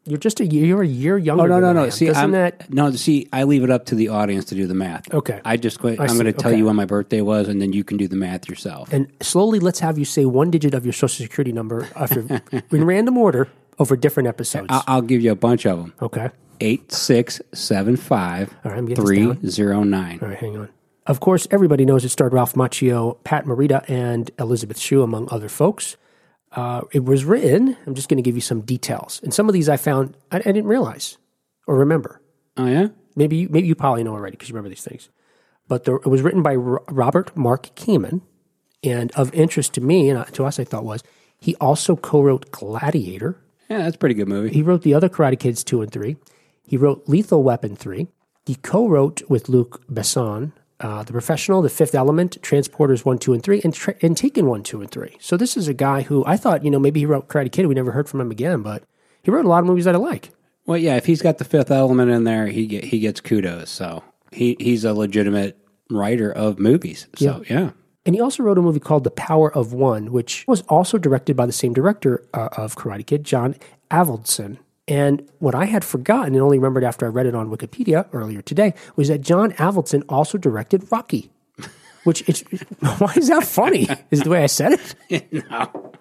You're 0.03 0.17
just 0.17 0.39
a 0.39 0.45
year, 0.47 0.65
you're 0.65 0.81
a 0.81 0.88
year 0.88 1.13
oh, 1.13 1.17
younger. 1.17 1.43
Oh, 1.43 1.45
no, 1.45 1.59
no, 1.59 1.73
no. 1.73 1.89
See, 1.91 2.07
Doesn't 2.07 2.23
I'm, 2.23 2.31
that 2.31 2.73
no, 2.73 2.89
see, 2.93 3.27
I 3.31 3.43
leave 3.43 3.63
it 3.63 3.69
up 3.69 3.85
to 3.85 3.95
the 3.95 4.07
audience 4.07 4.45
to 4.45 4.55
do 4.55 4.65
the 4.65 4.73
math. 4.73 5.13
Okay. 5.13 5.39
I 5.45 5.57
just, 5.57 5.79
go, 5.79 5.89
I 5.89 5.91
I'm 5.91 6.15
going 6.15 6.25
to 6.25 6.33
tell 6.33 6.50
Okay. 6.50 6.57
you 6.57 6.65
when 6.65 6.75
my 6.75 6.85
birthday 6.85 7.21
was, 7.21 7.47
and 7.47 7.61
then 7.61 7.71
you 7.71 7.83
can 7.83 7.97
do 7.97 8.07
the 8.07 8.15
math 8.15 8.50
yourself. 8.50 8.91
and 8.91 9.11
slowly 9.21 9.59
let's 9.59 9.79
have 9.79 10.00
you 10.00 10.05
say 10.05 10.25
one 10.25 10.50
digit 10.50 10.73
of 10.73 10.88
your 10.88 10.93
social 10.93 11.23
security 11.23 11.51
number 11.51 11.88
after, 11.95 12.41
in 12.71 12.83
random 12.83 13.15
order 13.15 13.47
over 13.77 13.95
different 13.95 14.25
episodes. 14.25 14.65
I'll, 14.69 14.83
I'll 14.88 15.01
give 15.03 15.21
you 15.21 15.31
a 15.31 15.35
bunch 15.35 15.67
of 15.67 15.77
them. 15.77 15.93
okay. 16.01 16.31
Eight 16.61 16.91
six 16.91 17.39
seven 17.53 17.95
five 17.95 18.55
All 18.65 18.71
right, 18.71 18.77
I'm 18.79 18.85
getting 18.88 19.03
this 19.03 19.07
three 19.07 19.25
down. 19.27 19.50
zero 19.50 19.83
nine. 19.83 20.17
All 20.19 20.29
right, 20.29 20.38
hang 20.38 20.57
on. 20.57 20.69
Of 21.08 21.20
course, 21.20 21.48
everybody 21.50 21.84
knows 21.84 22.05
it 22.05 22.10
starred 22.10 22.34
Ralph 22.34 22.53
Macchio, 22.53 23.24
Pat 23.24 23.46
Morita, 23.46 23.84
and 23.89 24.29
Elizabeth 24.38 24.77
Shue, 24.77 25.01
among 25.01 25.27
other 25.31 25.50
folks. 25.50 25.98
Uh, 26.51 26.81
it 26.91 27.05
was 27.05 27.25
written, 27.25 27.77
I'm 27.88 27.96
just 27.96 28.10
going 28.10 28.17
to 28.17 28.24
give 28.24 28.36
you 28.36 28.41
some 28.41 28.62
details. 28.62 29.20
And 29.24 29.34
some 29.34 29.48
of 29.48 29.53
these 29.53 29.70
I 29.70 29.77
found 29.77 30.15
I, 30.31 30.38
I 30.38 30.41
didn't 30.41 30.67
realize 30.67 31.17
or 31.65 31.77
remember. 31.77 32.22
Oh 32.58 32.67
yeah. 32.67 32.88
Maybe 33.15 33.38
you, 33.38 33.50
maybe 33.50 33.67
you 33.67 33.75
probably 33.75 34.03
know 34.03 34.13
already 34.13 34.31
because 34.31 34.50
you 34.50 34.53
remember 34.53 34.70
these 34.70 34.84
things. 34.84 35.10
But 35.67 35.86
the, 35.86 35.96
it 35.96 36.08
was 36.08 36.22
written 36.22 36.43
by 36.43 36.55
Ro- 36.55 36.84
Robert 36.89 37.36
Mark 37.36 37.74
Kamen. 37.75 38.22
And 38.84 39.12
of 39.12 39.34
interest 39.34 39.74
to 39.74 39.81
me 39.81 40.10
and 40.10 40.25
to 40.34 40.46
us, 40.46 40.60
I 40.60 40.63
thought 40.63 40.84
was 40.84 41.03
he 41.39 41.55
also 41.55 41.96
co 41.96 42.22
wrote 42.22 42.51
Gladiator. 42.51 43.38
Yeah, 43.70 43.79
that's 43.79 43.96
a 43.96 44.00
pretty 44.00 44.15
good 44.15 44.27
movie. 44.27 44.53
He 44.53 44.62
wrote 44.62 44.81
the 44.81 44.93
other 44.93 45.08
Karate 45.08 45.39
Kids 45.39 45.63
2 45.63 45.81
and 45.81 45.91
3. 45.91 46.17
He 46.63 46.77
wrote 46.77 47.08
Lethal 47.08 47.43
Weapon 47.43 47.75
3. 47.75 48.08
He 48.46 48.55
co 48.55 48.88
wrote 48.88 49.22
with 49.29 49.50
Luc 49.50 49.86
Besson 49.88 50.51
uh, 50.81 51.03
The 51.03 51.13
Professional, 51.13 51.61
The 51.61 51.69
Fifth 51.69 51.95
Element, 51.95 52.41
Transporters 52.41 53.05
1, 53.05 53.19
2, 53.19 53.33
and 53.33 53.43
3, 53.43 53.61
and, 53.63 53.73
tra- 53.73 53.95
and 54.01 54.17
Taken 54.17 54.47
1, 54.47 54.63
2, 54.63 54.81
and 54.81 54.91
3. 54.91 55.15
So 55.19 55.38
this 55.38 55.55
is 55.55 55.67
a 55.67 55.73
guy 55.73 56.01
who 56.01 56.25
I 56.25 56.38
thought, 56.38 56.65
you 56.65 56.71
know, 56.71 56.79
maybe 56.79 57.00
he 57.00 57.05
wrote 57.05 57.27
Karate 57.27 57.51
Kid. 57.51 57.67
We 57.67 57.75
never 57.75 57.91
heard 57.91 58.09
from 58.09 58.21
him 58.21 58.31
again, 58.31 58.61
but 58.61 58.83
he 59.23 59.31
wrote 59.31 59.45
a 59.45 59.50
lot 59.50 59.59
of 59.59 59.65
movies 59.65 59.85
that 59.85 59.95
I 59.95 60.00
like. 60.00 60.31
Well, 60.65 60.77
yeah, 60.77 60.95
if 60.95 61.05
he's 61.05 61.21
got 61.21 61.38
the 61.38 61.45
fifth 61.45 61.71
element 61.71 62.11
in 62.11 62.23
there, 62.23 62.47
he 62.47 62.67
get, 62.67 62.83
he 62.85 63.00
gets 63.00 63.19
kudos. 63.19 63.69
So 63.69 64.03
he 64.31 64.55
he's 64.59 64.85
a 64.85 64.93
legitimate 64.93 65.57
writer 65.89 66.31
of 66.31 66.59
movies. 66.59 67.07
So 67.15 67.43
yeah. 67.50 67.71
And 68.05 68.15
he 68.15 68.21
also 68.21 68.41
wrote 68.41 68.57
a 68.57 68.61
movie 68.61 68.79
called 68.79 69.03
The 69.03 69.11
Power 69.11 69.53
of 69.55 69.73
One, 69.73 70.11
which 70.11 70.43
was 70.47 70.61
also 70.61 70.97
directed 70.97 71.35
by 71.35 71.45
the 71.45 71.51
same 71.51 71.73
director 71.73 72.25
uh, 72.33 72.50
of 72.57 72.75
Karate 72.75 73.05
Kid, 73.05 73.23
John 73.23 73.55
Avildsen. 73.91 74.57
And 74.91 75.25
what 75.39 75.55
I 75.55 75.65
had 75.65 75.86
forgotten 75.86 76.33
and 76.33 76.43
only 76.43 76.57
remembered 76.60 76.83
after 76.83 77.05
I 77.05 77.10
read 77.10 77.25
it 77.25 77.33
on 77.33 77.50
Wikipedia 77.50 78.07
earlier 78.12 78.41
today 78.41 78.74
was 78.98 79.07
that 79.07 79.21
John 79.21 79.53
Avildsen 79.53 80.03
also 80.10 80.38
directed 80.38 80.91
Rocky. 80.91 81.31
Which 82.03 82.27
it's 82.27 82.41
why 82.98 83.13
is 83.15 83.29
that 83.29 83.45
funny? 83.45 83.88
Is 84.10 84.19
the 84.24 84.29
way 84.29 84.43
I 84.43 84.48
said 84.48 84.74
it? 85.10 85.31
no. 85.31 85.93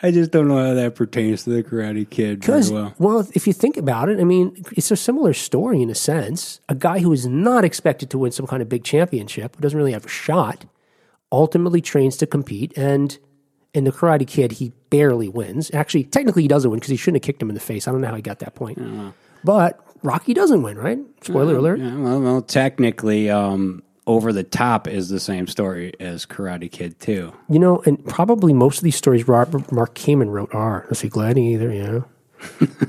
I 0.03 0.12
just 0.12 0.30
don't 0.30 0.50
know 0.50 0.63
how 0.63 0.75
that 0.75 0.94
pertains 0.94 1.46
to 1.46 1.50
the 1.50 1.63
Karate 1.63 2.08
Kid 2.08 2.42
Because 2.42 2.72
well. 2.72 2.94
well, 3.00 3.27
if 3.34 3.48
you 3.48 3.53
think 3.53 3.75
about 3.77 4.08
it, 4.08 4.20
I 4.20 4.24
mean, 4.24 4.63
it's 4.74 4.92
a 4.92 4.96
similar 4.96 5.34
story 5.34 5.82
in 5.82 5.89
a 5.89 5.96
sense. 5.96 6.60
A 6.70 6.75
guy 6.75 7.00
who 7.00 7.12
is 7.12 7.25
not 7.25 7.65
expected 7.65 8.12
to 8.12 8.20
win 8.20 8.32
some 8.32 8.46
kind 8.46 8.62
of 8.62 8.70
big 8.70 8.84
championship, 8.84 9.56
who 9.56 9.62
doesn't 9.62 9.77
really 9.77 9.94
have 9.94 10.06
a 10.06 10.10
shot, 10.10 10.65
ultimately 11.32 11.82
trains 11.82 12.18
to 12.18 12.27
compete, 12.27 12.77
and 12.77 13.18
in 13.74 13.84
the 13.84 13.92
Karate 13.92 14.27
Kid, 14.27 14.53
he 14.53 14.72
barely 14.89 15.27
wins. 15.27 15.72
Actually, 15.74 16.03
technically, 16.06 16.44
he 16.44 16.48
doesn't 16.48 16.70
win 16.70 16.80
because 16.80 16.92
he 16.92 16.98
shouldn't 16.98 17.24
have 17.24 17.27
kicked 17.27 17.42
him 17.42 17.50
in 17.50 17.56
the 17.56 17.62
face. 17.62 17.88
I 17.88 17.92
don't 17.92 18.01
know 18.01 18.08
how 18.08 18.15
he 18.15 18.22
got 18.22 18.39
that 18.39 18.56
point. 18.56 18.80
But 19.44 19.80
Rocky 20.03 20.34
doesn't 20.34 20.62
win, 20.62 20.77
right? 20.77 21.00
Spoiler 21.22 21.56
alert. 21.58 21.80
Yeah, 21.80 21.96
well, 21.96 22.22
well, 22.22 22.42
technically, 22.42 23.30
um, 23.30 23.84
Over 24.06 24.32
the 24.32 24.44
Top 24.44 24.88
is 24.88 25.10
the 25.10 25.20
same 25.20 25.48
story 25.48 25.94
as 26.00 26.25
Karate 26.25 26.72
Kid 26.72 27.00
too. 27.00 27.34
You 27.50 27.60
know, 27.60 27.82
and 27.86 28.03
probably 28.06 28.53
most 28.53 28.77
of 28.77 28.84
these 28.84 28.96
stories 28.96 29.27
Robert 29.27 29.72
Mark 29.72 29.96
Kamen 29.96 30.30
wrote 30.30 30.53
are. 30.53 30.86
Let's 30.88 31.00
see, 31.00 31.10
Gladiator, 31.10 31.74
yeah. 31.74 32.01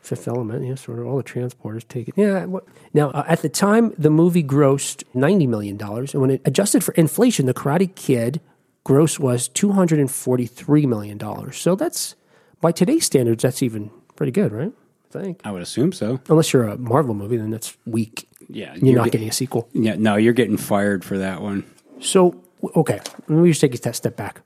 Fifth 0.00 0.28
Element, 0.28 0.66
yeah, 0.66 0.74
sort 0.74 0.98
of 0.98 1.06
all 1.06 1.16
the 1.16 1.24
transporters 1.24 1.86
take 1.88 2.08
it. 2.08 2.14
Yeah. 2.16 2.44
What, 2.44 2.64
now, 2.92 3.10
uh, 3.10 3.24
at 3.26 3.40
the 3.40 3.48
time, 3.48 3.94
the 3.96 4.10
movie 4.10 4.44
grossed 4.44 5.02
$90 5.14 5.48
million. 5.48 5.80
And 5.80 6.20
when 6.20 6.30
it 6.30 6.42
adjusted 6.44 6.84
for 6.84 6.92
inflation, 6.92 7.46
The 7.46 7.54
Karate 7.54 7.94
Kid 7.94 8.42
gross 8.84 9.18
was 9.18 9.48
$243 9.50 10.86
million. 10.86 11.52
So 11.52 11.74
that's 11.74 12.14
by 12.60 12.72
today's 12.72 13.04
standards, 13.04 13.42
that's 13.42 13.62
even 13.62 13.90
pretty 14.16 14.32
good, 14.32 14.52
right? 14.52 14.72
I 15.14 15.18
think. 15.22 15.40
I 15.44 15.50
would 15.52 15.62
assume 15.62 15.92
so. 15.92 16.20
Unless 16.28 16.52
you're 16.52 16.64
a 16.68 16.76
Marvel 16.78 17.14
movie, 17.14 17.36
then 17.36 17.50
that's 17.50 17.76
weak. 17.86 18.28
Yeah, 18.48 18.74
You're, 18.76 18.96
not 18.96 19.04
get- 19.04 19.12
getting 19.12 19.28
a 19.28 19.32
sequel. 19.32 19.68
Yeah, 19.72 19.94
no, 19.96 20.16
you're 20.16 20.32
getting 20.32 20.56
fired 20.56 21.04
for 21.04 21.18
that 21.18 21.40
one. 21.40 21.64
So, 22.00 22.42
okay, 22.76 23.00
let 23.28 23.30
me 23.30 23.48
just 23.50 23.60
take 23.60 23.74
a 23.74 23.92
step- 23.94 24.16
back. 24.16 24.40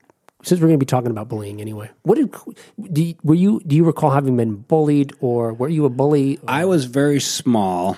Since 0.45 0.61
we're 0.61 0.69
going 0.69 0.79
to 0.79 0.85
be 0.85 0.87
talking 0.87 1.11
about 1.11 1.29
bullying 1.29 1.61
anyway, 1.61 1.91
what 2.03 2.15
did 2.15 2.33
do 2.93 3.03
you, 3.03 3.15
were 3.25 3.35
you? 3.35 3.61
Do 3.67 3.75
you 3.75 3.83
recall 3.85 4.11
having 4.11 4.37
been 4.37 4.55
bullied, 4.55 5.13
or 5.21 5.53
were 5.53 5.69
you 5.69 5.85
a 5.85 5.89
bully? 5.91 6.39
I 6.47 6.65
was 6.65 6.85
very 6.85 7.19
small, 7.19 7.97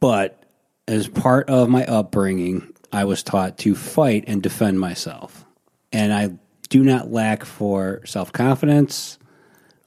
but 0.00 0.42
as 0.88 1.08
part 1.08 1.50
of 1.50 1.68
my 1.68 1.84
upbringing, 1.84 2.71
I 2.92 3.04
was 3.04 3.22
taught 3.22 3.58
to 3.58 3.74
fight 3.74 4.24
and 4.26 4.42
defend 4.42 4.78
myself. 4.78 5.44
And 5.92 6.12
I 6.12 6.30
do 6.68 6.84
not 6.84 7.10
lack 7.10 7.44
for 7.44 8.02
self 8.04 8.32
confidence 8.32 9.18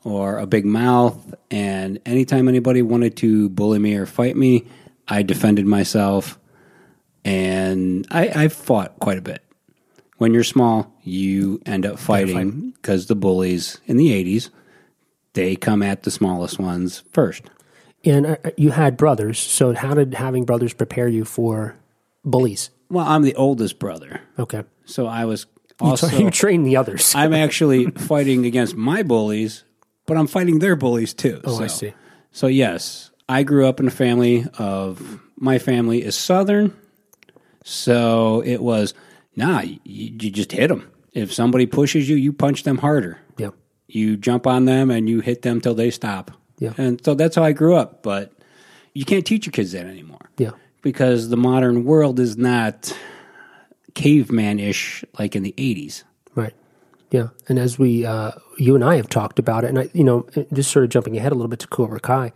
or 0.03 0.37
a 0.37 0.47
big 0.47 0.65
mouth. 0.65 1.35
And 1.51 1.99
anytime 2.05 2.47
anybody 2.47 2.81
wanted 2.81 3.17
to 3.17 3.49
bully 3.49 3.79
me 3.79 3.95
or 3.95 4.05
fight 4.05 4.35
me, 4.35 4.65
I 5.07 5.23
defended 5.23 5.65
myself. 5.65 6.39
And 7.23 8.07
I, 8.11 8.29
I 8.29 8.47
fought 8.47 8.99
quite 8.99 9.17
a 9.17 9.21
bit. 9.21 9.43
When 10.17 10.33
you're 10.33 10.43
small, 10.43 10.93
you 11.03 11.61
end 11.65 11.85
up 11.85 11.99
fighting 11.99 12.71
because 12.71 13.07
the 13.07 13.15
bullies 13.15 13.81
in 13.85 13.97
the 13.97 14.11
80s, 14.11 14.49
they 15.33 15.55
come 15.55 15.83
at 15.83 16.03
the 16.03 16.11
smallest 16.11 16.57
ones 16.57 17.03
first. 17.11 17.43
And 18.05 18.25
uh, 18.25 18.37
you 18.55 18.71
had 18.71 18.95
brothers. 18.95 19.39
So, 19.39 19.73
how 19.73 19.95
did 19.95 20.13
having 20.13 20.45
brothers 20.45 20.73
prepare 20.73 21.07
you 21.07 21.25
for 21.25 21.75
bullies? 22.23 22.69
Well, 22.89 23.05
I'm 23.07 23.23
the 23.23 23.35
oldest 23.35 23.79
brother, 23.79 24.21
Okay, 24.37 24.63
so 24.85 25.07
I 25.07 25.25
was 25.25 25.41
so 25.79 25.85
also. 25.85 26.07
you 26.17 26.29
train 26.31 26.63
the 26.63 26.77
others. 26.77 27.13
I'm 27.15 27.33
actually 27.45 27.85
fighting 27.91 28.45
against 28.45 28.75
my 28.75 29.03
bullies, 29.03 29.63
but 30.05 30.17
I'm 30.17 30.27
fighting 30.27 30.59
their 30.59 30.75
bullies 30.75 31.13
too. 31.13 31.41
Oh, 31.43 31.57
so. 31.57 31.63
I 31.63 31.67
see. 31.67 31.93
So 32.31 32.47
yes, 32.47 33.11
I 33.27 33.43
grew 33.43 33.65
up 33.67 33.79
in 33.79 33.87
a 33.87 33.91
family 33.91 34.45
of 34.57 35.19
my 35.37 35.57
family 35.59 36.03
is 36.03 36.15
Southern, 36.15 36.73
so 37.63 38.41
it 38.45 38.61
was 38.61 38.93
nah. 39.35 39.61
You, 39.61 39.79
you 39.83 40.29
just 40.31 40.51
hit 40.51 40.67
them. 40.67 40.89
If 41.13 41.33
somebody 41.33 41.65
pushes 41.65 42.09
you, 42.09 42.15
you 42.17 42.33
punch 42.33 42.63
them 42.63 42.77
harder. 42.79 43.19
yeah, 43.37 43.49
You 43.87 44.17
jump 44.17 44.45
on 44.47 44.65
them 44.65 44.91
and 44.91 45.07
you 45.07 45.21
hit 45.21 45.43
them 45.43 45.61
till 45.61 45.73
they 45.73 45.89
stop. 45.91 46.31
Yeah. 46.59 46.73
and 46.77 47.03
so 47.03 47.15
that's 47.15 47.35
how 47.35 47.43
I 47.43 47.51
grew 47.53 47.75
up. 47.75 48.03
But 48.03 48.31
you 48.93 49.03
can't 49.05 49.25
teach 49.25 49.45
your 49.45 49.51
kids 49.51 49.73
that 49.73 49.85
anymore 49.87 50.29
yeah, 50.37 50.51
because 50.85 51.29
the 51.29 51.35
modern 51.35 51.83
world 51.83 52.19
is 52.19 52.37
not 52.37 52.95
caveman 53.95 54.59
ish 54.59 55.03
like 55.17 55.35
in 55.35 55.41
the 55.41 55.55
80s. 55.57 56.03
right. 56.35 56.53
Yeah, 57.09 57.29
and 57.47 57.57
as 57.57 57.79
we, 57.79 58.05
uh, 58.05 58.33
you 58.57 58.75
and 58.75 58.83
I 58.83 58.97
have 58.97 59.09
talked 59.09 59.39
about 59.39 59.63
it, 59.63 59.69
and 59.69 59.79
I, 59.79 59.89
you 59.93 60.03
know, 60.03 60.27
just 60.53 60.69
sort 60.69 60.83
of 60.83 60.91
jumping 60.91 61.17
ahead 61.17 61.31
a 61.31 61.35
little 61.35 61.47
bit 61.47 61.59
to 61.59 61.67
Cobra 61.67 61.99
Kai, 61.99 62.33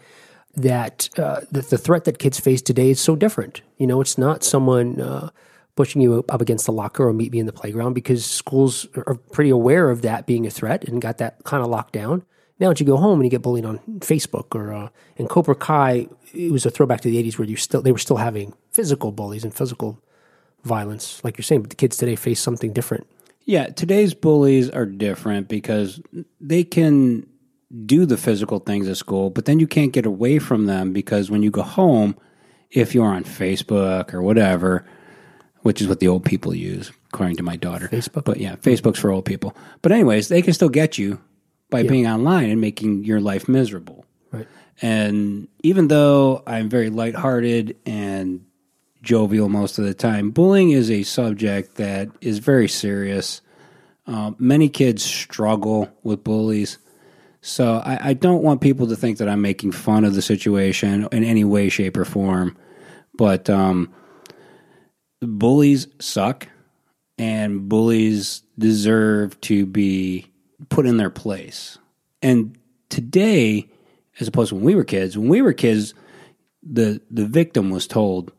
that 0.56 1.10
uh, 1.20 1.42
the, 1.52 1.62
the 1.62 1.78
threat 1.78 2.06
that 2.06 2.18
kids 2.18 2.40
face 2.40 2.62
today 2.62 2.90
is 2.90 3.00
so 3.00 3.16
different. 3.16 3.62
You 3.78 3.86
know, 3.86 4.02
it's 4.02 4.18
not 4.18 4.44
someone 4.44 5.00
uh, 5.00 5.30
pushing 5.76 6.02
you 6.02 6.26
up 6.28 6.42
against 6.42 6.66
the 6.66 6.72
locker 6.72 7.08
or 7.08 7.14
meet 7.14 7.32
me 7.32 7.40
in 7.40 7.46
the 7.46 7.54
playground 7.54 7.94
because 7.94 8.26
schools 8.26 8.88
are 8.96 9.16
pretty 9.32 9.52
aware 9.52 9.92
of 9.92 10.02
that 10.02 10.26
being 10.26 10.48
a 10.48 10.52
threat 10.52 10.88
and 10.88 11.02
got 11.02 11.20
that 11.20 11.44
kind 11.44 11.62
of 11.62 11.70
locked 11.70 11.94
down. 11.94 12.24
Now 12.60 12.70
that 12.70 12.80
you 12.80 12.86
go 12.86 12.98
home 12.98 13.20
and 13.20 13.26
you 13.26 13.30
get 13.30 13.42
bullied 13.42 13.66
on 13.66 13.80
Facebook 14.00 14.54
or 14.54 14.74
uh, 14.74 14.90
in 15.16 15.28
Cobra 15.28 15.56
Kai, 15.56 16.08
it 16.34 16.52
was 16.52 16.66
a 16.66 16.70
throwback 16.70 17.02
to 17.02 17.10
the 17.10 17.22
'80s 17.24 17.38
where 17.38 17.48
you 17.48 17.56
still 17.56 17.82
they 17.82 17.92
were 17.92 17.98
still 17.98 18.18
having 18.18 18.54
physical 18.72 19.12
bullies 19.12 19.44
and 19.44 19.54
physical 19.54 20.02
violence, 20.64 21.24
like 21.24 21.38
you're 21.38 21.44
saying. 21.44 21.62
But 21.62 21.70
the 21.70 21.76
kids 21.76 21.98
today 21.98 22.16
face 22.16 22.40
something 22.40 22.74
different. 22.74 23.08
Yeah, 23.46 23.68
today's 23.68 24.14
bullies 24.14 24.70
are 24.70 24.86
different 24.86 25.48
because 25.48 26.02
they 26.40 26.64
can 26.64 27.26
do 27.86 28.06
the 28.06 28.18
physical 28.18 28.60
things 28.60 28.88
at 28.88 28.98
school, 28.98 29.30
but 29.30 29.46
then 29.46 29.60
you 29.60 29.68
can't 29.68 29.94
get 29.94 30.06
away 30.06 30.40
from 30.40 30.66
them 30.66 30.92
because 30.92 31.32
when 31.32 31.44
you 31.44 31.52
go 31.52 31.62
home, 31.62 32.16
if 32.72 32.94
you're 32.94 33.08
on 33.08 33.24
Facebook 33.24 34.14
or 34.14 34.22
whatever, 34.22 34.86
which 35.62 35.82
is 35.82 35.88
what 35.88 36.00
the 36.00 36.08
old 36.08 36.26
people 36.26 36.54
use, 36.54 36.92
according 37.08 37.38
to 37.38 37.44
my 37.44 37.56
daughter. 37.56 37.88
Facebook? 37.88 38.24
But 38.26 38.38
yeah, 38.38 38.56
Facebook's 38.58 39.00
for 39.00 39.12
old 39.12 39.26
people. 39.26 39.56
But 39.82 39.92
anyways, 39.92 40.28
they 40.28 40.42
can 40.42 40.54
still 40.54 40.70
get 40.70 40.98
you 40.98 41.20
by 41.70 41.84
being 41.84 42.08
online 42.08 42.50
and 42.50 42.60
making 42.60 43.04
your 43.04 43.22
life 43.22 43.48
miserable. 43.48 44.06
Right. 44.32 44.48
And 44.82 45.48
even 45.62 45.88
though 45.88 46.44
I'm 46.48 46.70
very 46.70 46.90
lighthearted 46.90 47.78
and 47.86 48.46
jovial 49.02 49.50
most 49.50 49.78
of 49.78 49.86
the 49.86 49.94
time, 49.94 50.32
bullying 50.32 50.72
is 50.72 50.90
a 50.90 51.04
subject 51.04 51.76
that 51.76 52.10
is 52.22 52.40
very 52.40 52.68
serious. 52.68 53.42
Um, 54.08 54.36
many 54.40 54.70
kids 54.70 55.04
struggle 55.04 55.90
with 56.04 56.24
bullies. 56.24 56.80
So 57.42 57.76
I, 57.86 58.10
I 58.10 58.14
don't 58.14 58.44
want 58.44 58.62
people 58.62 58.88
to 58.88 58.96
think 58.96 59.20
that 59.20 59.30
I'm 59.30 59.42
making 59.42 59.72
fun 59.72 60.04
of 60.04 60.16
the 60.16 60.22
situation 60.22 61.08
in 61.12 61.24
any 61.24 61.44
way, 61.44 61.70
shape, 61.70 61.96
or 61.96 62.06
form. 62.06 62.58
But 63.16 63.50
um, 63.50 63.94
bullies 65.22 65.88
suck, 66.00 66.48
and 67.18 67.68
bullies 67.70 68.44
deserve 68.58 69.40
to 69.42 69.66
be 69.66 70.29
put 70.68 70.86
in 70.86 70.98
their 70.98 71.10
place. 71.10 71.78
And 72.22 72.58
today, 72.90 73.70
as 74.20 74.28
opposed 74.28 74.50
to 74.50 74.56
when 74.56 74.64
we 74.64 74.76
were 74.76 74.84
kids, 74.84 75.18
when 75.18 75.30
we 75.30 75.42
were 75.42 75.54
kids, 75.54 75.94
the 76.62 77.02
the 77.10 77.26
victim 77.26 77.70
was 77.70 77.88
told, 77.88 78.32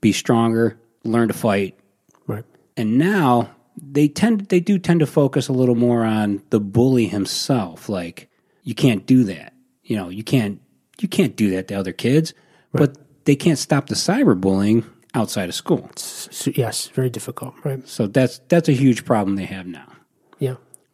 "Be 0.00 0.12
stronger, 0.12 0.78
learn 1.04 1.28
to 1.28 1.34
fight." 1.34 1.78
Right. 2.26 2.44
And 2.76 2.98
now 2.98 3.50
they 3.76 4.08
tend 4.08 4.48
they 4.48 4.60
do 4.60 4.78
tend 4.78 5.00
to 5.00 5.06
focus 5.06 5.48
a 5.48 5.52
little 5.52 5.76
more 5.76 6.04
on 6.04 6.42
the 6.50 6.60
bully 6.60 7.06
himself. 7.06 7.88
Like 7.88 8.28
you 8.64 8.74
can't 8.74 9.06
do 9.06 9.24
that. 9.24 9.52
You 9.84 9.96
know, 9.96 10.08
you 10.08 10.24
can't 10.24 10.60
you 11.00 11.08
can't 11.08 11.36
do 11.36 11.50
that 11.50 11.68
to 11.68 11.74
other 11.74 11.92
kids. 11.92 12.34
But 12.72 12.96
they 13.24 13.36
can't 13.36 13.58
stop 13.58 13.88
the 13.88 13.94
cyberbullying 13.94 14.84
outside 15.14 15.48
of 15.48 15.54
school. 15.54 15.90
So, 15.96 16.50
yes, 16.54 16.88
very 16.88 17.10
difficult. 17.10 17.54
Right. 17.64 17.86
So 17.86 18.06
that's 18.06 18.40
that's 18.48 18.68
a 18.68 18.72
huge 18.72 19.04
problem 19.04 19.36
they 19.36 19.44
have 19.44 19.66
now. 19.66 19.91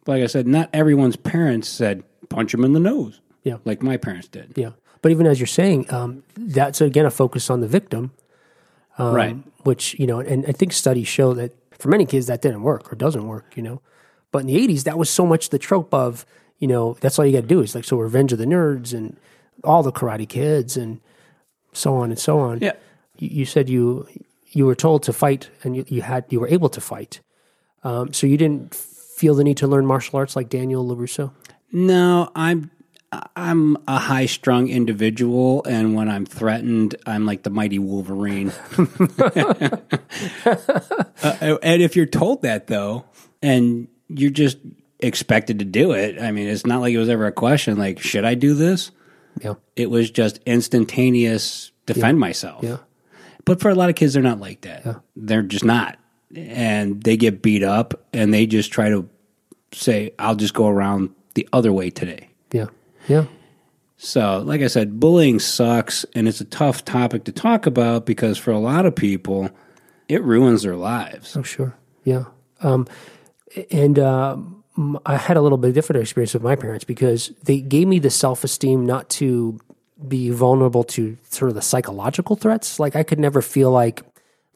Like 0.09 0.23
I 0.23 0.25
said, 0.25 0.47
not 0.47 0.69
everyone's 0.73 1.15
parents 1.15 1.69
said 1.69 2.03
punch 2.29 2.53
him 2.53 2.63
in 2.63 2.73
the 2.73 2.79
nose. 2.79 3.21
Yeah. 3.43 3.57
Like 3.63 3.83
my 3.83 3.95
parents 3.97 4.27
did. 4.27 4.53
Yeah. 4.55 4.71
But 5.01 5.11
even 5.11 5.27
as 5.27 5.39
you're 5.39 5.47
saying, 5.47 5.91
um, 5.93 6.23
that's 6.35 6.81
again 6.81 7.05
a 7.05 7.11
focus 7.11 7.49
on 7.49 7.61
the 7.61 7.67
victim, 7.67 8.11
um, 8.97 9.13
right. 9.13 9.37
which, 9.63 9.97
you 9.99 10.07
know, 10.07 10.19
and 10.19 10.45
I 10.47 10.51
think 10.51 10.73
studies 10.73 11.07
show 11.07 11.33
that 11.35 11.55
for 11.71 11.89
many 11.89 12.05
kids 12.05 12.25
that 12.25 12.41
didn't 12.41 12.63
work 12.63 12.91
or 12.91 12.95
doesn't 12.95 13.27
work, 13.27 13.55
you 13.55 13.63
know. 13.63 13.81
But 14.31 14.39
in 14.39 14.47
the 14.47 14.57
80s, 14.67 14.83
that 14.83 14.97
was 14.97 15.09
so 15.09 15.25
much 15.25 15.49
the 15.49 15.59
trope 15.59 15.93
of, 15.93 16.25
you 16.57 16.67
know, 16.67 16.97
that's 17.01 17.17
all 17.17 17.25
you 17.25 17.31
got 17.31 17.41
to 17.41 17.47
do 17.47 17.61
is 17.61 17.75
like, 17.75 17.85
so 17.85 17.97
Revenge 17.97 18.33
of 18.33 18.39
the 18.39 18.45
Nerds 18.45 18.93
and 18.93 19.15
all 19.63 19.83
the 19.83 19.91
Karate 19.91 20.27
Kids 20.27 20.75
and 20.75 21.01
so 21.71 21.95
on 21.95 22.09
and 22.09 22.19
so 22.19 22.39
on. 22.39 22.59
Yeah. 22.59 22.73
You, 23.17 23.29
you 23.29 23.45
said 23.45 23.69
you 23.69 24.07
you 24.51 24.65
were 24.65 24.75
told 24.75 25.03
to 25.03 25.13
fight 25.13 25.51
and 25.63 25.77
you, 25.77 25.85
you 25.87 26.01
had 26.01 26.25
you 26.29 26.39
were 26.39 26.47
able 26.47 26.69
to 26.69 26.81
fight. 26.81 27.21
Um, 27.83 28.11
so 28.11 28.27
you 28.27 28.37
didn't 28.37 28.75
feel 29.19 29.35
the 29.35 29.43
need 29.43 29.57
to 29.57 29.67
learn 29.67 29.85
martial 29.85 30.17
arts 30.17 30.37
like 30.37 30.47
Daniel 30.47 30.85
LaRusso? 30.85 31.31
No, 31.73 32.31
I'm 32.35 32.71
I'm 33.35 33.75
a 33.87 33.97
high 33.97 34.27
strung 34.27 34.69
individual, 34.69 35.63
and 35.65 35.93
when 35.93 36.07
I'm 36.07 36.25
threatened, 36.25 36.95
I'm 37.05 37.25
like 37.25 37.43
the 37.43 37.49
mighty 37.49 37.79
Wolverine. 37.79 38.53
uh, 40.45 41.57
and 41.61 41.81
if 41.81 41.97
you're 41.97 42.05
told 42.05 42.43
that 42.43 42.67
though, 42.67 43.05
and 43.41 43.89
you're 44.07 44.29
just 44.29 44.57
expected 44.99 45.59
to 45.59 45.65
do 45.65 45.91
it, 45.91 46.21
I 46.21 46.31
mean, 46.31 46.47
it's 46.47 46.65
not 46.65 46.79
like 46.79 46.93
it 46.93 46.97
was 46.97 47.09
ever 47.09 47.25
a 47.25 47.31
question 47.31 47.77
like, 47.77 47.99
should 47.99 48.23
I 48.25 48.35
do 48.35 48.53
this? 48.53 48.91
Yeah. 49.41 49.55
It 49.75 49.89
was 49.89 50.11
just 50.11 50.39
instantaneous 50.45 51.71
defend 51.85 52.19
myself. 52.19 52.63
Yeah. 52.63 52.77
But 53.43 53.59
for 53.59 53.69
a 53.69 53.75
lot 53.75 53.89
of 53.89 53.95
kids, 53.95 54.13
they're 54.13 54.23
not 54.23 54.39
like 54.39 54.61
that. 54.61 55.01
They're 55.15 55.41
just 55.41 55.65
not. 55.65 55.97
And 56.35 57.01
they 57.03 57.17
get 57.17 57.41
beat 57.41 57.63
up 57.63 58.05
and 58.13 58.33
they 58.33 58.45
just 58.45 58.71
try 58.71 58.89
to 58.89 59.09
say, 59.71 60.11
I'll 60.19 60.35
just 60.35 60.53
go 60.53 60.67
around 60.67 61.09
the 61.33 61.47
other 61.53 61.71
way 61.71 61.89
today. 61.89 62.29
Yeah. 62.51 62.67
Yeah. 63.07 63.25
So, 63.97 64.39
like 64.45 64.61
I 64.61 64.67
said, 64.67 64.99
bullying 64.99 65.39
sucks 65.39 66.05
and 66.15 66.27
it's 66.27 66.39
a 66.39 66.45
tough 66.45 66.85
topic 66.85 67.25
to 67.25 67.31
talk 67.31 67.65
about 67.65 68.05
because 68.05 68.37
for 68.37 68.51
a 68.51 68.59
lot 68.59 68.85
of 68.85 68.95
people, 68.95 69.49
it 70.07 70.23
ruins 70.23 70.63
their 70.63 70.75
lives. 70.75 71.35
Oh, 71.35 71.43
sure. 71.43 71.75
Yeah. 72.03 72.25
Um, 72.61 72.87
and 73.71 73.99
um, 73.99 74.63
I 75.05 75.17
had 75.17 75.35
a 75.35 75.41
little 75.41 75.57
bit 75.57 75.73
different 75.73 76.01
experience 76.01 76.33
with 76.33 76.43
my 76.43 76.55
parents 76.55 76.85
because 76.85 77.29
they 77.43 77.59
gave 77.59 77.87
me 77.87 77.99
the 77.99 78.09
self 78.09 78.43
esteem 78.43 78.85
not 78.85 79.09
to 79.11 79.59
be 80.07 80.29
vulnerable 80.29 80.85
to 80.85 81.17
sort 81.29 81.49
of 81.49 81.55
the 81.55 81.61
psychological 81.61 82.37
threats. 82.37 82.79
Like 82.79 82.95
I 82.95 83.03
could 83.03 83.19
never 83.19 83.41
feel 83.41 83.71
like, 83.71 84.03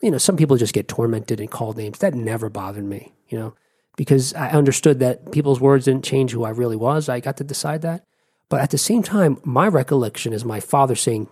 you 0.03 0.11
know, 0.11 0.17
some 0.19 0.37
people 0.37 0.57
just 0.57 0.73
get 0.73 0.87
tormented 0.87 1.39
and 1.39 1.49
called 1.49 1.77
names. 1.77 1.99
That 1.99 2.13
never 2.13 2.49
bothered 2.49 2.83
me, 2.83 3.13
you 3.29 3.37
know, 3.39 3.55
because 3.95 4.33
I 4.35 4.49
understood 4.49 4.99
that 4.99 5.31
people's 5.31 5.59
words 5.59 5.85
didn't 5.85 6.03
change 6.05 6.31
who 6.31 6.43
I 6.43 6.49
really 6.49 6.75
was. 6.75 7.09
I 7.09 7.19
got 7.21 7.37
to 7.37 7.43
decide 7.43 7.81
that. 7.83 8.03
But 8.49 8.61
at 8.61 8.69
the 8.71 8.77
same 8.77 9.01
time, 9.01 9.39
my 9.43 9.67
recollection 9.67 10.33
is 10.33 10.45
my 10.45 10.59
father 10.59 10.95
saying, 10.95 11.27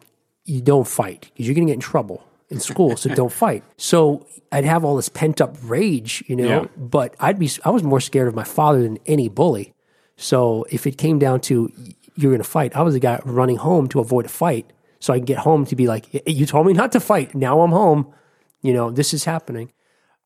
you 0.45 0.61
don't 0.61 0.87
fight 0.87 1.29
because 1.33 1.45
you're 1.45 1.53
going 1.53 1.67
to 1.67 1.71
get 1.71 1.75
in 1.75 1.79
trouble 1.81 2.25
in 2.49 2.59
school, 2.59 2.97
so 2.97 3.13
don't 3.13 3.31
fight. 3.45 3.63
So 3.77 4.25
I'd 4.51 4.65
have 4.65 4.83
all 4.83 4.95
this 4.95 5.09
pent 5.09 5.39
up 5.41 5.55
rage, 5.63 6.23
you 6.27 6.35
know, 6.35 6.47
Yeah. 6.63 6.65
but 6.77 7.15
I'd 7.19 7.37
be, 7.37 7.49
I 7.63 7.69
was 7.69 7.83
more 7.83 7.99
scared 8.01 8.27
of 8.27 8.35
my 8.35 8.43
father 8.43 8.81
than 8.81 8.97
any 9.05 9.29
bully. 9.29 9.73
So 10.17 10.65
if 10.69 10.87
it 10.87 10.97
came 10.97 11.19
down 11.19 11.41
to 11.41 11.71
you're 12.15 12.31
going 12.31 12.41
to 12.43 12.49
fight, 12.49 12.75
I 12.75 12.81
was 12.81 12.93
the 12.93 12.99
guy 12.99 13.19
running 13.25 13.57
home 13.57 13.87
to 13.89 13.99
avoid 13.99 14.25
a 14.25 14.29
fight, 14.29 14.71
so 14.99 15.13
I 15.13 15.17
can 15.17 15.25
get 15.25 15.39
home 15.39 15.65
to 15.65 15.75
be 15.75 15.87
like, 15.87 16.05
"You 16.27 16.45
told 16.45 16.67
me 16.67 16.73
not 16.73 16.91
to 16.93 16.99
fight. 16.99 17.33
Now 17.33 17.61
I'm 17.61 17.71
home. 17.71 18.13
You 18.61 18.73
know 18.73 18.91
this 18.91 19.13
is 19.13 19.23
happening." 19.25 19.71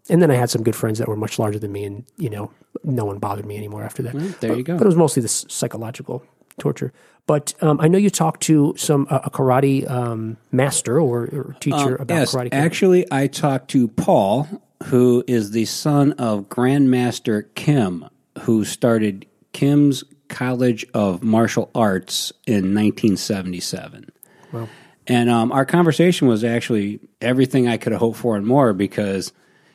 And 0.07 0.21
then 0.21 0.29
I 0.29 0.35
had 0.35 0.51
some 0.51 0.61
good 0.61 0.75
friends 0.75 0.99
that 0.99 1.07
were 1.07 1.15
much 1.15 1.39
larger 1.39 1.57
than 1.57 1.71
me, 1.71 1.83
and 1.83 2.05
you 2.17 2.29
know, 2.29 2.51
no 2.83 3.05
one 3.05 3.17
bothered 3.17 3.45
me 3.45 3.57
anymore 3.57 3.83
after 3.83 4.03
that. 4.03 4.39
there 4.39 4.55
you 4.55 4.63
go. 4.63 4.77
But 4.77 4.83
it 4.83 4.87
was 4.87 4.95
mostly 4.95 5.21
the 5.21 5.27
psychological 5.27 6.23
torture. 6.59 6.93
But 7.27 7.53
um, 7.61 7.79
I 7.81 7.87
know 7.87 7.97
you 7.97 8.09
talked 8.11 8.43
to 8.43 8.75
some 8.77 9.07
uh, 9.09 9.21
a 9.23 9.29
karate 9.31 9.89
um, 9.89 10.37
master 10.51 10.99
or, 10.99 11.23
or 11.23 11.55
teacher 11.59 11.95
about 11.95 12.15
yes, 12.15 12.35
karate. 12.35 12.49
Actually, 12.51 13.11
I 13.11 13.27
talked 13.27 13.69
to 13.71 13.87
Paul, 13.87 14.47
who 14.83 15.23
is 15.25 15.51
the 15.51 15.65
son 15.65 16.13
of 16.13 16.49
Grandmaster 16.49 17.45
Kim, 17.55 18.07
who 18.41 18.63
started 18.63 19.25
Kim's 19.53 20.03
College 20.27 20.85
of 20.93 21.23
Martial 21.23 21.71
Arts 21.73 22.31
in 22.45 22.75
1977. 22.75 24.11
Wow. 24.51 24.69
And 25.07 25.29
um, 25.29 25.51
our 25.51 25.65
conversation 25.65 26.27
was 26.27 26.43
actually 26.43 26.99
everything 27.25 27.67
I 27.67 27.77
could 27.77 27.91
have 27.91 27.99
hoped 27.99 28.17
for 28.17 28.37
and 28.37 28.45
more 28.45 28.73
because 28.73 29.33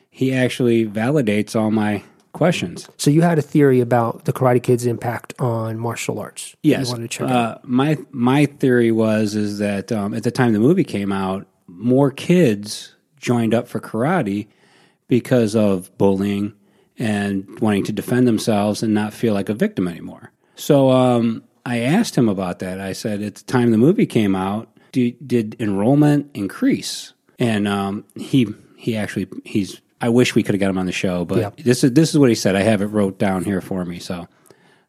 he 0.09 0.33
actually 0.33 0.85
validates 0.85 1.55
all 1.55 1.71
my 1.71 2.03
questions. 2.33 2.89
So 2.97 3.11
you 3.11 3.21
had 3.21 3.37
a 3.37 3.41
theory 3.41 3.79
about 3.79 4.25
the 4.25 4.33
Karate 4.33 4.63
Kid's 4.63 4.85
impact 4.85 5.33
on 5.39 5.77
martial 5.77 6.19
arts. 6.19 6.55
Yes. 6.63 6.89
You 6.89 6.97
to 6.97 7.07
check 7.07 7.29
uh, 7.29 7.57
my 7.63 7.97
my 8.11 8.45
theory 8.45 8.91
was 8.91 9.35
is 9.35 9.59
that 9.59 9.91
um, 9.91 10.13
at 10.13 10.23
the 10.23 10.31
time 10.31 10.53
the 10.53 10.59
movie 10.59 10.83
came 10.83 11.11
out, 11.11 11.47
more 11.67 12.11
kids 12.11 12.95
joined 13.17 13.53
up 13.53 13.67
for 13.67 13.79
karate 13.79 14.47
because 15.07 15.55
of 15.55 15.95
bullying 15.97 16.53
and 16.97 17.59
wanting 17.59 17.83
to 17.85 17.91
defend 17.91 18.27
themselves 18.27 18.83
and 18.83 18.93
not 18.93 19.13
feel 19.13 19.33
like 19.33 19.49
a 19.49 19.53
victim 19.53 19.87
anymore. 19.87 20.31
So 20.55 20.89
um, 20.91 21.43
I 21.65 21.79
asked 21.79 22.17
him 22.17 22.29
about 22.29 22.59
that. 22.59 22.79
I 22.79 22.93
said, 22.93 23.21
at 23.21 23.35
the 23.35 23.43
time 23.43 23.71
the 23.71 23.77
movie 23.77 24.05
came 24.05 24.35
out, 24.35 24.69
do, 24.91 25.11
did 25.11 25.55
enrollment 25.59 26.29
increase? 26.33 27.13
And 27.41 27.67
um, 27.67 28.05
he 28.15 28.47
he 28.77 28.95
actually 28.95 29.27
he's. 29.43 29.81
I 29.99 30.09
wish 30.09 30.33
we 30.33 30.41
could 30.41 30.55
have 30.55 30.59
got 30.59 30.69
him 30.69 30.77
on 30.77 30.87
the 30.87 30.91
show, 30.91 31.25
but 31.25 31.37
this 31.57 31.83
is 31.83 31.93
this 31.93 32.11
is 32.11 32.17
what 32.17 32.29
he 32.29 32.35
said. 32.35 32.55
I 32.55 32.61
have 32.61 32.81
it 32.81 32.87
wrote 32.87 33.17
down 33.19 33.43
here 33.43 33.61
for 33.61 33.83
me. 33.85 33.99
So 33.99 34.27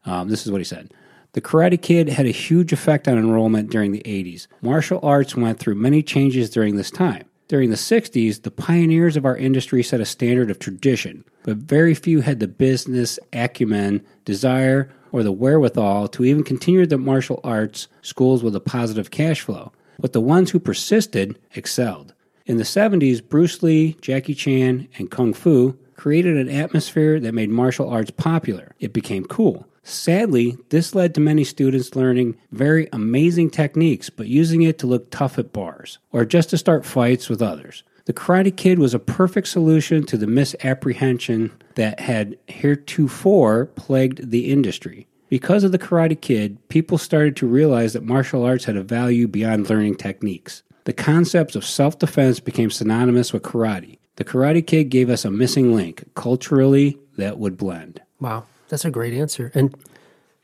um, 0.05 0.29
this 0.29 0.45
is 0.45 0.51
what 0.51 0.59
he 0.59 0.65
said. 0.65 0.91
The 1.33 1.41
Karate 1.41 1.81
Kid 1.81 2.09
had 2.09 2.27
a 2.27 2.31
huge 2.31 2.71
effect 2.71 3.07
on 3.07 3.17
enrollment 3.17 3.71
during 3.71 3.91
the 3.91 4.03
80s. 4.05 4.45
Martial 4.61 4.99
arts 5.01 5.35
went 5.35 5.57
through 5.57 5.75
many 5.75 6.03
changes 6.03 6.49
during 6.51 6.75
this 6.75 6.91
time. 6.91 7.25
During 7.47 7.71
the 7.71 7.75
60s, 7.75 8.43
the 8.43 8.51
pioneers 8.51 9.17
of 9.17 9.25
our 9.25 9.35
industry 9.35 9.81
set 9.81 9.99
a 9.99 10.05
standard 10.05 10.51
of 10.51 10.59
tradition, 10.59 11.23
but 11.43 11.57
very 11.57 11.95
few 11.95 12.21
had 12.21 12.39
the 12.39 12.47
business 12.47 13.19
acumen, 13.33 14.05
desire, 14.25 14.91
or 15.11 15.23
the 15.23 15.31
wherewithal 15.31 16.07
to 16.09 16.23
even 16.23 16.43
continue 16.43 16.85
the 16.85 16.97
martial 16.97 17.39
arts 17.43 17.87
schools 18.01 18.43
with 18.43 18.55
a 18.55 18.59
positive 18.59 19.11
cash 19.11 19.41
flow. 19.41 19.71
But 19.99 20.13
the 20.13 20.21
ones 20.21 20.51
who 20.51 20.59
persisted 20.59 21.39
excelled. 21.55 22.13
In 22.45 22.57
the 22.57 22.63
70s, 22.63 23.25
Bruce 23.25 23.63
Lee, 23.63 23.95
Jackie 24.01 24.35
Chan, 24.35 24.89
and 24.97 25.09
Kung 25.09 25.33
Fu 25.33 25.77
created 25.95 26.35
an 26.35 26.49
atmosphere 26.49 27.17
that 27.21 27.33
made 27.33 27.49
martial 27.49 27.89
arts 27.89 28.11
popular. 28.11 28.75
It 28.81 28.91
became 28.91 29.23
cool. 29.23 29.65
Sadly, 29.83 30.57
this 30.69 30.93
led 30.93 31.15
to 31.15 31.21
many 31.21 31.45
students 31.45 31.95
learning 31.95 32.35
very 32.51 32.89
amazing 32.91 33.49
techniques, 33.49 34.09
but 34.09 34.27
using 34.27 34.61
it 34.61 34.77
to 34.79 34.87
look 34.87 35.09
tough 35.09 35.39
at 35.39 35.53
bars 35.53 35.99
or 36.11 36.25
just 36.25 36.49
to 36.49 36.57
start 36.57 36.85
fights 36.85 37.29
with 37.29 37.41
others. 37.41 37.83
The 38.05 38.13
Karate 38.13 38.55
Kid 38.55 38.77
was 38.79 38.93
a 38.93 38.99
perfect 38.99 39.47
solution 39.47 40.05
to 40.07 40.17
the 40.17 40.27
misapprehension 40.27 41.51
that 41.75 42.01
had 42.01 42.37
heretofore 42.47 43.67
plagued 43.67 44.31
the 44.31 44.51
industry. 44.51 45.07
Because 45.29 45.63
of 45.63 45.71
the 45.71 45.79
Karate 45.79 46.19
Kid, 46.19 46.57
people 46.67 46.97
started 46.97 47.37
to 47.37 47.47
realize 47.47 47.93
that 47.93 48.03
martial 48.03 48.43
arts 48.43 48.65
had 48.65 48.75
a 48.75 48.83
value 48.83 49.29
beyond 49.29 49.69
learning 49.69 49.95
techniques. 49.95 50.63
The 50.85 50.93
concepts 50.93 51.55
of 51.55 51.65
self 51.65 51.97
defense 51.99 52.39
became 52.39 52.69
synonymous 52.69 53.31
with 53.33 53.43
karate. 53.43 53.97
The 54.15 54.23
Karate 54.25 54.65
Kid 54.65 54.85
gave 54.89 55.09
us 55.09 55.25
a 55.25 55.31
missing 55.31 55.75
link, 55.75 56.03
culturally, 56.13 56.99
that 57.17 57.39
would 57.39 57.57
blend. 57.57 58.01
wow, 58.19 58.43
that's 58.69 58.85
a 58.85 58.91
great 58.91 59.13
answer, 59.13 59.51
and 59.55 59.75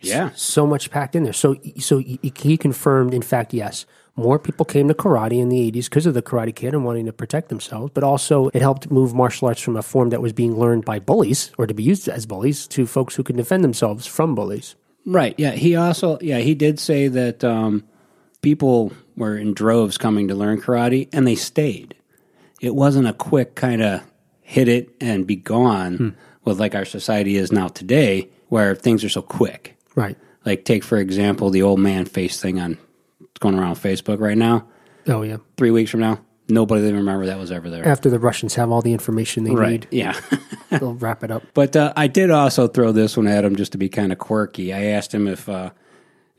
Yeah. 0.02 0.30
so 0.36 0.65
much 0.65 0.89
packed 0.91 1.15
in 1.15 1.23
there. 1.23 1.34
So, 1.34 1.56
so 1.78 1.99
he 1.99 2.58
confirmed, 2.58 3.13
in 3.13 3.21
fact, 3.21 3.54
yes, 3.54 3.86
more 4.15 4.39
people 4.39 4.65
came 4.65 4.88
to 4.88 4.93
karate 4.93 5.39
in 5.39 5.49
the 5.49 5.60
'80s 5.71 5.86
because 5.86 6.06
of 6.06 6.13
the 6.13 6.21
Karate 6.21 6.54
Kid 6.56 6.73
and 6.73 6.84
wanting 6.84 7.06
to 7.06 7.13
protect 7.13 7.49
themselves. 7.49 7.91
But 7.93 8.04
also, 8.04 8.49
it 8.54 8.62
helped 8.62 8.89
move 8.91 9.13
martial 9.13 9.47
arts 9.47 9.62
from 9.62 9.75
a 9.78 9.82
form 9.84 10.10
that 10.10 10.21
was 10.21 10.34
being 10.34 10.58
learned 10.60 10.84
by 10.86 10.99
bullies 10.99 11.52
or 11.58 11.67
to 11.67 11.73
be 11.73 11.84
used 11.84 12.08
as 12.10 12.25
bullies 12.25 12.65
to 12.67 12.86
folks 12.88 13.15
who 13.15 13.23
can 13.23 13.36
defend 13.38 13.63
themselves 13.63 14.06
from 14.08 14.36
bullies. 14.36 14.75
Right. 15.06 15.36
Yeah. 15.38 15.52
He 15.52 15.75
also, 15.75 16.17
yeah, 16.21 16.39
he 16.39 16.54
did 16.56 16.80
say 16.80 17.08
that 17.08 17.43
um, 17.43 17.84
people 18.41 18.91
were 19.19 19.38
in 19.38 19.53
droves 19.53 19.97
coming 19.99 20.27
to 20.29 20.34
learn 20.36 20.60
karate 20.60 21.08
and 21.13 21.27
they 21.27 21.36
stayed. 21.36 21.93
It 22.62 22.73
wasn't 22.73 23.08
a 23.08 23.13
quick 23.13 23.53
kind 23.53 23.84
of 23.84 24.01
hit 24.41 24.67
it 24.67 24.89
and 24.99 25.27
be 25.27 25.36
gone 25.36 26.15
with 26.43 26.60
like 26.60 26.73
our 26.73 26.86
society 26.86 27.36
is 27.38 27.51
now 27.51 27.67
today, 27.67 28.29
where 28.47 28.73
things 28.73 29.03
are 29.03 29.10
so 29.10 29.21
quick. 29.21 29.77
Right. 29.95 30.17
Like, 30.45 30.65
take 30.65 30.84
for 30.84 30.97
example 30.97 31.51
the 31.51 31.62
old 31.62 31.79
man 31.79 32.05
face 32.05 32.41
thing 32.41 32.60
on 32.60 32.77
it's 33.19 33.39
going 33.39 33.55
around 33.60 33.75
Facebook 33.75 34.19
right 34.19 34.38
now. 34.38 34.65
Oh 35.08 35.21
yeah. 35.21 35.38
Three 35.58 35.71
weeks 35.71 35.91
from 35.91 35.99
now, 35.99 36.19
nobody 36.47 36.82
will 36.84 36.93
remember 36.93 37.25
that 37.27 37.38
was 37.38 37.51
ever 37.51 37.69
there. 37.69 37.88
After 37.88 38.10
the 38.10 38.19
Russians 38.19 38.55
have 38.55 38.71
all 38.71 38.82
the 38.82 38.93
information 38.93 39.43
they 39.43 39.53
need, 39.53 39.88
Yeah. 39.91 40.19
they'll 40.71 40.95
wrap 40.95 41.23
it 41.23 41.32
up. 41.32 41.43
But 41.53 41.75
uh, 41.75 41.93
I 41.95 42.08
did 42.08 42.32
also 42.32 42.67
throw 42.67 42.91
this 42.91 43.15
one 43.15 43.27
at 43.27 43.45
him 43.45 43.55
just 43.55 43.73
to 43.73 43.77
be 43.77 43.89
kind 43.89 44.12
of 44.12 44.17
quirky. 44.17 44.73
I 44.73 44.86
asked 44.86 45.13
him 45.13 45.27
if 45.27 45.47
uh, 45.47 45.69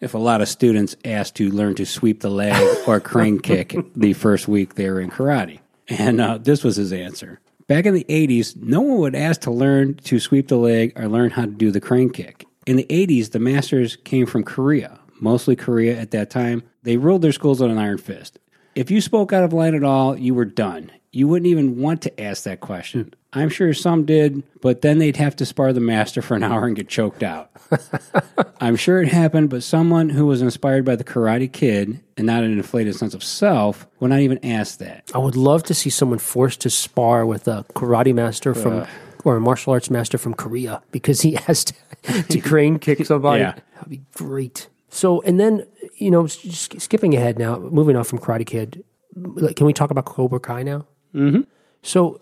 if 0.00 0.14
a 0.14 0.18
lot 0.18 0.40
of 0.40 0.48
students 0.48 0.96
asked 1.04 1.36
to 1.36 1.50
learn 1.50 1.74
to 1.76 1.86
sweep 1.86 2.20
the 2.20 2.30
leg 2.30 2.78
or 2.86 3.00
crane 3.00 3.38
kick 3.42 3.76
the 3.94 4.12
first 4.12 4.48
week 4.48 4.74
they 4.74 4.88
were 4.90 5.00
in 5.00 5.10
karate, 5.10 5.60
and 5.88 6.20
uh, 6.20 6.38
this 6.38 6.64
was 6.64 6.76
his 6.76 6.92
answer. 6.92 7.40
Back 7.66 7.86
in 7.86 7.94
the 7.94 8.06
'80s, 8.08 8.56
no 8.56 8.80
one 8.80 8.98
would 8.98 9.14
ask 9.14 9.42
to 9.42 9.50
learn 9.50 9.94
to 9.94 10.18
sweep 10.18 10.48
the 10.48 10.56
leg 10.56 10.92
or 10.96 11.08
learn 11.08 11.30
how 11.30 11.42
to 11.42 11.50
do 11.50 11.70
the 11.70 11.80
crane 11.80 12.10
kick. 12.10 12.46
In 12.66 12.76
the 12.76 12.86
'80s, 12.86 13.30
the 13.30 13.38
masters 13.38 13.96
came 13.96 14.26
from 14.26 14.42
Korea, 14.44 14.98
mostly 15.20 15.56
Korea 15.56 15.98
at 15.98 16.10
that 16.10 16.30
time. 16.30 16.62
They 16.82 16.96
ruled 16.96 17.22
their 17.22 17.32
schools 17.32 17.60
on 17.60 17.70
an 17.70 17.78
iron 17.78 17.98
fist. 17.98 18.38
If 18.74 18.90
you 18.90 19.00
spoke 19.00 19.32
out 19.32 19.44
of 19.44 19.52
line 19.52 19.74
at 19.74 19.84
all, 19.84 20.16
you 20.16 20.34
were 20.34 20.44
done. 20.44 20.90
You 21.12 21.26
wouldn't 21.26 21.48
even 21.48 21.80
want 21.80 22.02
to 22.02 22.20
ask 22.20 22.44
that 22.44 22.60
question. 22.60 23.14
I'm 23.32 23.48
sure 23.48 23.72
some 23.74 24.04
did, 24.04 24.42
but 24.60 24.82
then 24.82 24.98
they'd 24.98 25.16
have 25.16 25.36
to 25.36 25.46
spar 25.46 25.72
the 25.72 25.80
master 25.80 26.22
for 26.22 26.34
an 26.34 26.42
hour 26.44 26.66
and 26.66 26.76
get 26.76 26.88
choked 26.88 27.22
out. 27.22 27.50
I'm 28.60 28.76
sure 28.76 29.02
it 29.02 29.08
happened, 29.08 29.50
but 29.50 29.62
someone 29.62 30.10
who 30.10 30.26
was 30.26 30.42
inspired 30.42 30.84
by 30.84 30.96
the 30.96 31.04
Karate 31.04 31.52
Kid 31.52 32.00
and 32.16 32.26
not 32.26 32.44
an 32.44 32.52
inflated 32.52 32.94
sense 32.96 33.14
of 33.14 33.24
self 33.24 33.86
would 33.98 34.10
not 34.10 34.20
even 34.20 34.44
ask 34.44 34.78
that. 34.78 35.10
I 35.14 35.18
would 35.18 35.36
love 35.36 35.62
to 35.64 35.74
see 35.74 35.90
someone 35.90 36.18
forced 36.18 36.60
to 36.62 36.70
spar 36.70 37.24
with 37.26 37.48
a 37.48 37.64
karate 37.74 38.14
master 38.14 38.54
from 38.54 38.86
or 39.24 39.36
a 39.36 39.40
martial 39.40 39.72
arts 39.72 39.90
master 39.90 40.18
from 40.18 40.34
Korea 40.34 40.82
because 40.92 41.20
he 41.22 41.32
has 41.46 41.64
to, 41.64 41.74
to 42.22 42.40
crane 42.40 42.78
kick 42.78 43.04
somebody. 43.04 43.40
Yeah. 43.40 43.54
That'd 43.74 43.90
be 43.90 44.02
great. 44.14 44.68
So, 44.88 45.22
and 45.22 45.38
then, 45.38 45.66
you 45.96 46.10
know, 46.10 46.26
just 46.26 46.80
skipping 46.80 47.14
ahead 47.14 47.38
now, 47.38 47.58
moving 47.58 47.96
on 47.96 48.04
from 48.04 48.18
Karate 48.18 48.46
Kid, 48.46 48.84
can 49.56 49.66
we 49.66 49.72
talk 49.72 49.90
about 49.90 50.04
Cobra 50.04 50.40
Kai 50.40 50.62
now? 50.62 50.86
Mm-hmm. 51.14 51.40
So, 51.82 52.20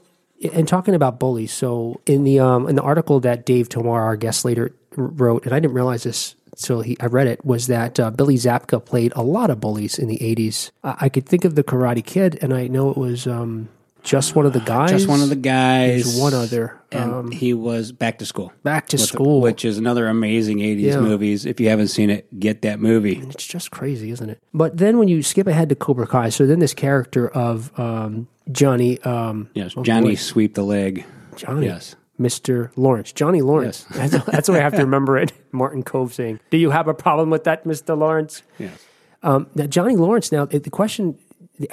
and 0.55 0.69
talking 0.69 0.95
about 0.95 1.19
bullies. 1.19 1.53
So, 1.53 2.01
in 2.07 2.25
the 2.25 2.39
um, 2.41 2.69
in 2.69 2.77
the 2.77 2.83
article 2.83 3.21
that 3.21 3.45
Dave 3.45 3.69
Tomar, 3.69 4.03
our 4.05 4.17
guest 4.17 4.45
later, 4.45 4.73
wrote, 4.97 5.45
and 5.45 5.55
I 5.55 5.61
didn't 5.61 5.75
realize 5.75 6.05
this 6.05 6.35
until 6.53 6.81
he 6.83 6.97
I 7.01 7.07
read 7.07 7.27
it, 7.27 7.45
was 7.45 7.67
that 7.67 7.99
uh, 8.01 8.11
Billy 8.11 8.37
Zabka 8.37 8.85
played 8.85 9.13
a 9.17 9.23
lot 9.23 9.51
of 9.51 9.61
bullies 9.61 9.99
in 9.99 10.09
the 10.09 10.19
'80s. 10.19 10.71
I, 10.85 10.95
I 11.03 11.09
could 11.09 11.27
think 11.27 11.45
of 11.45 11.55
the 11.55 11.65
Karate 11.65 12.05
Kid, 12.05 12.39
and 12.41 12.55
I 12.55 12.69
know 12.69 12.91
it 12.91 12.97
was 12.97 13.27
um, 13.27 13.69
just 14.05 14.37
one 14.37 14.47
of 14.47 14.53
the 14.53 14.61
guys. 14.61 14.91
Just 14.91 15.09
one 15.09 15.21
of 15.21 15.29
the 15.29 15.37
guys. 15.37 16.05
There's 16.05 16.21
one 16.21 16.35
other. 16.35 16.75
And 16.91 17.13
Um, 17.13 17.31
he 17.33 17.53
was 17.53 17.93
Back 17.93 18.19
to 18.21 18.25
School. 18.25 18.51
Back 18.63 18.87
to 18.89 18.97
School. 18.99 19.43
Which 19.43 19.63
is 19.63 19.77
another 19.77 20.07
amazing 20.09 20.59
80s 20.63 20.81
Yeah. 20.81 21.01
movies. 21.01 21.45
If 21.45 21.61
you 21.61 21.69
haven't 21.69 21.89
seen 21.89 22.09
it, 22.09 22.41
get 22.41 22.63
that 22.63 22.81
movie. 22.81 23.21
It's 23.29 23.47
just 23.47 23.71
crazy, 23.71 24.11
isn't 24.11 24.31
it? 24.31 24.39
But 24.55 24.79
then 24.79 24.97
when 24.99 25.09
you 25.09 25.23
skip 25.23 25.47
ahead 25.47 25.69
to 25.69 25.75
Cobra 25.75 26.07
Kai, 26.07 26.31
so 26.31 26.47
then 26.47 26.61
this 26.61 26.73
character 26.73 27.29
of 27.29 27.79
um, 27.79 28.27
Johnny, 28.51 29.01
um, 29.03 29.49
Yes, 29.55 29.75
oh 29.77 29.83
Johnny 29.83 30.11
boy, 30.11 30.15
Sweep 30.17 30.55
the 30.55 30.63
Leg. 30.63 31.05
Johnny, 31.37 31.67
Yes. 31.67 31.97
Mr. 32.21 32.71
Lawrence, 32.77 33.13
Johnny 33.13 33.43
Lawrence. 33.43 33.85
That's, 33.91 34.25
that's 34.25 34.47
the 34.47 34.53
way 34.53 34.59
I 34.59 34.63
have 34.63 34.75
to 34.75 34.83
remember 34.89 35.17
it. 35.19 35.33
Martin 35.53 35.85
Kove 35.85 36.13
saying, 36.13 36.41
"Do 36.51 36.57
you 36.57 36.71
have 36.71 36.89
a 36.89 36.95
problem 36.95 37.31
with 37.31 37.45
that, 37.45 37.65
Mr. 37.65 37.97
Lawrence?" 37.97 38.43
Yes. 38.59 38.85
Now 39.23 39.47
Johnny 39.69 39.95
Lawrence. 39.97 40.33
Now 40.33 40.45
the 40.47 40.59
the 40.59 40.71
question. 40.71 41.17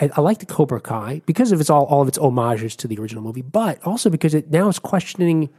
I, 0.02 0.10
I 0.18 0.22
like 0.22 0.40
the 0.40 0.48
Cobra 0.48 0.82
Kai 0.82 1.22
because 1.28 1.52
of 1.52 1.62
its 1.62 1.70
all, 1.70 1.86
all 1.86 2.02
of 2.02 2.08
its 2.08 2.18
homages 2.18 2.76
to 2.78 2.88
the 2.88 2.98
original 2.98 3.22
movie, 3.24 3.44
but 3.44 3.80
also 3.86 4.10
because 4.10 4.34
it 4.34 4.50
now 4.50 4.68
is 4.68 4.80
questioning 4.80 5.50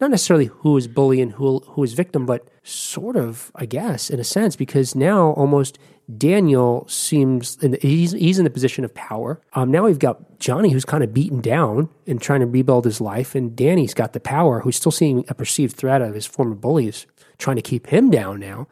not 0.00 0.10
necessarily 0.10 0.46
who 0.46 0.76
is 0.76 0.86
bully 0.88 1.20
and 1.20 1.32
who 1.32 1.58
who 1.60 1.82
is 1.82 1.92
victim, 1.94 2.24
but 2.26 2.46
sort 2.64 3.16
of, 3.16 3.50
I 3.56 3.66
guess, 3.66 4.08
in 4.10 4.18
a 4.20 4.24
sense, 4.24 4.54
because 4.56 4.94
now 4.94 5.30
almost 5.32 5.78
Daniel 6.18 6.86
seems 6.88 7.56
in 7.62 7.72
the, 7.72 7.78
he's 7.80 8.12
he's 8.12 8.38
in 8.38 8.44
the 8.44 8.50
position 8.50 8.84
of 8.84 8.94
power. 8.94 9.40
Um, 9.52 9.70
now 9.70 9.84
we've 9.84 9.98
got 9.98 10.38
Johnny 10.38 10.70
who's 10.70 10.84
kind 10.84 11.04
of 11.04 11.14
beaten 11.14 11.40
down 11.40 11.88
and 12.06 12.20
trying 12.20 12.40
to 12.40 12.46
rebuild 12.46 12.84
his 12.84 13.00
life, 13.00 13.34
and 13.34 13.54
Danny's 13.54 13.94
got 13.94 14.12
the 14.12 14.20
power, 14.20 14.60
who's 14.60 14.76
still 14.76 14.92
seeing 14.92 15.24
a 15.28 15.34
perceived 15.34 15.76
threat 15.76 16.02
of 16.02 16.14
his 16.14 16.26
former 16.26 16.54
bullies. 16.54 17.06
trying 17.38 17.56
to 17.56 17.62
keep 17.62 17.88
him 17.88 18.10
down 18.10 18.38
now. 18.38 18.68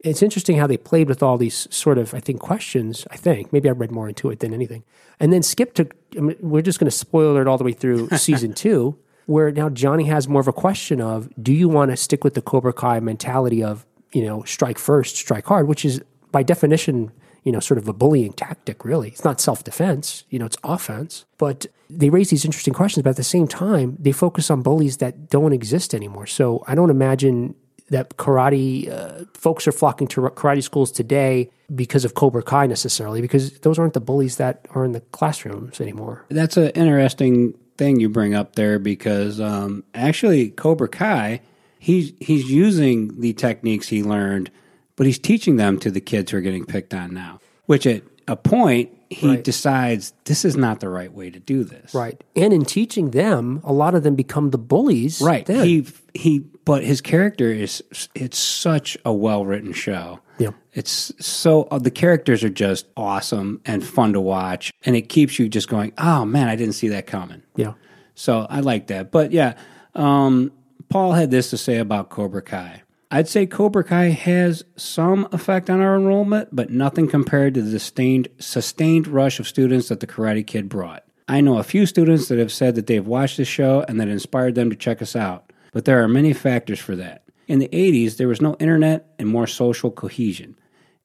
It's 0.00 0.22
interesting 0.22 0.56
how 0.56 0.66
they 0.66 0.76
played 0.76 1.08
with 1.08 1.22
all 1.22 1.38
these 1.38 1.66
sort 1.74 1.98
of, 1.98 2.14
I 2.14 2.20
think, 2.20 2.40
questions. 2.40 3.06
I 3.10 3.16
think 3.16 3.52
maybe 3.52 3.68
I 3.68 3.72
read 3.72 3.90
more 3.90 4.08
into 4.08 4.30
it 4.30 4.40
than 4.40 4.54
anything, 4.54 4.84
and 5.18 5.32
then 5.32 5.42
skip 5.42 5.74
to. 5.74 5.88
I 6.16 6.20
mean, 6.20 6.36
we're 6.40 6.62
just 6.62 6.78
going 6.78 6.90
to 6.90 6.96
spoil 6.96 7.36
it 7.36 7.48
all 7.48 7.58
the 7.58 7.64
way 7.64 7.72
through 7.72 8.08
season 8.16 8.54
two, 8.54 8.96
where 9.26 9.50
now 9.50 9.68
Johnny 9.68 10.04
has 10.04 10.28
more 10.28 10.40
of 10.40 10.48
a 10.48 10.52
question 10.52 11.00
of: 11.00 11.28
Do 11.42 11.52
you 11.52 11.68
want 11.68 11.90
to 11.90 11.96
stick 11.96 12.22
with 12.22 12.34
the 12.34 12.42
Cobra 12.42 12.72
Kai 12.72 13.00
mentality 13.00 13.62
of 13.64 13.84
you 14.12 14.24
know 14.24 14.44
strike 14.44 14.78
first, 14.78 15.16
strike 15.16 15.46
hard, 15.46 15.66
which 15.66 15.84
is 15.84 16.02
by 16.32 16.42
definition 16.42 17.12
you 17.44 17.52
know, 17.52 17.60
sort 17.60 17.78
of 17.78 17.88
a 17.88 17.92
bullying 17.92 18.32
tactic, 18.32 18.84
really. 18.84 19.08
It's 19.08 19.24
not 19.24 19.40
self 19.40 19.64
defense, 19.64 20.24
you 20.28 20.38
know, 20.38 20.44
it's 20.44 20.58
offense. 20.64 21.24
But 21.38 21.66
they 21.88 22.10
raise 22.10 22.28
these 22.28 22.44
interesting 22.44 22.74
questions, 22.74 23.04
but 23.04 23.10
at 23.10 23.16
the 23.16 23.24
same 23.24 23.48
time, 23.48 23.96
they 23.98 24.12
focus 24.12 24.50
on 24.50 24.60
bullies 24.60 24.98
that 24.98 25.30
don't 25.30 25.54
exist 25.54 25.94
anymore. 25.94 26.26
So 26.26 26.62
I 26.66 26.74
don't 26.74 26.90
imagine 26.90 27.54
that 27.90 28.18
karate 28.18 28.90
uh, 28.90 29.24
folks 29.32 29.66
are 29.66 29.72
flocking 29.72 30.06
to 30.08 30.20
karate 30.20 30.62
schools 30.62 30.92
today 30.92 31.50
because 31.74 32.04
of 32.04 32.14
Cobra 32.14 32.42
Kai 32.42 32.66
necessarily, 32.66 33.22
because 33.22 33.58
those 33.60 33.78
aren't 33.78 33.94
the 33.94 34.00
bullies 34.00 34.36
that 34.36 34.66
are 34.74 34.84
in 34.84 34.92
the 34.92 35.00
classrooms 35.00 35.80
anymore. 35.80 36.26
That's 36.28 36.58
an 36.58 36.68
interesting 36.70 37.54
thing 37.78 37.98
you 37.98 38.10
bring 38.10 38.34
up 38.34 38.56
there 38.56 38.78
because 38.78 39.40
um, 39.40 39.84
actually 39.94 40.50
Cobra 40.50 40.88
Kai, 40.88 41.40
he's 41.78 42.12
he's 42.20 42.50
using 42.50 43.18
the 43.20 43.32
techniques 43.32 43.88
he 43.88 44.02
learned, 44.02 44.50
but 44.98 45.06
he's 45.06 45.18
teaching 45.18 45.56
them 45.56 45.78
to 45.78 45.90
the 45.90 46.00
kids 46.00 46.30
who 46.32 46.36
are 46.36 46.42
getting 46.42 46.66
picked 46.66 46.92
on 46.92 47.14
now. 47.14 47.40
Which 47.64 47.86
at 47.86 48.02
a 48.26 48.36
point 48.36 48.90
he 49.10 49.28
Right. 49.28 49.42
decides 49.44 50.12
this 50.26 50.44
is 50.44 50.54
not 50.56 50.80
the 50.80 50.88
right 50.90 51.10
way 51.12 51.30
to 51.30 51.38
do 51.40 51.64
this. 51.64 51.94
Right. 51.94 52.22
And 52.36 52.52
in 52.52 52.66
teaching 52.66 53.12
them, 53.12 53.62
a 53.64 53.72
lot 53.72 53.94
of 53.94 54.02
them 54.02 54.14
become 54.16 54.50
the 54.50 54.58
bullies. 54.58 55.22
Right. 55.22 55.46
then. 55.46 55.64
He 55.64 55.86
he 56.12 56.40
but 56.66 56.84
his 56.84 57.00
character 57.00 57.50
is 57.50 57.82
it's 58.14 58.38
such 58.38 58.98
a 59.06 59.12
well-written 59.14 59.72
show. 59.72 60.20
Yeah. 60.38 60.50
It's 60.74 61.12
so 61.24 61.62
uh, 61.70 61.78
the 61.78 61.90
characters 61.90 62.44
are 62.44 62.50
just 62.50 62.86
awesome 62.96 63.60
and 63.64 63.82
fun 63.84 64.12
to 64.12 64.20
watch 64.20 64.72
and 64.84 64.94
it 64.94 65.08
keeps 65.08 65.38
you 65.38 65.48
just 65.48 65.68
going, 65.68 65.92
"Oh 65.96 66.24
man, 66.26 66.48
I 66.48 66.56
didn't 66.56 66.74
see 66.74 66.88
that 66.88 67.06
coming." 67.06 67.42
yeah. 67.56 67.72
So 68.14 68.46
I 68.50 68.60
like 68.60 68.88
that. 68.88 69.10
But 69.12 69.30
yeah, 69.32 69.54
um, 69.94 70.50
Paul 70.88 71.12
had 71.12 71.30
this 71.30 71.50
to 71.50 71.56
say 71.56 71.78
about 71.78 72.08
Cobra 72.10 72.42
Kai. 72.42 72.82
I'd 73.10 73.28
say 73.28 73.46
Cobra 73.46 73.84
Kai 73.84 74.10
has 74.10 74.64
some 74.76 75.28
effect 75.32 75.70
on 75.70 75.80
our 75.80 75.96
enrollment, 75.96 76.50
but 76.52 76.68
nothing 76.70 77.08
compared 77.08 77.54
to 77.54 77.62
the 77.62 77.70
sustained, 77.70 78.28
sustained 78.38 79.06
rush 79.06 79.40
of 79.40 79.48
students 79.48 79.88
that 79.88 80.00
the 80.00 80.06
Karate 80.06 80.46
Kid 80.46 80.68
brought. 80.68 81.04
I 81.26 81.40
know 81.40 81.58
a 81.58 81.62
few 81.62 81.86
students 81.86 82.28
that 82.28 82.38
have 82.38 82.52
said 82.52 82.74
that 82.74 82.86
they've 82.86 83.06
watched 83.06 83.38
this 83.38 83.48
show 83.48 83.82
and 83.88 83.98
that 83.98 84.08
inspired 84.08 84.54
them 84.56 84.68
to 84.68 84.76
check 84.76 85.00
us 85.00 85.16
out, 85.16 85.52
but 85.72 85.86
there 85.86 86.02
are 86.02 86.08
many 86.08 86.34
factors 86.34 86.78
for 86.78 86.96
that. 86.96 87.24
In 87.46 87.60
the 87.60 87.68
80s, 87.68 88.18
there 88.18 88.28
was 88.28 88.42
no 88.42 88.56
internet 88.56 89.14
and 89.18 89.26
more 89.26 89.46
social 89.46 89.90
cohesion. 89.90 90.58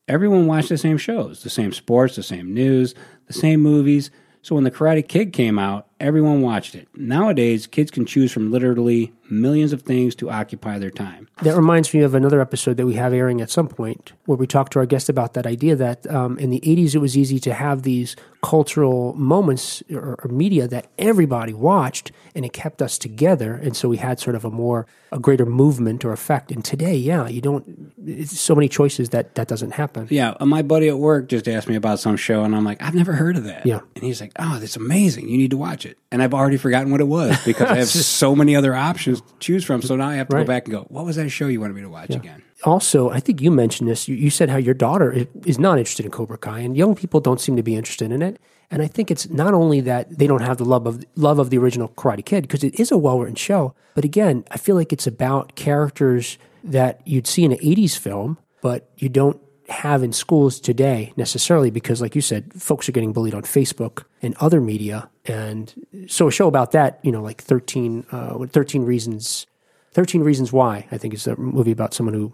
Everyone 0.09 0.45
watched 0.45 0.69
the 0.69 0.77
same 0.77 0.97
shows, 0.97 1.43
the 1.43 1.49
same 1.49 1.71
sports, 1.71 2.17
the 2.17 2.23
same 2.23 2.53
news, 2.53 2.93
the 3.27 3.33
same 3.33 3.61
movies. 3.61 4.11
So 4.43 4.55
when 4.55 4.65
the 4.65 4.71
Karate 4.71 5.07
Kid 5.07 5.31
came 5.31 5.57
out, 5.57 5.87
everyone 6.01 6.41
watched 6.41 6.75
it. 6.75 6.89
Nowadays, 6.93 7.65
kids 7.65 7.89
can 7.89 8.05
choose 8.05 8.29
from 8.29 8.51
literally 8.51 9.13
millions 9.29 9.71
of 9.71 9.83
things 9.83 10.15
to 10.15 10.29
occupy 10.29 10.77
their 10.77 10.91
time. 10.91 11.29
That 11.43 11.55
reminds 11.55 11.93
me 11.93 12.01
of 12.01 12.13
another 12.13 12.41
episode 12.41 12.75
that 12.75 12.85
we 12.85 12.95
have 12.95 13.13
airing 13.13 13.39
at 13.39 13.49
some 13.49 13.69
point 13.69 14.11
where 14.25 14.37
we 14.37 14.45
talked 14.45 14.73
to 14.73 14.79
our 14.79 14.85
guest 14.85 15.07
about 15.07 15.33
that 15.33 15.47
idea 15.47 15.77
that 15.77 16.05
um, 16.11 16.37
in 16.39 16.49
the 16.49 16.59
80s 16.59 16.93
it 16.93 16.97
was 16.97 17.17
easy 17.17 17.39
to 17.39 17.53
have 17.53 17.83
these 17.83 18.17
cultural 18.41 19.13
moments 19.13 19.81
or, 19.89 20.19
or 20.21 20.27
media 20.29 20.67
that 20.67 20.87
everybody 20.97 21.53
watched 21.53 22.11
and 22.35 22.43
it 22.43 22.51
kept 22.51 22.81
us 22.81 22.97
together. 22.97 23.55
And 23.55 23.77
so 23.77 23.87
we 23.87 23.97
had 23.97 24.19
sort 24.19 24.35
of 24.35 24.43
a 24.43 24.51
more, 24.51 24.85
a 25.13 25.19
greater 25.19 25.45
movement 25.45 26.03
or 26.03 26.11
effect. 26.11 26.51
And 26.51 26.65
today, 26.65 26.95
yeah, 26.97 27.29
you 27.29 27.39
don't, 27.39 27.82
so 28.25 28.55
many 28.55 28.67
choices 28.67 29.09
that 29.09 29.35
that 29.35 29.47
doesn't 29.47 29.71
happen. 29.71 30.07
Yeah, 30.09 30.35
uh, 30.39 30.45
my 30.45 30.61
buddy 30.61 30.87
at 30.89 30.97
work 30.97 31.27
just 31.29 31.47
asked 31.47 31.67
me 31.69 31.75
about 31.75 31.99
some 31.99 32.17
show, 32.17 32.43
and 32.43 32.55
I'm 32.55 32.63
like, 32.63 32.81
I've 32.81 32.95
never 32.95 33.13
heard 33.13 33.37
of 33.37 33.43
that. 33.45 33.65
Yeah. 33.65 33.79
And 33.95 34.03
he's 34.03 34.21
like, 34.21 34.31
Oh, 34.39 34.59
that's 34.59 34.75
amazing. 34.75 35.29
You 35.29 35.37
need 35.37 35.51
to 35.51 35.57
watch 35.57 35.85
it. 35.85 35.97
And 36.11 36.21
I've 36.21 36.33
already 36.33 36.57
forgotten 36.57 36.91
what 36.91 37.01
it 37.01 37.07
was 37.07 37.41
because 37.45 37.69
I 37.69 37.77
have 37.77 37.87
so 37.87 38.35
many 38.35 38.55
other 38.55 38.75
options 38.75 39.21
to 39.21 39.33
choose 39.39 39.63
from. 39.63 39.81
So 39.81 39.95
now 39.95 40.09
I 40.09 40.15
have 40.15 40.27
to 40.29 40.35
Right. 40.35 40.43
go 40.43 40.47
back 40.47 40.65
and 40.65 40.71
go, 40.73 40.81
What 40.89 41.05
was 41.05 41.15
that 41.15 41.29
show 41.29 41.47
you 41.47 41.59
wanted 41.61 41.75
me 41.75 41.81
to 41.81 41.89
watch 41.89 42.09
again? 42.11 42.41
also, 42.65 43.09
I 43.09 43.19
think 43.19 43.41
you 43.41 43.51
mentioned 43.51 43.89
this. 43.89 44.07
You, 44.07 44.15
you 44.15 44.29
said 44.29 44.49
how 44.49 44.55
your 44.57 44.73
daughter 44.73 45.11
is, 45.11 45.27
is 45.45 45.59
not 45.59 45.77
interested 45.79 46.05
in 46.05 46.11
Cobra 46.11 46.37
Kai, 46.37 46.59
and 46.59 46.77
young 46.77 46.95
people 46.95 47.19
don't 47.19 47.41
seem 47.41 47.57
to 47.57 47.63
be 47.63 47.75
interested 47.75 48.09
in 48.11 48.21
it. 48.21 48.39
And 48.71 48.81
I 48.81 48.87
think 48.87 49.11
it's 49.11 49.29
not 49.29 49.53
only 49.53 49.81
that 49.81 50.17
they 50.17 50.27
don't 50.27 50.41
have 50.41 50.57
the 50.57 50.65
love 50.65 50.87
of 50.87 51.03
love 51.15 51.37
of 51.39 51.49
the 51.49 51.57
original 51.57 51.89
Karate 51.89 52.23
Kid 52.25 52.43
because 52.43 52.63
it 52.63 52.79
is 52.79 52.89
a 52.91 52.97
well 52.97 53.19
written 53.19 53.35
show, 53.35 53.75
but 53.95 54.03
again, 54.05 54.45
I 54.49 54.57
feel 54.57 54.75
like 54.75 54.91
it's 54.93 55.05
about 55.05 55.55
characters 55.55 56.37
that 56.63 57.05
you'd 57.05 57.27
see 57.27 57.43
in 57.43 57.51
an 57.51 57.59
'80s 57.59 57.97
film, 57.97 58.37
but 58.61 58.89
you 58.97 59.09
don't 59.09 59.39
have 59.69 60.03
in 60.03 60.11
schools 60.13 60.59
today 60.59 61.13
necessarily 61.15 61.71
because, 61.71 62.01
like 62.01 62.15
you 62.15 62.21
said, 62.21 62.53
folks 62.53 62.87
are 62.87 62.91
getting 62.91 63.13
bullied 63.13 63.33
on 63.33 63.43
Facebook 63.43 64.03
and 64.21 64.35
other 64.39 64.59
media. 64.59 65.09
And 65.25 65.73
so, 66.07 66.27
a 66.27 66.31
show 66.31 66.47
about 66.47 66.71
that, 66.71 66.99
you 67.01 67.11
know, 67.11 67.21
like 67.21 67.41
13, 67.41 68.05
uh, 68.11 68.45
13 68.45 68.83
reasons 68.83 69.47
13 69.93 70.21
Reasons 70.21 70.51
Why, 70.51 70.87
I 70.91 70.97
think, 70.97 71.13
is 71.13 71.27
a 71.27 71.35
movie 71.35 71.71
about 71.71 71.93
someone 71.93 72.15
who 72.15 72.33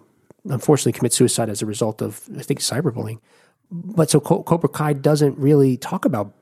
unfortunately 0.49 0.93
commits 0.93 1.17
suicide 1.17 1.49
as 1.49 1.61
a 1.61 1.65
result 1.65 2.01
of, 2.01 2.21
I 2.37 2.41
think, 2.41 2.61
cyberbullying. 2.61 3.19
But 3.69 4.09
so 4.09 4.19
Co- 4.19 4.43
Cobra 4.43 4.69
Kai 4.69 4.93
doesn't 4.93 5.37
really 5.37 5.77
talk 5.77 6.05
about, 6.05 6.33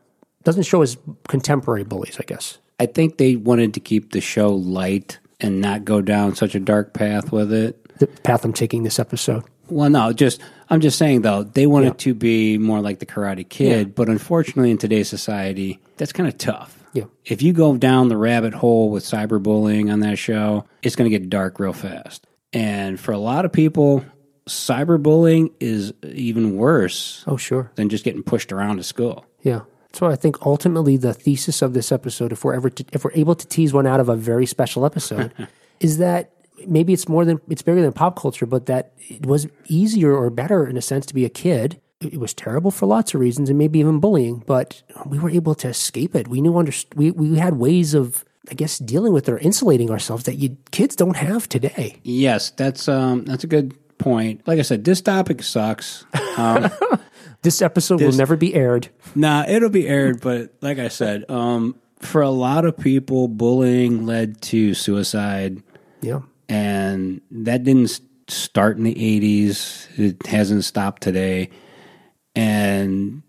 doesn't 0.44 0.64
show 0.64 0.82
as 0.82 0.98
contemporary 1.28 1.84
bullies, 1.84 2.18
I 2.20 2.24
guess. 2.24 2.60
I 2.80 2.86
think 2.86 3.18
they 3.18 3.36
wanted 3.36 3.74
to 3.74 3.80
keep 3.80 4.12
the 4.12 4.22
show 4.22 4.54
light 4.54 5.20
and 5.40 5.62
not 5.62 5.86
go 5.86 6.02
down 6.02 6.36
such 6.36 6.56
a 6.56 6.60
dark 6.60 6.94
path 6.94 7.32
with 7.32 7.52
it. 7.54 7.98
The 8.00 8.08
path 8.08 8.46
I'm 8.46 8.54
taking 8.54 8.84
this 8.84 9.00
episode. 9.00 9.44
Well, 9.70 9.90
no, 9.90 10.14
just 10.14 10.42
I'm 10.70 10.82
just 10.82 10.98
saying 10.98 11.22
though 11.24 11.44
they 11.44 11.68
wanted 11.68 11.98
to 12.00 12.14
be 12.14 12.58
more 12.58 12.80
like 12.80 13.00
the 13.00 13.06
Karate 13.06 13.48
Kid, 13.48 13.88
Yeah. 13.88 13.94
but 13.96 14.08
unfortunately 14.10 14.72
in 14.72 14.78
today's 14.78 15.10
society, 15.10 15.80
that's 15.98 16.14
kind 16.14 16.28
of 16.30 16.38
tough. 16.38 16.74
Yeah. 16.94 17.04
If 17.26 17.42
you 17.42 17.54
go 17.54 17.76
down 17.78 18.08
the 18.08 18.18
rabbit 18.18 18.54
hole 18.54 18.90
with 18.90 19.04
cyberbullying 19.04 19.92
on 19.92 20.00
that 20.02 20.18
show, 20.18 20.66
it's 20.82 20.96
going 20.96 21.10
to 21.12 21.18
get 21.20 21.30
dark 21.30 21.60
real 21.60 21.74
fast. 21.74 22.26
And 22.54 23.00
for 23.00 23.12
a 23.12 23.18
lot 23.20 23.44
of 23.46 23.52
people, 23.52 24.04
cyberbullying 24.48 25.52
is 25.60 25.94
even 26.04 26.56
worse 26.56 27.24
Oh, 27.28 27.38
sure. 27.38 27.72
than 27.76 27.90
just 27.90 28.04
getting 28.04 28.24
pushed 28.24 28.52
around 28.52 28.78
to 28.78 28.84
school. 28.84 29.26
Yeah. 29.42 29.62
So 29.98 30.06
I 30.06 30.16
think 30.16 30.46
ultimately 30.46 30.96
the 30.96 31.12
thesis 31.12 31.64
of 31.64 31.74
this 31.74 31.92
episode, 31.92 32.32
if 32.32 32.44
we're 32.44 32.54
ever 32.54 32.70
to, 32.70 32.86
if 32.94 33.04
we're 33.04 33.14
able 33.14 33.34
to 33.34 33.48
tease 33.48 33.74
one 33.74 33.88
out 33.88 34.00
of 34.00 34.10
a 34.10 34.16
very 34.16 34.46
special 34.46 34.86
episode, 34.86 35.34
is 35.80 35.98
that 35.98 36.34
maybe 36.68 36.94
it's 36.94 37.10
more 37.10 37.26
than 37.26 37.42
it's 37.50 37.64
bigger 37.64 37.82
than 37.82 37.92
pop 37.94 38.16
culture, 38.16 38.46
but 38.46 38.68
that 38.68 38.94
it 39.00 39.26
was 39.26 39.48
easier 39.66 40.16
or 40.16 40.30
better 40.30 40.68
in 40.68 40.78
a 40.78 40.84
sense 40.84 41.08
to 41.08 41.16
be 41.16 41.26
a 41.26 41.30
kid. 41.30 41.82
It 42.00 42.20
was 42.20 42.36
terrible 42.36 42.70
for 42.70 42.86
lots 42.86 43.16
of 43.16 43.22
reasons, 43.22 43.50
and 43.50 43.58
maybe 43.58 43.80
even 43.80 44.00
bullying, 44.00 44.44
but 44.46 44.84
we 45.08 45.18
were 45.18 45.32
able 45.32 45.56
to 45.56 45.68
escape 45.68 46.14
it. 46.14 46.28
We 46.28 46.42
knew 46.42 46.56
under 46.56 46.74
we 46.96 47.10
we 47.10 47.40
had 47.40 47.56
ways 47.56 47.96
of 47.96 48.24
I 48.52 48.54
guess 48.54 48.78
dealing 48.78 49.14
with 49.14 49.28
or 49.28 49.40
insulating 49.40 49.90
ourselves 49.90 50.26
that 50.26 50.36
you 50.36 50.58
kids 50.70 50.96
don't 50.96 51.18
have 51.18 51.50
today. 51.50 51.98
Yes, 52.04 52.52
that's 52.52 52.88
um 52.88 53.26
that's 53.26 53.44
a 53.44 53.48
good 53.48 53.74
point. 53.98 54.48
Like 54.48 54.60
I 54.60 54.62
said, 54.62 54.84
this 54.84 55.02
topic 55.02 55.42
sucks. 55.42 56.06
Um, 56.38 56.70
This 57.44 57.62
episode 57.62 58.02
will 58.02 58.12
never 58.12 58.36
be 58.36 58.54
aired. 58.56 58.90
Nah, 59.16 59.46
it'll 59.48 59.70
be 59.70 59.88
aired, 59.88 60.22
but 60.22 60.54
like 60.62 60.80
I 60.80 60.88
said, 60.90 61.30
um, 61.30 61.76
for 62.00 62.22
a 62.22 62.30
lot 62.30 62.66
of 62.66 62.78
people, 62.78 63.28
bullying 63.28 64.06
led 64.06 64.42
to 64.44 64.74
suicide, 64.74 65.62
Yeah. 66.02 66.22
and 66.50 67.22
that 67.32 67.64
didn't 67.64 68.00
start 68.28 68.78
in 68.78 68.84
the 68.84 68.96
'80s. 68.96 69.88
It 69.98 70.26
hasn't 70.28 70.64
stopped 70.66 71.02
today. 71.04 71.50
And 72.36 73.22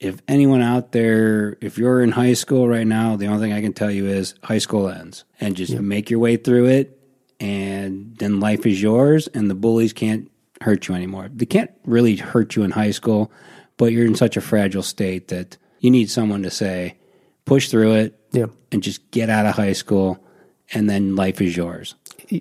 if 0.00 0.20
anyone 0.28 0.62
out 0.62 0.92
there, 0.92 1.56
if 1.60 1.78
you're 1.78 2.00
in 2.02 2.12
high 2.12 2.32
school 2.34 2.68
right 2.68 2.86
now, 2.86 3.16
the 3.16 3.26
only 3.26 3.40
thing 3.40 3.52
I 3.52 3.60
can 3.60 3.72
tell 3.72 3.90
you 3.90 4.06
is 4.06 4.34
high 4.42 4.58
school 4.58 4.88
ends, 4.88 5.24
and 5.40 5.56
just 5.56 5.78
make 5.78 6.10
your 6.10 6.20
way 6.20 6.36
through 6.36 6.66
it, 6.66 6.98
and 7.40 8.16
then 8.18 8.40
life 8.40 8.64
is 8.66 8.80
yours, 8.80 9.28
and 9.28 9.50
the 9.50 9.54
bullies 9.54 9.92
can't 9.92 10.30
hurt 10.60 10.88
you 10.88 10.94
anymore. 10.94 11.28
They 11.34 11.46
can't 11.46 11.70
really 11.84 12.16
hurt 12.16 12.56
you 12.56 12.62
in 12.62 12.70
high 12.72 12.90
school, 12.90 13.30
but 13.76 13.92
you're 13.92 14.06
in 14.06 14.14
such 14.14 14.36
a 14.36 14.40
fragile 14.40 14.82
state 14.82 15.28
that 15.28 15.56
you 15.80 15.90
need 15.90 16.10
someone 16.10 16.42
to 16.42 16.50
say, 16.50 16.96
push 17.44 17.68
through 17.68 17.94
it, 17.94 18.18
Yeah. 18.32 18.46
and 18.72 18.82
just 18.82 19.08
get 19.10 19.30
out 19.30 19.46
of 19.46 19.54
high 19.54 19.72
school, 19.72 20.22
and 20.72 20.88
then 20.90 21.14
life 21.16 21.40
is 21.40 21.56
yours. 21.56 21.94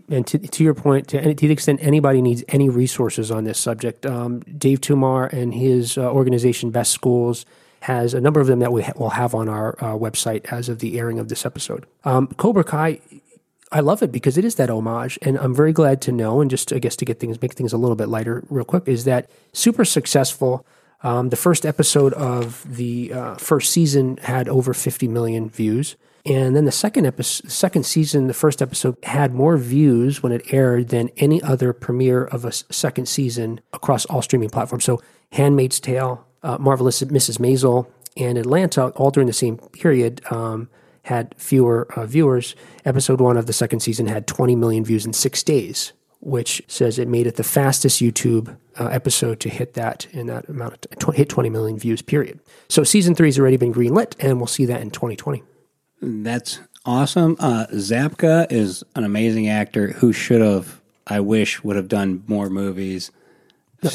and 0.10 0.25
to, 0.27 0.38
to 0.39 0.63
your 0.63 0.73
point, 0.73 1.08
to, 1.10 1.34
to 1.34 1.47
the 1.47 1.53
extent 1.53 1.80
anybody 1.82 2.21
needs 2.21 2.43
any 2.49 2.67
resources 2.67 3.32
on 3.32 3.43
this 3.45 3.58
subject, 3.60 4.06
um, 4.06 4.39
Dave 4.41 4.82
Tomar 4.82 5.27
and 5.27 5.53
his 5.53 5.97
uh, 5.97 6.12
organization, 6.12 6.71
Best 6.71 6.91
Schools, 6.91 7.45
has 7.82 8.13
a 8.13 8.19
number 8.19 8.41
of 8.41 8.47
them 8.47 8.60
that 8.60 8.73
we 8.73 8.82
ha- 8.82 8.91
will 8.97 9.12
have 9.12 9.34
on 9.36 9.47
our 9.47 9.75
uh, 9.82 9.93
website 9.95 10.45
as 10.51 10.67
of 10.67 10.80
the 10.80 10.97
airing 10.99 11.19
of 11.19 11.30
this 11.30 11.45
episode. 11.45 11.86
Um, 12.03 12.27
Cobra 12.36 12.63
Kai, 12.65 12.99
I 13.71 13.82
love 13.82 14.01
it 14.01 14.12
because 14.12 14.38
it 14.38 14.45
is 14.45 14.56
that 14.56 14.69
homage, 14.69 15.19
and 15.21 15.38
I'm 15.38 15.53
very 15.53 15.73
glad 15.73 16.01
to 16.03 16.12
know, 16.12 16.39
and 16.41 16.49
just 16.49 16.71
I 16.71 16.80
guess 16.80 16.95
to 16.97 17.06
get 17.06 17.19
things, 17.19 17.41
make 17.41 17.53
things 17.53 17.73
a 17.73 17.77
little 17.77 17.95
bit 17.95 18.08
lighter, 18.08 18.43
real 18.49 18.65
quick, 18.65 18.88
is 18.88 19.03
that 19.03 19.30
super 19.53 19.84
successful. 19.86 20.65
Um, 21.03 21.30
the 21.30 21.36
first 21.36 21.65
episode 21.65 22.13
of 22.13 22.63
the 22.65 23.13
uh, 23.13 23.36
first 23.36 23.71
season 23.71 24.17
had 24.23 24.47
over 24.49 24.73
50 24.73 25.08
million 25.08 25.49
views, 25.49 25.95
And 26.25 26.56
then 26.56 26.65
the 26.65 26.71
second 26.71 27.06
episode, 27.06 27.49
second 27.49 27.86
season, 27.86 28.27
the 28.27 28.34
first 28.34 28.62
episode 28.62 28.97
had 29.03 29.34
more 29.34 29.58
views 29.58 30.21
when 30.21 30.32
it 30.34 30.53
aired 30.53 30.89
than 30.89 31.10
any 31.17 31.41
other 31.41 31.71
premiere 31.71 32.25
of 32.25 32.43
a 32.43 32.51
second 32.51 33.08
season 33.08 33.62
across 33.71 34.06
all 34.06 34.21
streaming 34.21 34.49
platforms. 34.49 34.84
So, 34.84 35.01
*Handmaid's 35.34 35.80
Tale*, 35.80 36.25
uh, 36.43 36.58
*Marvelous 36.60 37.01
Mrs. 37.03 37.38
Maisel*, 37.39 37.88
and 38.17 38.38
*Atlanta*, 38.38 38.88
all 38.95 39.12
during 39.12 39.27
the 39.27 39.34
same 39.34 39.58
period, 39.58 40.21
um, 40.32 40.69
had 41.08 41.34
fewer 41.38 41.88
uh, 41.96 42.06
viewers. 42.06 42.56
Episode 42.86 43.20
one 43.22 43.38
of 43.38 43.46
the 43.46 43.54
second 43.54 43.80
season 43.80 44.08
had 44.08 44.28
20 44.28 44.56
million 44.56 44.84
views 44.84 45.06
in 45.06 45.13
six 45.13 45.41
days, 45.41 45.93
which 46.20 46.62
says 46.67 47.00
it 47.00 47.08
made 47.08 47.28
it 47.28 47.36
the 47.36 47.43
fastest 47.43 48.02
YouTube 48.02 48.56
uh, 48.78 48.88
episode 48.88 49.39
to 49.39 49.50
hit 49.50 49.74
that 49.74 50.06
in 50.12 50.28
that 50.28 50.48
amount 50.50 50.74
of 50.74 50.82
t- 50.82 50.89
tw- 51.00 51.15
hit 51.15 51.30
20 51.30 51.50
million 51.50 51.80
views. 51.80 52.02
Period. 52.02 52.39
So 52.70 52.84
season 52.84 53.15
three 53.15 53.30
has 53.30 53.39
already 53.39 53.58
been 53.58 53.74
greenlit, 53.74 54.15
and 54.20 54.38
we'll 54.38 54.48
see 54.48 54.65
that 54.65 54.82
in 54.82 54.91
2020. 54.91 55.43
That's 56.02 56.60
awesome. 56.86 57.38
Uh, 57.39 57.67
Zabka 57.72 58.52
is 58.52 58.84
an 58.96 59.04
amazing 59.04 59.48
actor 59.48 59.93
who 59.93 60.12
should 60.13 60.41
have, 60.41 60.82
I 61.08 61.22
wish, 61.22 61.63
would 61.63 61.76
have 61.76 61.88
done 61.88 62.24
more 62.28 62.50
movies. 62.50 63.12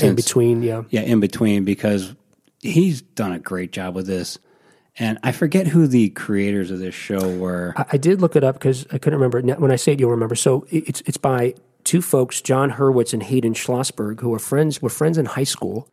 in 0.00 0.14
between, 0.14 0.62
yeah. 0.62 0.84
Yeah, 0.90 1.02
in 1.02 1.20
between 1.20 1.64
because 1.64 2.14
he's 2.60 3.02
done 3.02 3.32
a 3.32 3.38
great 3.38 3.70
job 3.72 3.94
with 3.94 4.06
this. 4.06 4.38
And 4.98 5.18
I 5.22 5.32
forget 5.32 5.66
who 5.68 5.86
the 5.86 6.10
creators 6.10 6.70
of 6.70 6.78
this 6.78 6.94
show 6.94 7.36
were. 7.38 7.72
I, 7.76 7.84
I 7.92 7.96
did 7.96 8.20
look 8.20 8.36
it 8.36 8.44
up 8.44 8.56
because 8.56 8.86
I 8.92 8.98
couldn't 8.98 9.18
remember. 9.20 9.40
When 9.58 9.70
I 9.70 9.76
say 9.76 9.92
it, 9.92 10.00
you'll 10.00 10.10
remember. 10.10 10.34
So 10.34 10.66
it- 10.70 10.88
it's 10.88 11.02
it's 11.06 11.16
by 11.16 11.54
two 11.84 12.02
folks, 12.02 12.40
Jon 12.42 12.72
Hurwitz 12.72 13.12
and 13.12 13.22
Hayden 13.22 13.54
Schlossberg, 13.54 14.20
who 14.20 14.28
were 14.28 14.38
friends 14.38 14.80
were 14.82 14.90
friends 14.90 15.16
in 15.18 15.26
high 15.26 15.44
school, 15.44 15.88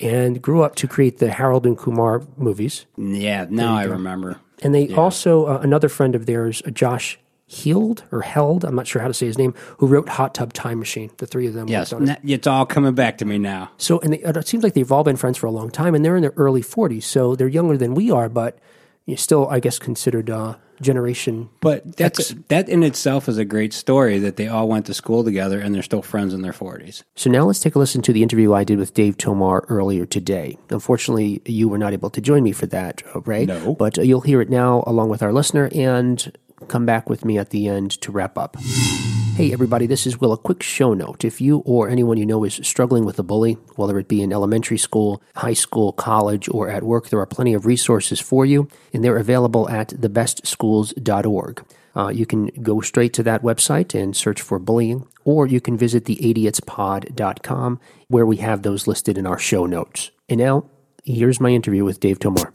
and 0.00 0.40
grew 0.40 0.62
up 0.62 0.74
to 0.76 0.88
create 0.88 1.18
the 1.18 1.30
Harold 1.30 1.66
and 1.66 1.76
Kumar 1.76 2.22
movies. 2.36 2.86
Yeah, 2.96 3.46
now 3.50 3.74
I 3.76 3.84
remember. 3.84 4.38
And 4.62 4.74
they 4.74 4.92
also 4.94 5.44
uh, 5.46 5.58
another 5.62 5.88
friend 5.88 6.14
of 6.14 6.26
theirs, 6.26 6.62
uh, 6.66 6.70
Josh 6.70 7.18
Heald 7.50 8.04
or 8.12 8.22
Held, 8.22 8.64
I'm 8.64 8.76
not 8.76 8.86
sure 8.86 9.02
how 9.02 9.08
to 9.08 9.14
say 9.14 9.26
his 9.26 9.36
name, 9.36 9.54
who 9.78 9.88
wrote 9.88 10.08
Hot 10.08 10.34
Tub 10.34 10.52
Time 10.52 10.78
Machine. 10.78 11.10
The 11.16 11.26
three 11.26 11.48
of 11.48 11.54
them. 11.54 11.66
Yes, 11.66 11.92
on 11.92 12.08
it. 12.08 12.20
it's 12.22 12.46
all 12.46 12.64
coming 12.64 12.94
back 12.94 13.18
to 13.18 13.24
me 13.24 13.38
now. 13.38 13.72
So, 13.76 13.98
and 14.00 14.12
they, 14.12 14.18
it 14.18 14.46
seems 14.46 14.62
like 14.62 14.74
they've 14.74 14.92
all 14.92 15.02
been 15.02 15.16
friends 15.16 15.36
for 15.36 15.46
a 15.48 15.50
long 15.50 15.68
time, 15.68 15.96
and 15.96 16.04
they're 16.04 16.14
in 16.14 16.22
their 16.22 16.34
early 16.36 16.62
40s. 16.62 17.02
So 17.02 17.34
they're 17.34 17.48
younger 17.48 17.76
than 17.76 17.94
we 17.94 18.08
are, 18.12 18.28
but 18.28 18.60
you're 19.04 19.16
still, 19.16 19.48
I 19.48 19.58
guess, 19.58 19.80
considered 19.80 20.30
uh, 20.30 20.54
generation. 20.80 21.50
But 21.60 21.96
that's 21.96 22.28
that 22.48 22.68
in 22.68 22.84
itself 22.84 23.28
is 23.28 23.36
a 23.36 23.44
great 23.44 23.72
story 23.72 24.20
that 24.20 24.36
they 24.36 24.46
all 24.46 24.68
went 24.68 24.86
to 24.86 24.94
school 24.94 25.24
together 25.24 25.58
and 25.58 25.74
they're 25.74 25.82
still 25.82 26.02
friends 26.02 26.32
in 26.32 26.42
their 26.42 26.52
forties. 26.52 27.02
So 27.16 27.30
now 27.30 27.46
let's 27.46 27.58
take 27.58 27.74
a 27.74 27.80
listen 27.80 28.00
to 28.02 28.12
the 28.12 28.22
interview 28.22 28.54
I 28.54 28.62
did 28.62 28.78
with 28.78 28.94
Dave 28.94 29.18
Tomar 29.18 29.64
earlier 29.68 30.06
today. 30.06 30.56
Unfortunately, 30.70 31.42
you 31.46 31.68
were 31.68 31.78
not 31.78 31.92
able 31.94 32.10
to 32.10 32.20
join 32.20 32.44
me 32.44 32.52
for 32.52 32.66
that, 32.66 33.02
right? 33.26 33.48
No. 33.48 33.74
But 33.74 33.98
uh, 33.98 34.02
you'll 34.02 34.20
hear 34.20 34.40
it 34.40 34.50
now 34.50 34.84
along 34.86 35.08
with 35.08 35.22
our 35.22 35.32
listener 35.32 35.68
and 35.74 36.32
come 36.68 36.86
back 36.86 37.08
with 37.08 37.24
me 37.24 37.38
at 37.38 37.50
the 37.50 37.68
end 37.68 37.90
to 38.02 38.12
wrap 38.12 38.38
up. 38.38 38.56
Hey, 39.36 39.52
everybody, 39.52 39.86
this 39.86 40.06
is 40.06 40.20
Will. 40.20 40.32
A 40.32 40.36
quick 40.36 40.62
show 40.62 40.92
note. 40.92 41.24
If 41.24 41.40
you 41.40 41.58
or 41.64 41.88
anyone 41.88 42.18
you 42.18 42.26
know 42.26 42.44
is 42.44 42.60
struggling 42.62 43.06
with 43.06 43.18
a 43.18 43.22
bully, 43.22 43.54
whether 43.76 43.98
it 43.98 44.06
be 44.06 44.22
in 44.22 44.32
elementary 44.32 44.76
school, 44.76 45.22
high 45.36 45.54
school, 45.54 45.92
college, 45.92 46.46
or 46.50 46.68
at 46.68 46.82
work, 46.82 47.08
there 47.08 47.20
are 47.20 47.26
plenty 47.26 47.54
of 47.54 47.64
resources 47.64 48.20
for 48.20 48.44
you, 48.44 48.68
and 48.92 49.02
they're 49.02 49.16
available 49.16 49.66
at 49.70 49.88
thebestschools.org. 49.88 51.64
Uh, 51.96 52.08
you 52.08 52.26
can 52.26 52.46
go 52.62 52.80
straight 52.80 53.12
to 53.14 53.22
that 53.22 53.42
website 53.42 53.98
and 53.98 54.14
search 54.14 54.42
for 54.42 54.58
bullying, 54.58 55.06
or 55.24 55.46
you 55.46 55.60
can 55.60 55.76
visit 55.76 56.04
theidiotspod.com 56.04 57.80
where 58.08 58.26
we 58.26 58.36
have 58.36 58.62
those 58.62 58.86
listed 58.86 59.16
in 59.16 59.26
our 59.26 59.38
show 59.38 59.64
notes. 59.64 60.10
And 60.28 60.38
now, 60.38 60.66
here's 61.04 61.40
my 61.40 61.50
interview 61.50 61.84
with 61.84 61.98
Dave 61.98 62.18
Tomar. 62.18 62.50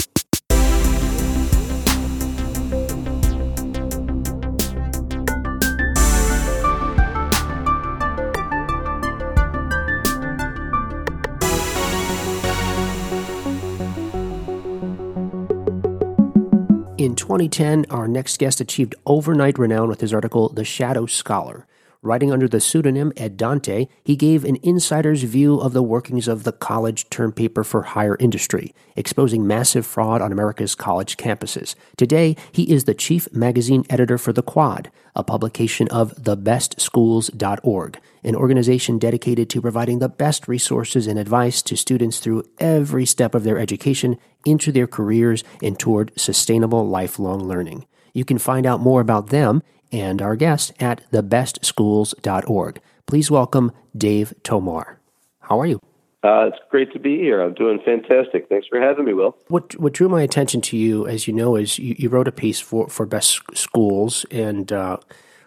2010, 17.26 17.88
our 17.90 18.08
next 18.08 18.38
guest 18.38 18.62
achieved 18.62 18.94
overnight 19.08 19.58
renown 19.58 19.90
with 19.90 20.00
his 20.00 20.14
article, 20.14 20.48
The 20.50 20.64
Shadow 20.64 21.08
Scholar. 21.08 21.66
Writing 22.06 22.32
under 22.32 22.48
the 22.48 22.60
pseudonym 22.60 23.12
Ed 23.18 23.36
Dante, 23.36 23.88
he 24.04 24.16
gave 24.16 24.46
an 24.46 24.60
insider's 24.62 25.24
view 25.24 25.60
of 25.60 25.74
the 25.74 25.82
workings 25.82 26.28
of 26.28 26.44
the 26.44 26.52
college 26.52 27.10
term 27.10 27.32
paper 27.32 27.64
for 27.64 27.82
hire 27.82 28.16
industry, 28.20 28.76
exposing 28.96 29.48
massive 29.48 29.88
fraud 29.88 30.22
on 30.22 30.32
America's 30.32 30.76
college 30.76 31.18
campuses. 31.18 31.74
Today, 31.98 32.36
he 32.52 32.72
is 32.72 32.84
the 32.84 32.94
chief 32.94 33.28
magazine 33.34 33.86
editor 33.90 34.20
for 34.20 34.32
The 34.32 34.44
Quad, 34.44 34.92
a 35.16 35.24
publication 35.24 35.88
of 35.88 36.14
thebestschools.org, 36.14 38.00
an 38.24 38.36
organization 38.36 39.00
dedicated 39.00 39.50
to 39.50 39.62
providing 39.62 39.98
the 39.98 40.08
best 40.08 40.48
resources 40.48 41.08
and 41.08 41.18
advice 41.18 41.64
to 41.64 41.76
students 41.76 42.20
through 42.20 42.44
every 42.60 43.08
step 43.08 43.34
of 43.34 43.44
their 43.44 43.58
education 43.58 44.20
into 44.46 44.72
their 44.72 44.86
careers 44.86 45.44
and 45.64 45.80
toward 45.80 46.12
sustainable 46.16 46.88
lifelong 46.88 47.48
learning. 47.48 47.84
You 48.14 48.26
can 48.26 48.38
find 48.38 48.68
out 48.68 48.80
more 48.80 49.02
about 49.02 49.30
them 49.30 49.64
and 49.92 50.22
our 50.22 50.36
guest 50.36 50.74
at 50.80 51.10
thebestschools.org. 51.12 52.82
Please 53.06 53.32
welcome 53.32 53.72
Dave 53.96 54.34
Tomar. 54.44 55.00
How 55.42 55.60
are 55.60 55.66
you? 55.66 55.80
Uh, 56.24 56.48
it's 56.48 56.58
great 56.72 56.92
to 56.92 56.98
be 56.98 57.18
here. 57.18 57.40
I'm 57.40 57.54
doing 57.54 57.80
fantastic. 57.86 58.50
Thanks 58.50 58.68
for 58.68 58.82
having 58.82 59.06
me, 59.06 59.14
Will. 59.14 59.38
What 59.48 59.80
what 59.80 59.94
drew 59.94 60.10
my 60.10 60.24
attention 60.24 60.60
to 60.62 60.78
you, 60.78 61.06
as 61.06 61.28
you 61.28 61.34
know, 61.34 61.56
is 61.56 61.78
you, 61.78 61.96
you 62.00 62.10
wrote 62.10 62.28
a 62.28 62.32
piece 62.32 62.60
for, 62.60 62.90
for 62.90 63.06
Best 63.06 63.42
Schools, 63.54 64.26
and 64.32 64.74
uh, 64.74 64.98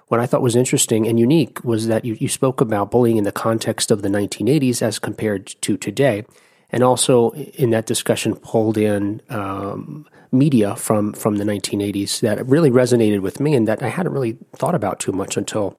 what 0.06 0.20
I 0.20 0.26
thought 0.26 0.40
was 0.40 0.54
interesting 0.54 1.08
and 1.08 1.18
unique 1.18 1.64
was 1.64 1.88
that 1.88 2.04
you, 2.04 2.16
you 2.20 2.28
spoke 2.28 2.60
about 2.60 2.92
bullying 2.92 3.16
in 3.16 3.24
the 3.24 3.32
context 3.32 3.90
of 3.90 4.02
the 4.02 4.08
1980s 4.08 4.80
as 4.80 4.98
compared 4.98 5.46
to 5.62 5.76
today, 5.76 6.24
and 6.70 6.82
also 6.82 7.30
in 7.30 7.70
that 7.70 7.86
discussion 7.86 8.36
pulled 8.36 8.76
in 8.76 9.22
um, 9.30 10.06
media 10.32 10.76
from 10.76 11.12
from 11.12 11.36
the 11.36 11.44
1980s 11.44 12.20
that 12.20 12.44
really 12.46 12.70
resonated 12.70 13.20
with 13.20 13.40
me 13.40 13.54
and 13.54 13.66
that 13.66 13.82
I 13.82 13.88
hadn't 13.88 14.12
really 14.12 14.36
thought 14.54 14.74
about 14.74 15.00
too 15.00 15.12
much 15.12 15.36
until 15.36 15.78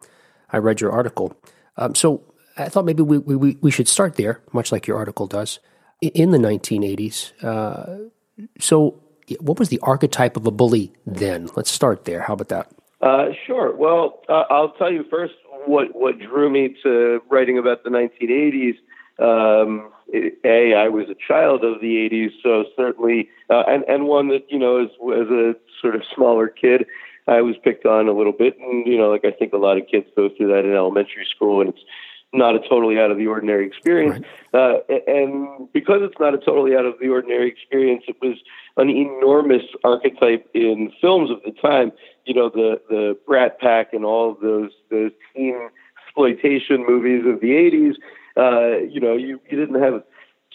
I 0.51 0.57
read 0.57 0.81
your 0.81 0.91
article. 0.91 1.35
Um, 1.77 1.95
so 1.95 2.23
I 2.57 2.69
thought 2.69 2.85
maybe 2.85 3.03
we, 3.03 3.17
we 3.17 3.57
we 3.61 3.71
should 3.71 3.87
start 3.87 4.15
there, 4.15 4.41
much 4.51 4.71
like 4.71 4.85
your 4.85 4.97
article 4.97 5.27
does, 5.27 5.59
in 6.01 6.31
the 6.31 6.37
1980s. 6.37 7.31
Uh, 7.43 8.09
so, 8.59 9.01
what 9.39 9.59
was 9.59 9.69
the 9.69 9.79
archetype 9.79 10.35
of 10.35 10.45
a 10.45 10.51
bully 10.51 10.91
then? 11.05 11.49
Let's 11.55 11.71
start 11.71 12.05
there. 12.05 12.21
How 12.21 12.33
about 12.33 12.49
that? 12.49 12.71
Uh, 13.01 13.27
sure. 13.47 13.75
Well, 13.75 14.21
uh, 14.27 14.43
I'll 14.49 14.73
tell 14.73 14.91
you 14.91 15.05
first 15.09 15.33
what 15.65 15.95
what 15.95 16.19
drew 16.19 16.49
me 16.49 16.75
to 16.83 17.21
writing 17.29 17.57
about 17.57 17.83
the 17.83 17.89
1980s. 17.89 18.75
Um, 19.19 19.91
a, 20.13 20.73
I 20.73 20.87
was 20.87 21.07
a 21.09 21.15
child 21.15 21.63
of 21.63 21.81
the 21.81 22.09
80s, 22.09 22.31
so 22.41 22.65
certainly, 22.75 23.29
uh, 23.49 23.63
and 23.67 23.83
and 23.87 24.05
one 24.05 24.29
that 24.29 24.45
you 24.49 24.57
know, 24.57 24.83
as 24.83 24.89
as 24.89 25.29
a 25.29 25.55
sort 25.81 25.95
of 25.95 26.01
smaller 26.15 26.47
kid, 26.47 26.85
I 27.27 27.41
was 27.41 27.55
picked 27.63 27.85
on 27.85 28.07
a 28.07 28.13
little 28.13 28.31
bit, 28.31 28.57
and 28.59 28.87
you 28.87 28.97
know, 28.97 29.09
like 29.09 29.25
I 29.25 29.31
think 29.31 29.53
a 29.53 29.57
lot 29.57 29.77
of 29.77 29.87
kids 29.87 30.07
go 30.15 30.29
through 30.29 30.47
that 30.47 30.65
in 30.65 30.73
elementary 30.73 31.27
school, 31.29 31.61
and 31.61 31.69
it's 31.69 31.83
not 32.33 32.55
a 32.55 32.59
totally 32.59 32.99
out 32.99 33.11
of 33.11 33.17
the 33.17 33.27
ordinary 33.27 33.65
experience. 33.65 34.25
Uh, 34.53 34.79
and 35.07 35.71
because 35.73 36.01
it's 36.01 36.19
not 36.19 36.33
a 36.33 36.37
totally 36.37 36.75
out 36.75 36.85
of 36.85 36.95
the 36.99 37.07
ordinary 37.07 37.49
experience, 37.49 38.03
it 38.07 38.15
was 38.21 38.37
an 38.77 38.89
enormous 38.89 39.63
archetype 39.83 40.49
in 40.53 40.91
films 40.99 41.29
of 41.29 41.37
the 41.43 41.51
time. 41.61 41.91
You 42.25 42.33
know, 42.33 42.49
the 42.49 42.81
the 42.89 43.17
Brat 43.27 43.59
Pack 43.59 43.93
and 43.93 44.05
all 44.05 44.31
of 44.31 44.39
those 44.41 44.71
those 44.89 45.11
teen 45.35 45.69
exploitation 46.03 46.85
movies 46.87 47.25
of 47.27 47.41
the 47.41 47.51
'80s. 47.51 47.95
Uh, 48.39 48.77
you 48.89 49.01
know, 49.01 49.15
you, 49.15 49.39
you 49.49 49.57
didn't 49.59 49.81
have 49.81 50.01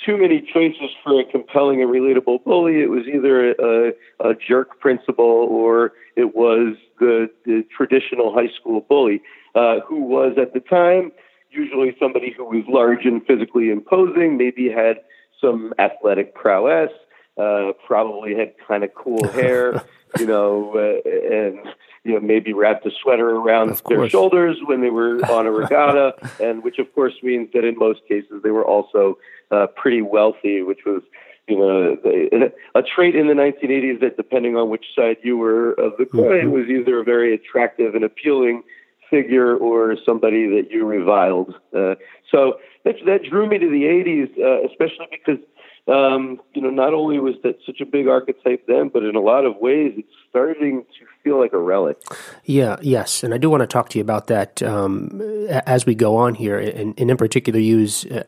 too 0.04 0.16
many 0.16 0.40
choices 0.40 0.90
for 1.02 1.20
a 1.20 1.24
compelling 1.24 1.82
and 1.82 1.90
relatable 1.90 2.42
bully. 2.44 2.80
It 2.80 2.88
was 2.88 3.04
either 3.06 3.52
a, 3.52 3.92
a 4.20 4.34
jerk 4.34 4.80
principal 4.80 5.24
or 5.24 5.92
it 6.16 6.34
was 6.34 6.76
the, 6.98 7.28
the 7.44 7.64
traditional 7.76 8.32
high 8.34 8.48
school 8.58 8.80
bully, 8.88 9.22
uh, 9.54 9.80
who 9.86 10.02
was 10.02 10.36
at 10.40 10.54
the 10.54 10.60
time 10.60 11.12
usually 11.50 11.94
somebody 12.00 12.35
who 12.37 12.44
was 12.44 12.64
large 12.68 13.04
and 13.04 13.24
physically 13.26 13.70
imposing, 13.70 14.37
maybe 14.37 14.68
had 14.68 14.96
some 15.40 15.72
athletic 15.78 16.35
prowess, 16.35 16.90
uh, 17.37 17.72
probably 17.87 18.35
had 18.35 18.54
kind 18.66 18.85
of 18.85 18.94
cool 18.94 19.26
hair, 19.28 19.82
you 20.18 20.26
know, 20.26 20.72
uh, 20.76 21.08
and 21.35 21.58
you 22.04 22.12
know 22.14 22.20
maybe 22.20 22.52
wrapped 22.52 22.87
a 22.87 22.90
sweater 23.02 23.28
around 23.30 23.70
their 23.88 23.98
shoulders 24.10 24.56
when 24.66 24.80
they 24.80 24.90
were 24.90 25.24
on 25.30 25.46
a 25.46 25.50
regatta, 25.50 26.14
and 26.40 26.62
which 26.62 26.78
of 26.78 26.92
course 26.94 27.14
means 27.22 27.48
that 27.54 27.64
in 27.64 27.76
most 27.78 28.00
cases 28.08 28.42
they 28.42 28.50
were 28.50 28.64
also 28.64 29.18
uh, 29.50 29.66
pretty 29.76 30.02
wealthy, 30.02 30.62
which 30.62 30.80
was 30.87 31.02
you 31.48 31.58
know 31.58 31.96
the- 31.96 32.52
a 32.74 32.82
trait 32.82 33.14
in 33.14 33.26
the 33.26 33.35
1980s 33.35 34.00
that 34.00 34.16
depending 34.16 34.56
on 34.56 34.70
which 34.70 34.87
side 34.96 35.16
you 35.22 35.37
were 35.37 35.72
of 35.72 35.92
the 35.98 36.06
coin 36.06 36.50
was 36.52 36.66
either 36.68 37.00
a 37.00 37.04
very 37.04 37.35
attractive 37.35 37.94
and 37.94 38.04
appealing 38.04 38.62
figure 39.10 39.56
or 39.56 39.96
somebody 40.04 40.46
that 40.48 40.70
you 40.70 40.85
reviled. 40.85 41.54
Uh, 41.76 41.94
so 42.30 42.54
that, 42.85 42.96
that 43.06 43.22
drew 43.22 43.46
me 43.48 43.58
to 43.58 43.68
the 43.68 43.85
80s, 43.85 44.30
uh, 44.40 44.66
especially 44.68 45.06
because 45.10 45.38
um, 45.87 46.40
you 46.54 46.62
know, 46.62 46.70
not 46.70 46.94
only 46.94 47.18
was 47.18 47.35
that 47.42 47.58
such 47.66 47.80
a 47.80 47.87
big 47.87 48.08
archetype 48.08 48.66
then, 48.66 48.88
but 48.88 49.02
in 49.02 49.16
a 49.16 49.20
lot 49.20 49.44
of 49.44 49.56
ways, 49.58 49.92
it's 49.96 50.08
starting 50.30 50.85
to 50.98 51.06
feel 51.22 51.38
like 51.38 51.52
a 51.52 51.58
relic. 51.58 51.98
Yeah, 52.44 52.76
yes, 52.80 53.22
and 53.22 53.35
I 53.35 53.38
do 53.38 53.50
want 53.50 53.60
to 53.60 53.66
talk 53.66 53.90
to 53.90 53.98
you 53.98 54.02
about 54.02 54.28
that 54.28 54.62
um, 54.62 55.20
as 55.66 55.85
we 55.85 55.94
go 55.94 56.16
on 56.16 56.35
here, 56.35 56.58
and, 56.58 56.98
and 56.98 57.10
in 57.10 57.16
particular, 57.16 57.58
use. 57.58 58.06
Uh, 58.06 58.24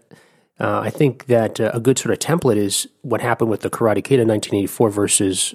uh, 0.59 0.81
I 0.81 0.89
think 0.89 1.27
that 1.27 1.61
uh, 1.61 1.71
a 1.75 1.81
good 1.81 1.99
sort 1.99 2.13
of 2.13 2.19
template 2.19 2.57
is 2.57 2.89
what 3.03 3.21
happened 3.21 3.51
with 3.51 3.61
the 3.61 3.69
Karate 3.69 4.03
Kid 4.03 4.21
in 4.21 4.29
1984 4.29 4.91
versus 4.91 5.55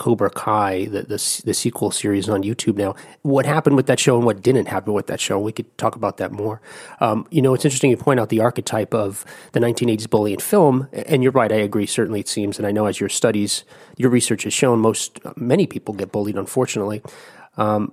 Cobra 0.00 0.30
Kai, 0.30 0.86
the, 0.86 1.02
the, 1.02 1.42
the 1.44 1.52
sequel 1.52 1.90
series 1.90 2.26
on 2.26 2.42
YouTube 2.42 2.76
now. 2.76 2.94
What 3.20 3.44
happened 3.44 3.76
with 3.76 3.86
that 3.86 4.00
show 4.00 4.16
and 4.16 4.24
what 4.24 4.40
didn't 4.40 4.66
happen 4.66 4.94
with 4.94 5.08
that 5.08 5.20
show? 5.20 5.38
We 5.38 5.52
could 5.52 5.76
talk 5.76 5.94
about 5.94 6.16
that 6.16 6.32
more. 6.32 6.62
Um, 7.00 7.28
you 7.30 7.42
know, 7.42 7.52
it's 7.52 7.66
interesting 7.66 7.90
you 7.90 7.98
point 7.98 8.18
out 8.18 8.30
the 8.30 8.40
archetype 8.40 8.94
of 8.94 9.26
the 9.52 9.60
1980s 9.60 10.08
bully 10.08 10.32
in 10.32 10.40
film, 10.40 10.88
and 10.94 11.22
you're 11.22 11.32
right. 11.32 11.52
I 11.52 11.56
agree. 11.56 11.84
Certainly, 11.84 12.20
it 12.20 12.28
seems, 12.28 12.56
and 12.58 12.66
I 12.66 12.72
know 12.72 12.86
as 12.86 12.98
your 12.98 13.10
studies, 13.10 13.64
your 13.98 14.08
research 14.08 14.44
has 14.44 14.54
shown, 14.54 14.80
most 14.80 15.20
many 15.36 15.66
people 15.66 15.92
get 15.92 16.10
bullied. 16.10 16.36
Unfortunately. 16.36 17.02
Um, 17.58 17.92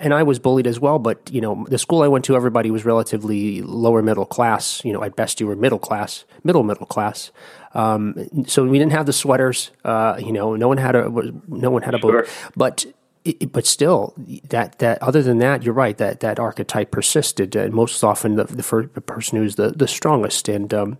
and 0.00 0.14
I 0.14 0.22
was 0.22 0.38
bullied 0.38 0.66
as 0.66 0.78
well. 0.78 0.98
But 0.98 1.30
you 1.32 1.40
know, 1.40 1.66
the 1.68 1.78
school 1.78 2.02
I 2.02 2.08
went 2.08 2.24
to, 2.26 2.36
everybody 2.36 2.70
was 2.70 2.84
relatively 2.84 3.62
lower 3.62 4.02
middle 4.02 4.26
class. 4.26 4.84
You 4.84 4.92
know, 4.92 5.02
at 5.02 5.16
best 5.16 5.40
you 5.40 5.46
were 5.46 5.56
middle 5.56 5.78
class, 5.78 6.24
middle 6.44 6.62
middle 6.62 6.86
class. 6.86 7.32
Um, 7.74 8.46
so 8.46 8.64
we 8.64 8.78
didn't 8.78 8.92
have 8.92 9.06
the 9.06 9.12
sweaters. 9.12 9.70
Uh, 9.84 10.16
you 10.18 10.32
know, 10.32 10.56
no 10.56 10.68
one 10.68 10.78
had 10.78 10.94
a 10.96 11.10
no 11.48 11.70
one 11.70 11.82
had 11.82 11.94
a 11.94 11.98
boat, 11.98 12.28
but. 12.56 12.86
It, 13.22 13.52
but 13.52 13.66
still, 13.66 14.14
that 14.48 14.78
that 14.78 15.02
other 15.02 15.22
than 15.22 15.40
that, 15.40 15.62
you're 15.62 15.74
right. 15.74 15.94
That 15.98 16.20
that 16.20 16.38
archetype 16.38 16.90
persisted, 16.90 17.54
and 17.54 17.74
most 17.74 18.02
often 18.02 18.36
the 18.36 18.44
the, 18.44 18.62
first, 18.62 18.94
the 18.94 19.02
person 19.02 19.36
who's 19.36 19.56
the 19.56 19.72
the 19.72 19.86
strongest. 19.86 20.48
And 20.48 20.72
um, 20.72 20.96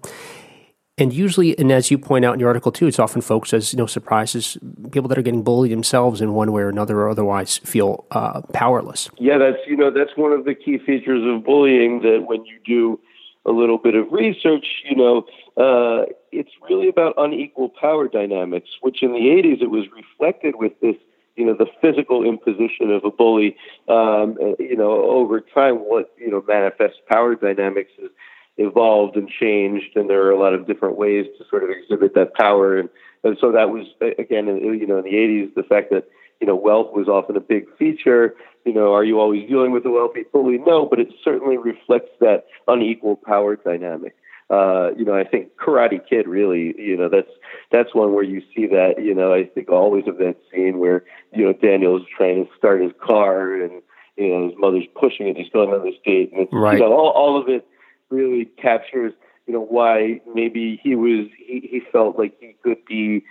and 1.01 1.15
usually, 1.15 1.59
and 1.59 1.73
as 1.73 1.91
you 1.91 1.99
point 1.99 2.27
out 2.27 2.35
in 2.35 2.41
your 2.41 2.49
article 2.49 2.71
too, 2.71 2.87
it's 2.87 2.99
often 2.99 3.23
folks 3.23 3.55
as 3.55 3.73
you 3.73 3.79
know 3.79 3.87
surprises 3.87 4.59
people 4.93 5.09
that 5.09 5.17
are 5.17 5.23
getting 5.23 5.43
bullied 5.43 5.73
themselves 5.73 6.21
in 6.21 6.35
one 6.35 6.53
way 6.53 6.63
or 6.63 6.69
another, 6.69 7.01
or 7.01 7.09
otherwise 7.09 7.59
feel 7.59 8.05
uh, 8.11 8.43
powerless. 8.53 9.09
Yeah, 9.19 9.39
that's 9.39 9.59
you 9.67 9.77
know 9.77 9.91
that's 9.91 10.17
one 10.17 10.33
of 10.33 10.45
the 10.45 10.55
key 10.55 10.79
features 10.79 11.23
of 11.27 11.43
bullying. 11.43 12.03
That 12.03 12.25
when 12.27 12.45
you 12.45 12.59
do 12.65 13.01
a 13.47 13.51
little 13.51 13.79
bit 13.79 13.95
of 13.95 14.13
research, 14.13 14.67
you 14.85 14.95
know, 14.95 15.25
uh, 15.57 16.05
it's 16.31 16.51
really 16.69 16.89
about 16.89 17.15
unequal 17.17 17.71
power 17.81 18.07
dynamics, 18.07 18.69
which 18.83 19.03
in 19.03 19.13
the 19.13 19.19
80s 19.19 19.63
it 19.63 19.71
was 19.71 19.87
reflected 19.97 20.57
with 20.57 20.79
this, 20.81 20.97
you 21.37 21.47
know, 21.47 21.55
the 21.55 21.67
physical 21.81 22.23
imposition 22.23 22.91
of 22.91 23.03
a 23.05 23.11
bully. 23.11 23.57
Um, 23.89 24.37
you 24.59 24.77
know, 24.77 24.93
over 25.05 25.41
time, 25.41 25.77
what, 25.77 26.13
you 26.19 26.31
know, 26.31 26.45
manifests 26.47 26.99
power 27.09 27.35
dynamics 27.35 27.93
is 27.99 28.11
evolved 28.57 29.17
and 29.17 29.29
changed, 29.29 29.97
and 29.97 30.09
there 30.09 30.25
are 30.27 30.31
a 30.31 30.39
lot 30.39 30.55
of 30.55 30.67
different 30.67 30.97
ways 30.97 31.27
to 31.39 31.45
sort 31.49 31.65
of 31.65 31.71
exhibit 31.71 32.15
that 32.15 32.35
power. 32.35 32.79
And, 32.79 32.89
and 33.25 33.37
so 33.41 33.53
that 33.53 33.71
was, 33.71 33.87
again, 34.19 34.47
you 34.47 34.87
know, 34.87 34.99
in 34.99 35.05
the 35.05 35.15
80s, 35.15 35.55
the 35.55 35.63
fact 35.63 35.91
that, 35.91 36.09
you 36.41 36.47
know, 36.47 36.57
wealth 36.57 36.93
was 36.93 37.09
often 37.09 37.37
a 37.37 37.41
big 37.41 37.65
feature. 37.79 38.35
You 38.65 38.75
know, 38.75 38.93
are 38.93 39.05
you 39.05 39.19
always 39.19 39.49
dealing 39.49 39.73
with 39.73 39.85
the 39.85 39.91
wealthy 39.91 40.25
fully? 40.33 40.59
No, 40.59 40.87
but 40.87 40.99
it 40.99 41.09
certainly 41.25 41.57
reflects 41.57 42.11
that 42.21 42.47
unequal 42.67 43.17
power 43.17 43.57
dynamic. 43.57 44.15
Uh, 44.51 44.91
you 44.97 45.05
know, 45.05 45.15
I 45.15 45.23
think 45.23 45.51
Karate 45.57 46.01
Kid 46.09 46.27
really, 46.27 46.75
you 46.77 46.97
know, 46.97 47.09
that's 47.09 47.31
that's 47.71 47.95
one 47.95 48.13
where 48.13 48.25
you 48.25 48.43
see 48.55 48.67
that. 48.67 48.95
You 48.99 49.15
know, 49.15 49.33
I 49.33 49.45
think 49.45 49.71
always 49.71 50.09
of 50.09 50.19
that 50.19 50.37
scene 50.51 50.81
where 50.81 51.05
you 51.33 51.45
know 51.45 51.53
Daniel's 51.53 52.03
trying 52.17 52.45
to 52.47 52.51
start 52.59 52.83
his 52.83 52.91
car 53.01 53.55
and 53.55 53.81
you 54.17 54.29
know 54.29 54.49
his 54.49 54.59
mother's 54.59 54.87
pushing 55.01 55.29
it. 55.29 55.37
He's 55.37 55.51
going 55.51 55.71
on 55.71 55.85
this 55.85 55.95
date, 56.05 56.33
and 56.33 56.43
it's, 56.43 56.53
right. 56.53 56.75
you 56.75 56.81
know, 56.81 56.93
all 56.93 57.11
all 57.11 57.41
of 57.41 57.49
it 57.49 57.65
really 58.11 58.45
captures 58.61 59.13
you 59.47 59.55
know 59.55 59.65
why 59.65 60.21
maybe 60.35 60.81
he 60.83 60.95
was 60.95 61.27
he, 61.39 61.69
he 61.71 61.81
felt 61.93 62.19
like 62.19 62.35
he 62.41 62.57
could 62.63 62.85
be 62.87 63.25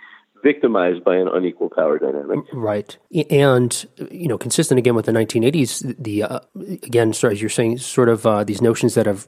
victimized 0.44 1.04
by 1.04 1.16
an 1.16 1.28
unequal 1.28 1.70
power 1.70 2.00
dynamic. 2.00 2.40
Right. 2.54 2.98
And, 3.30 3.86
you 4.12 4.28
know, 4.28 4.38
consistent 4.38 4.78
again 4.78 4.96
with 4.96 5.06
the 5.06 5.12
1980s, 5.12 5.96
the, 6.02 6.24
uh, 6.24 6.40
again, 6.84 7.14
so 7.14 7.30
as 7.30 7.42
you're 7.42 7.50
saying, 7.50 7.80
sort 7.80 8.10
of 8.10 8.26
uh, 8.26 8.44
these 8.44 8.62
notions 8.62 8.94
that 8.94 9.06
have, 9.06 9.28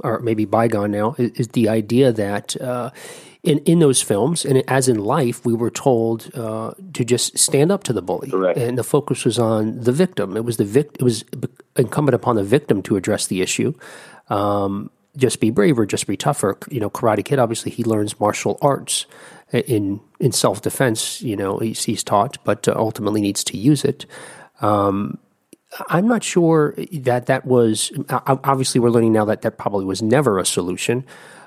are 0.00 0.20
maybe 0.20 0.44
bygone 0.44 0.90
now, 0.90 1.14
is, 1.18 1.30
is 1.32 1.48
the 1.48 1.68
idea 1.68 2.12
that, 2.12 2.60
uh, 2.60 2.90
in, 3.44 3.58
in 3.60 3.80
those 3.80 4.00
films, 4.00 4.44
and 4.44 4.62
as 4.68 4.88
in 4.88 4.98
life, 4.98 5.44
we 5.44 5.52
were 5.52 5.70
told 5.70 6.30
uh, 6.34 6.72
to 6.92 7.04
just 7.04 7.36
stand 7.38 7.72
up 7.72 7.82
to 7.84 7.92
the 7.92 8.02
bully, 8.02 8.30
Correct. 8.30 8.58
and 8.58 8.78
the 8.78 8.84
focus 8.84 9.24
was 9.24 9.38
on 9.38 9.80
the 9.80 9.92
victim. 9.92 10.36
It 10.36 10.44
was 10.44 10.56
the 10.58 10.64
vic- 10.64 10.96
It 10.98 11.02
was 11.02 11.24
incumbent 11.76 12.14
upon 12.14 12.36
the 12.36 12.44
victim 12.44 12.82
to 12.82 12.96
address 12.96 13.26
the 13.26 13.42
issue. 13.42 13.74
Um, 14.28 14.90
just 15.16 15.40
be 15.40 15.50
braver, 15.50 15.84
just 15.86 16.06
be 16.06 16.16
tougher. 16.16 16.56
You 16.70 16.80
know, 16.80 16.88
Karate 16.88 17.24
Kid. 17.24 17.38
Obviously, 17.38 17.72
he 17.72 17.84
learns 17.84 18.18
martial 18.20 18.58
arts 18.62 19.06
in 19.52 20.00
in 20.20 20.32
self 20.32 20.62
defense. 20.62 21.20
You 21.20 21.36
know, 21.36 21.58
he's, 21.58 21.84
he's 21.84 22.04
taught, 22.04 22.38
but 22.44 22.68
uh, 22.68 22.74
ultimately 22.76 23.20
needs 23.20 23.42
to 23.44 23.56
use 23.58 23.84
it. 23.84 24.06
Um, 24.60 25.18
I'm 25.88 26.06
not 26.06 26.22
sure 26.22 26.74
that 26.92 27.26
that 27.26 27.44
was. 27.44 27.90
Obviously, 28.08 28.80
we're 28.80 28.90
learning 28.90 29.12
now 29.12 29.24
that 29.24 29.42
that 29.42 29.58
probably 29.58 29.84
was 29.84 30.00
never 30.00 30.38
a 30.38 30.46
solution, 30.46 31.04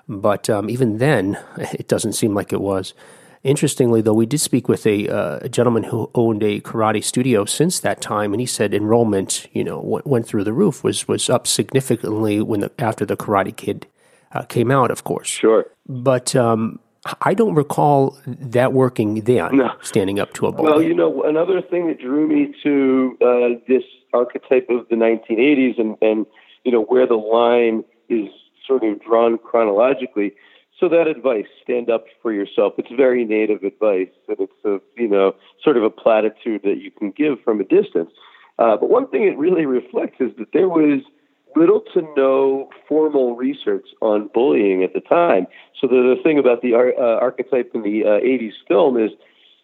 but 0.07 0.49
um, 0.49 0.69
even 0.69 0.97
then, 0.97 1.39
it 1.57 1.87
doesn't 1.87 2.13
seem 2.13 2.33
like 2.33 2.53
it 2.53 2.61
was. 2.61 2.93
Interestingly, 3.43 4.01
though, 4.01 4.13
we 4.13 4.25
did 4.25 4.39
speak 4.39 4.67
with 4.67 4.87
a, 4.87 5.07
uh, 5.07 5.39
a, 5.43 5.49
gentleman 5.49 5.83
who 5.83 6.09
owned 6.15 6.41
a 6.41 6.61
karate 6.61 7.03
studio 7.03 7.45
since 7.45 7.79
that 7.79 8.01
time, 8.01 8.33
and 8.33 8.41
he 8.41 8.47
said 8.47 8.73
enrollment, 8.73 9.45
you 9.53 9.63
know, 9.63 9.79
went, 9.79 10.07
went 10.07 10.27
through 10.27 10.43
the 10.43 10.53
roof, 10.53 10.83
was 10.83 11.07
was 11.07 11.29
up 11.29 11.45
significantly 11.45 12.41
when 12.41 12.61
the, 12.61 12.71
after 12.79 13.05
the 13.05 13.15
Karate 13.15 13.55
Kid 13.55 13.85
uh, 14.31 14.41
came 14.43 14.71
out, 14.71 14.89
of 14.89 15.03
course. 15.03 15.27
Sure, 15.27 15.67
but 15.87 16.35
um, 16.35 16.79
I 17.21 17.35
don't 17.35 17.53
recall 17.53 18.17
that 18.25 18.73
working 18.73 19.21
then, 19.21 19.57
no. 19.57 19.73
standing 19.81 20.19
up 20.19 20.33
to 20.35 20.47
a 20.47 20.51
ball. 20.51 20.65
Well, 20.65 20.81
you 20.81 20.95
know, 20.95 21.21
another 21.23 21.61
thing 21.61 21.87
that 21.87 21.99
drew 21.99 22.27
me 22.27 22.55
to 22.63 23.17
uh, 23.21 23.61
this 23.67 23.83
archetype 24.11 24.67
of 24.69 24.87
the 24.89 24.95
1980s 24.95 25.79
and, 25.79 25.95
and, 26.01 26.25
you 26.63 26.71
know, 26.71 26.81
where 26.81 27.05
the 27.05 27.13
line 27.13 27.83
is 28.09 28.29
sort 28.67 28.83
of 28.83 29.01
drawn 29.01 29.37
chronologically. 29.37 30.33
So 30.79 30.89
that 30.89 31.07
advice, 31.07 31.45
stand 31.63 31.89
up 31.89 32.05
for 32.21 32.33
yourself, 32.33 32.73
it's 32.77 32.91
very 32.95 33.23
native 33.23 33.63
advice. 33.63 34.09
And 34.27 34.37
it's 34.39 34.65
a, 34.65 34.79
you 35.01 35.07
know, 35.07 35.35
sort 35.63 35.77
of 35.77 35.83
a 35.83 35.89
platitude 35.89 36.61
that 36.63 36.81
you 36.81 36.91
can 36.91 37.11
give 37.11 37.41
from 37.43 37.61
a 37.61 37.63
distance. 37.63 38.11
Uh, 38.59 38.77
but 38.77 38.89
one 38.89 39.07
thing 39.07 39.23
it 39.23 39.37
really 39.37 39.65
reflects 39.65 40.19
is 40.19 40.31
that 40.37 40.51
there 40.53 40.69
was– 40.69 41.01
little 41.55 41.81
to 41.93 42.01
no 42.15 42.69
formal 42.87 43.35
research 43.35 43.87
on 44.01 44.29
bullying 44.33 44.83
at 44.83 44.93
the 44.93 44.99
time. 44.99 45.47
So 45.79 45.87
the, 45.87 46.15
the 46.15 46.21
thing 46.21 46.37
about 46.37 46.61
the 46.61 46.73
uh, 46.75 47.01
archetype 47.01 47.71
in 47.73 47.81
the 47.81 48.03
uh, 48.03 48.19
80s 48.19 48.53
film 48.67 48.97
is 48.97 49.11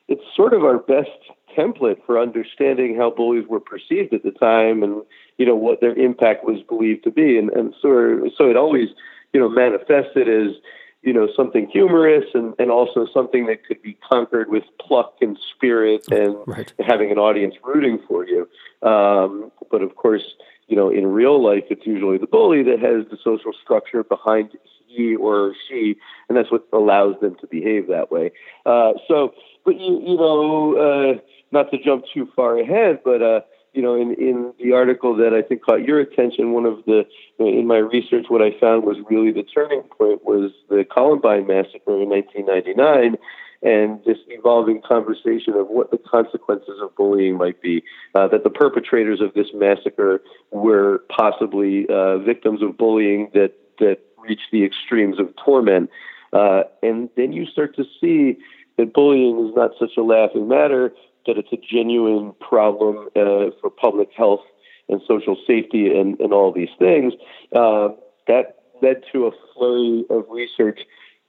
it's 0.07 0.23
sort 0.35 0.53
of 0.53 0.63
our 0.63 0.77
best 0.77 1.09
template 1.57 1.97
for 2.05 2.19
understanding 2.19 2.95
how 2.95 3.11
bullies 3.11 3.47
were 3.47 3.59
perceived 3.59 4.13
at 4.13 4.23
the 4.23 4.31
time 4.31 4.83
and 4.83 5.03
you 5.37 5.45
know 5.45 5.55
what 5.55 5.81
their 5.81 5.93
impact 5.93 6.43
was 6.43 6.61
believed 6.67 7.03
to 7.03 7.11
be 7.11 7.37
and 7.37 7.49
and 7.51 7.73
so 7.81 8.29
so 8.37 8.49
it 8.49 8.57
always 8.57 8.89
you 9.33 9.39
know 9.39 9.49
manifested 9.49 10.27
as 10.27 10.55
you 11.01 11.13
know 11.13 11.27
something 11.35 11.67
humorous 11.67 12.25
and 12.33 12.53
and 12.59 12.71
also 12.71 13.07
something 13.13 13.45
that 13.47 13.65
could 13.65 13.81
be 13.81 13.97
conquered 14.09 14.49
with 14.49 14.63
pluck 14.79 15.15
and 15.21 15.37
spirit 15.55 16.05
and 16.11 16.35
right. 16.45 16.73
having 16.79 17.11
an 17.11 17.17
audience 17.17 17.55
rooting 17.63 17.99
for 18.07 18.25
you 18.27 18.47
um, 18.87 19.51
but 19.69 19.81
of 19.81 19.95
course 19.95 20.35
you 20.71 20.77
know, 20.77 20.89
in 20.89 21.05
real 21.05 21.43
life, 21.43 21.65
it's 21.69 21.85
usually 21.85 22.17
the 22.17 22.25
bully 22.25 22.63
that 22.63 22.79
has 22.79 23.05
the 23.11 23.17
social 23.21 23.51
structure 23.61 24.05
behind 24.05 24.57
he 24.87 25.17
or 25.17 25.53
she, 25.67 25.97
and 26.29 26.37
that's 26.37 26.49
what 26.49 26.65
allows 26.71 27.19
them 27.19 27.35
to 27.41 27.47
behave 27.47 27.87
that 27.87 28.09
way. 28.09 28.31
Uh, 28.65 28.93
so, 29.05 29.33
but 29.65 29.77
you, 29.77 30.01
you 30.01 30.15
know, 30.15 30.77
uh, 30.77 31.19
not 31.51 31.69
to 31.71 31.77
jump 31.77 32.05
too 32.13 32.27
far 32.37 32.57
ahead, 32.57 32.99
but 33.03 33.21
uh, 33.21 33.41
you 33.73 33.81
know, 33.81 33.95
in 33.95 34.13
in 34.15 34.53
the 34.61 34.73
article 34.73 35.15
that 35.17 35.33
I 35.33 35.41
think 35.41 35.63
caught 35.63 35.83
your 35.83 35.99
attention, 35.99 36.51
one 36.51 36.65
of 36.65 36.83
the 36.85 37.05
in 37.39 37.67
my 37.67 37.77
research, 37.77 38.25
what 38.27 38.41
I 38.41 38.51
found 38.59 38.83
was 38.83 38.97
really 39.09 39.31
the 39.31 39.43
turning 39.43 39.83
point 39.83 40.25
was 40.25 40.51
the 40.69 40.83
Columbine 40.83 41.47
massacre 41.47 42.01
in 42.01 42.09
1999 42.09 43.17
and 43.63 44.03
this 44.05 44.17
evolving 44.27 44.81
conversation 44.81 45.53
of 45.53 45.67
what 45.67 45.91
the 45.91 45.97
consequences 45.97 46.79
of 46.81 46.95
bullying 46.95 47.37
might 47.37 47.61
be. 47.61 47.83
Uh, 48.15 48.27
that 48.27 48.43
the 48.43 48.49
perpetrators 48.49 49.21
of 49.21 49.33
this 49.33 49.47
massacre 49.53 50.21
were 50.51 51.03
possibly 51.15 51.85
uh, 51.89 52.17
victims 52.17 52.61
of 52.61 52.77
bullying 52.77 53.29
that 53.33 53.53
that 53.79 53.99
reached 54.17 54.51
the 54.51 54.63
extremes 54.63 55.19
of 55.19 55.33
torment, 55.43 55.89
uh, 56.33 56.63
and 56.83 57.09
then 57.15 57.31
you 57.31 57.45
start 57.45 57.75
to 57.75 57.83
see 57.99 58.37
that 58.77 58.93
bullying 58.93 59.47
is 59.47 59.55
not 59.55 59.71
such 59.79 59.91
a 59.97 60.01
laughing 60.01 60.47
matter. 60.47 60.93
That 61.27 61.37
it's 61.37 61.51
a 61.51 61.57
genuine 61.57 62.33
problem 62.39 63.09
uh, 63.15 63.51
for 63.61 63.69
public 63.69 64.09
health 64.15 64.41
and 64.89 65.01
social 65.07 65.37
safety 65.47 65.87
and, 65.87 66.19
and 66.19 66.33
all 66.33 66.51
these 66.51 66.69
things. 66.79 67.13
Uh, 67.55 67.89
that 68.27 68.57
led 68.81 69.03
to 69.13 69.27
a 69.27 69.31
flurry 69.53 70.05
of 70.09 70.25
research 70.29 70.79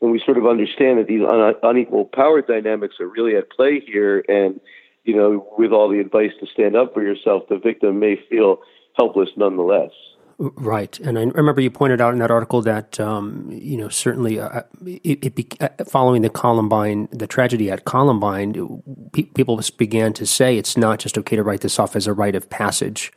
and 0.02 0.10
we 0.10 0.20
sort 0.24 0.36
of 0.36 0.46
understand 0.46 0.98
that 0.98 1.06
these 1.06 1.22
un- 1.22 1.54
unequal 1.62 2.04
power 2.06 2.42
dynamics 2.42 2.96
are 3.00 3.06
really 3.06 3.36
at 3.36 3.50
play 3.50 3.80
here, 3.80 4.24
and 4.28 4.60
you 5.04 5.16
know, 5.16 5.46
with 5.56 5.72
all 5.72 5.88
the 5.88 6.00
advice 6.00 6.32
to 6.40 6.46
stand 6.46 6.76
up 6.76 6.92
for 6.92 7.02
yourself, 7.02 7.44
the 7.48 7.56
victim 7.56 8.00
may 8.00 8.20
feel 8.28 8.58
helpless 8.96 9.30
nonetheless. 9.36 9.90
Right, 10.38 10.98
and 11.00 11.18
I 11.18 11.22
remember 11.22 11.60
you 11.60 11.70
pointed 11.70 12.00
out 12.00 12.12
in 12.12 12.18
that 12.20 12.30
article 12.30 12.62
that 12.62 12.98
um, 12.98 13.48
you 13.50 13.76
know 13.76 13.88
certainly 13.88 14.40
uh, 14.40 14.62
it, 14.84 15.24
it 15.24 15.34
be, 15.34 15.46
uh, 15.60 15.68
following 15.86 16.22
the 16.22 16.30
Columbine, 16.30 17.08
the 17.12 17.26
tragedy 17.26 17.70
at 17.70 17.84
Columbine, 17.84 18.82
pe- 19.12 19.22
people 19.22 19.60
began 19.76 20.12
to 20.14 20.26
say 20.26 20.56
it's 20.56 20.76
not 20.76 20.98
just 20.98 21.18
okay 21.18 21.36
to 21.36 21.42
write 21.42 21.60
this 21.60 21.78
off 21.78 21.94
as 21.94 22.06
a 22.06 22.12
rite 22.12 22.34
of 22.34 22.50
passage, 22.50 23.12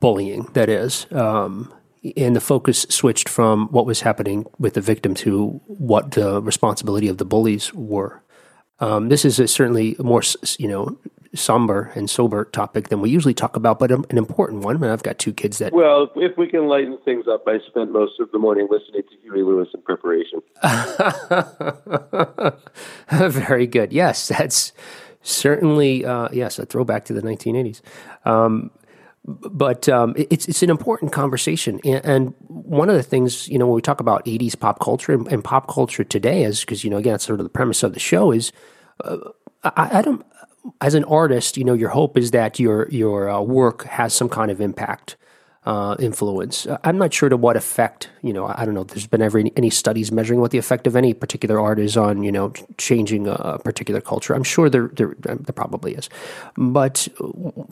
bullying. 0.00 0.44
That 0.52 0.68
is, 0.68 1.06
um, 1.12 1.72
and 2.16 2.36
the 2.36 2.40
focus 2.40 2.86
switched 2.88 3.28
from 3.28 3.68
what 3.68 3.86
was 3.86 4.02
happening 4.02 4.46
with 4.58 4.74
the 4.74 4.80
victim 4.80 5.14
to 5.14 5.60
what 5.66 6.12
the 6.12 6.40
responsibility 6.42 7.08
of 7.08 7.18
the 7.18 7.24
bullies 7.24 7.72
were. 7.74 8.22
Um, 8.80 9.08
this 9.08 9.24
is 9.24 9.36
certainly 9.50 9.96
more 9.98 10.22
you 10.58 10.68
know 10.68 10.98
somber 11.34 11.92
and 11.94 12.08
sober 12.08 12.44
topic 12.46 12.88
than 12.88 13.00
we 13.00 13.10
usually 13.10 13.34
talk 13.34 13.56
about, 13.56 13.78
but 13.78 13.90
an 13.90 14.04
important 14.16 14.62
one. 14.64 14.76
And 14.76 14.86
I've 14.86 15.02
got 15.02 15.18
two 15.18 15.32
kids 15.32 15.58
that. 15.58 15.72
Well, 15.72 16.10
if 16.16 16.36
we 16.36 16.48
can 16.48 16.68
lighten 16.68 16.98
things 17.04 17.26
up, 17.28 17.44
I 17.46 17.58
spent 17.68 17.92
most 17.92 18.20
of 18.20 18.30
the 18.32 18.38
morning 18.38 18.68
listening 18.70 19.02
to 19.02 19.16
Huey 19.22 19.42
Lewis 19.42 19.68
in 19.74 19.82
preparation. 19.82 20.40
Very 23.10 23.66
good. 23.66 23.92
Yes, 23.92 24.28
that's 24.28 24.72
certainly 25.22 26.04
uh, 26.04 26.28
yes 26.32 26.58
a 26.58 26.66
throwback 26.66 27.04
to 27.06 27.12
the 27.12 27.22
1980s. 27.22 27.80
Um, 28.24 28.70
but 29.24 29.88
um, 29.88 30.14
it's 30.16 30.48
it's 30.48 30.62
an 30.62 30.70
important 30.70 31.12
conversation, 31.12 31.80
and, 31.84 32.04
and, 32.04 32.34
one 32.48 32.88
of 32.88 32.96
the 32.96 33.02
things 33.02 33.46
you 33.48 33.58
know 33.58 33.66
when 33.66 33.74
we 33.74 33.82
talk 33.82 34.00
about 34.00 34.24
'80s 34.24 34.58
pop 34.58 34.80
culture 34.80 35.12
and, 35.12 35.28
and 35.28 35.44
pop 35.44 35.68
culture 35.68 36.02
today 36.02 36.44
is 36.44 36.60
because 36.60 36.82
you 36.82 36.88
know 36.88 36.96
again 36.96 37.12
that's 37.12 37.26
sort 37.26 37.38
of 37.38 37.44
the 37.44 37.50
premise 37.50 37.82
of 37.82 37.92
the 37.92 38.00
show 38.00 38.32
is 38.32 38.52
uh, 39.04 39.18
I, 39.64 39.98
I, 39.98 40.02
don't 40.02 40.24
as 40.80 40.94
an 40.94 41.04
artist, 41.04 41.56
you 41.56 41.64
know, 41.64 41.74
your 41.74 41.90
hope 41.90 42.16
is 42.16 42.30
that 42.32 42.58
your 42.58 42.88
your 42.88 43.28
uh, 43.28 43.40
work 43.40 43.84
has 43.84 44.12
some 44.12 44.28
kind 44.28 44.50
of 44.50 44.60
impact, 44.60 45.16
uh, 45.66 45.96
influence. 45.98 46.66
I'm 46.84 46.98
not 46.98 47.12
sure 47.12 47.28
to 47.28 47.36
what 47.36 47.56
effect. 47.56 48.10
You 48.22 48.32
know, 48.32 48.46
I 48.46 48.64
don't 48.64 48.74
know. 48.74 48.84
There's 48.84 49.06
been 49.06 49.22
ever 49.22 49.42
any, 49.56 49.70
studies 49.70 50.10
measuring 50.10 50.40
what 50.40 50.50
the 50.50 50.58
effect 50.58 50.86
of 50.86 50.96
any 50.96 51.14
particular 51.14 51.60
art 51.60 51.78
is 51.78 51.96
on 51.96 52.22
you 52.22 52.32
know 52.32 52.52
changing 52.78 53.26
a 53.28 53.58
particular 53.58 54.00
culture. 54.00 54.34
I'm 54.34 54.44
sure 54.44 54.70
there 54.70 54.88
there, 54.94 55.14
there 55.18 55.52
probably 55.54 55.94
is, 55.94 56.08
but 56.56 57.08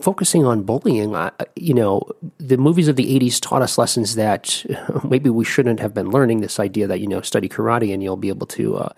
focusing 0.01 0.45
on 0.45 0.63
bullying, 0.63 1.17
you 1.57 1.75
know, 1.75 2.03
the 2.39 2.59
movies 2.59 2.89
of 2.89 2.97
the 2.97 3.19
'80s 3.19 3.41
taught 3.41 3.63
us 3.63 3.79
lessons 3.79 4.15
that 4.17 4.65
maybe 5.05 5.31
we 5.31 5.45
shouldn't 5.45 5.81
have 5.81 5.95
been 5.95 6.11
learning. 6.11 6.41
This 6.41 6.61
idea 6.61 6.87
that 6.87 7.01
you 7.01 7.07
know 7.07 7.21
study 7.21 7.49
karate 7.49 7.93
and 7.93 8.03
you'll 8.03 8.17
be 8.17 8.29
able 8.29 8.47
to 8.49 8.77
uh, 8.77 8.89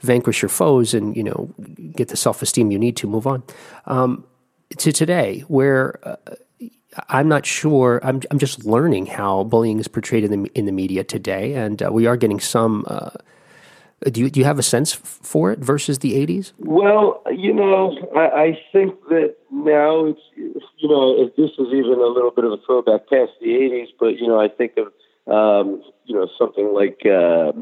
vanquish 0.00 0.42
your 0.42 0.48
foes 0.48 0.94
and 0.94 1.16
you 1.16 1.22
know 1.22 1.52
get 1.94 2.08
the 2.08 2.16
self 2.16 2.42
esteem 2.42 2.70
you 2.70 2.78
need 2.78 2.96
to 2.96 3.06
move 3.06 3.26
on. 3.26 3.42
Um, 3.86 4.24
to 4.78 4.92
today, 4.92 5.40
where 5.48 5.98
uh, 6.02 6.16
I'm 7.08 7.28
not 7.28 7.46
sure, 7.46 8.00
I'm 8.02 8.20
I'm 8.30 8.38
just 8.38 8.64
learning 8.64 9.06
how 9.06 9.44
bullying 9.44 9.78
is 9.78 9.88
portrayed 9.88 10.24
in 10.24 10.42
the 10.42 10.50
in 10.54 10.66
the 10.66 10.72
media 10.72 11.04
today, 11.04 11.54
and 11.54 11.82
uh, 11.82 11.90
we 11.92 12.06
are 12.06 12.16
getting 12.16 12.40
some. 12.40 12.84
Uh, 12.86 13.10
do 14.10 14.20
you 14.20 14.30
do 14.30 14.40
you 14.40 14.44
have 14.44 14.58
a 14.58 14.62
sense 14.62 14.92
for 14.92 15.52
it 15.52 15.58
versus 15.58 16.00
the 16.00 16.14
'80s? 16.14 16.52
Well, 16.58 17.22
you 17.32 17.52
know, 17.52 17.96
I, 18.14 18.20
I 18.20 18.62
think 18.72 18.94
that 19.08 19.36
now 19.50 20.06
it's 20.06 20.20
you 20.36 20.88
know 20.88 21.26
this 21.36 21.50
is 21.50 21.68
even 21.72 21.98
a 21.98 22.06
little 22.06 22.30
bit 22.30 22.44
of 22.44 22.52
a 22.52 22.58
throwback 22.66 23.08
past 23.08 23.32
the 23.40 23.48
'80s, 23.48 23.88
but 23.98 24.18
you 24.18 24.26
know 24.26 24.40
I 24.40 24.48
think 24.48 24.76
of 24.76 24.92
um, 25.26 25.82
you 26.04 26.14
know, 26.14 26.28
something 26.38 26.72
like 26.72 27.00
uh, 27.04 27.52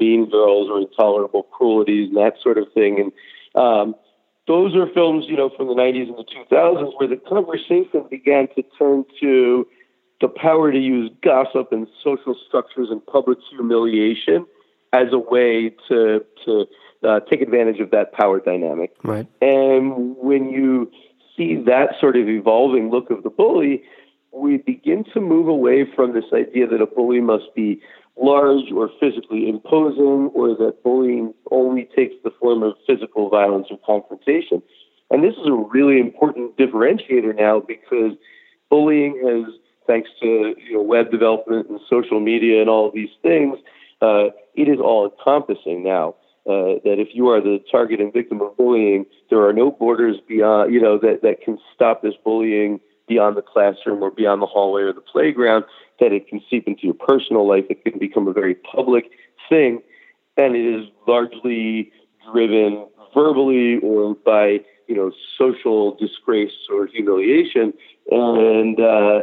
Mean 0.00 0.28
Girls 0.30 0.68
or 0.70 0.80
Intolerable 0.80 1.44
Cruelties 1.44 2.08
and 2.08 2.16
that 2.16 2.34
sort 2.42 2.58
of 2.58 2.66
thing. 2.74 2.98
And 3.00 3.62
um, 3.62 3.94
those 4.46 4.74
are 4.74 4.86
films, 4.92 5.26
you 5.28 5.36
know, 5.36 5.50
from 5.56 5.68
the 5.68 5.74
90s 5.74 6.08
and 6.08 6.18
the 6.18 6.24
2000s 6.54 6.92
where 6.98 7.08
the 7.08 7.16
conversation 7.16 8.06
began 8.10 8.48
to 8.56 8.62
turn 8.78 9.04
to 9.20 9.66
the 10.20 10.28
power 10.28 10.72
to 10.72 10.78
use 10.78 11.10
gossip 11.22 11.72
and 11.72 11.86
social 12.02 12.34
structures 12.48 12.88
and 12.90 13.04
public 13.06 13.38
humiliation 13.50 14.46
as 14.92 15.08
a 15.12 15.18
way 15.18 15.74
to 15.88 16.24
to 16.44 16.66
uh, 17.06 17.20
take 17.28 17.40
advantage 17.40 17.80
of 17.80 17.90
that 17.90 18.12
power 18.12 18.40
dynamic. 18.40 18.94
Right. 19.02 19.26
And 19.40 20.16
when 20.16 20.50
you 20.50 20.90
see 21.36 21.56
that 21.66 21.94
sort 22.00 22.16
of 22.16 22.28
evolving 22.28 22.90
look 22.90 23.10
of 23.10 23.22
the 23.22 23.30
bully, 23.30 23.82
we 24.32 24.56
begin 24.58 25.04
to 25.12 25.20
move 25.20 25.48
away 25.48 25.86
from 25.94 26.14
this 26.14 26.24
idea 26.32 26.66
that 26.66 26.80
a 26.80 26.86
bully 26.86 27.20
must 27.20 27.54
be 27.54 27.80
large 28.20 28.70
or 28.72 28.90
physically 29.00 29.48
imposing, 29.48 30.30
or 30.34 30.48
that 30.48 30.82
bullying 30.82 31.32
only 31.50 31.88
takes 31.96 32.14
the 32.24 32.30
form 32.40 32.62
of 32.62 32.74
physical 32.86 33.28
violence 33.28 33.68
or 33.70 33.78
confrontation. 33.84 34.62
And 35.10 35.22
this 35.22 35.34
is 35.34 35.46
a 35.46 35.52
really 35.52 35.98
important 35.98 36.56
differentiator 36.56 37.36
now 37.36 37.60
because 37.60 38.12
bullying 38.70 39.20
has, 39.24 39.54
thanks 39.86 40.10
to 40.20 40.54
you 40.58 40.74
know, 40.74 40.82
web 40.82 41.10
development 41.10 41.68
and 41.68 41.80
social 41.88 42.20
media 42.20 42.60
and 42.60 42.70
all 42.70 42.90
these 42.90 43.10
things, 43.22 43.58
uh, 44.00 44.26
it 44.54 44.68
is 44.68 44.78
all 44.78 45.10
encompassing 45.10 45.84
now. 45.84 46.14
Uh, 46.44 46.82
that 46.82 46.96
if 46.98 47.08
you 47.12 47.28
are 47.28 47.40
the 47.40 47.60
target 47.70 48.00
and 48.00 48.12
victim 48.12 48.40
of 48.40 48.56
bullying, 48.56 49.06
there 49.30 49.46
are 49.46 49.52
no 49.52 49.70
borders 49.70 50.16
beyond, 50.26 50.74
you 50.74 50.80
know, 50.80 50.98
that, 50.98 51.20
that 51.22 51.40
can 51.40 51.56
stop 51.72 52.02
this 52.02 52.14
bullying 52.24 52.80
beyond 53.08 53.36
the 53.36 53.42
classroom 53.42 54.02
or 54.02 54.10
beyond 54.10 54.42
the 54.42 54.46
hallway 54.46 54.82
or 54.82 54.92
the 54.92 55.00
playground, 55.00 55.64
that 56.00 56.12
it 56.12 56.28
can 56.28 56.40
seep 56.48 56.66
into 56.66 56.82
your 56.84 56.94
personal 56.94 57.46
life. 57.46 57.64
It 57.70 57.84
can 57.84 57.98
become 57.98 58.28
a 58.28 58.32
very 58.32 58.54
public 58.54 59.10
thing, 59.48 59.82
and 60.36 60.56
it 60.56 60.64
is 60.64 60.88
largely 61.06 61.92
driven 62.32 62.86
verbally 63.14 63.78
or 63.78 64.14
by 64.14 64.60
you 64.88 64.96
know 64.96 65.12
social 65.38 65.94
disgrace 65.96 66.52
or 66.72 66.86
humiliation, 66.86 67.72
and 68.10 68.80
uh, 68.80 69.20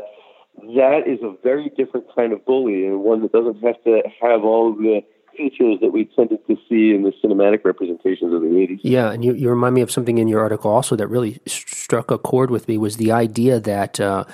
that 0.76 1.04
is 1.08 1.20
a 1.22 1.36
very 1.44 1.72
different 1.78 2.06
kind 2.16 2.34
of 2.34 2.46
bully 2.46 2.86
and 2.86 3.02
one 3.02 3.22
that 3.22 3.32
doesn't 3.32 3.62
have 3.62 3.82
to 3.84 4.02
have 4.22 4.44
all 4.44 4.74
the 4.74 5.02
features 5.36 5.80
that 5.82 5.92
we 5.92 6.06
tended 6.06 6.46
to 6.48 6.56
see 6.68 6.94
in 6.94 7.04
the 7.04 7.14
cinematic 7.24 7.64
representations 7.64 8.34
of 8.34 8.42
the 8.42 8.48
80s. 8.48 8.80
Yeah, 8.84 9.12
and 9.12 9.24
you, 9.24 9.34
you 9.34 9.50
remind 9.50 9.76
me 9.76 9.82
of 9.82 9.92
something 9.92 10.18
in 10.18 10.28
your 10.28 10.42
article 10.42 10.72
also 10.72 10.96
that 10.96 11.08
really 11.08 11.40
struck 11.46 12.12
a 12.12 12.18
chord 12.18 12.52
with 12.52 12.68
me 12.68 12.78
was 12.78 12.98
the 12.98 13.12
idea 13.12 13.60
that 13.60 14.00
uh, 14.00 14.26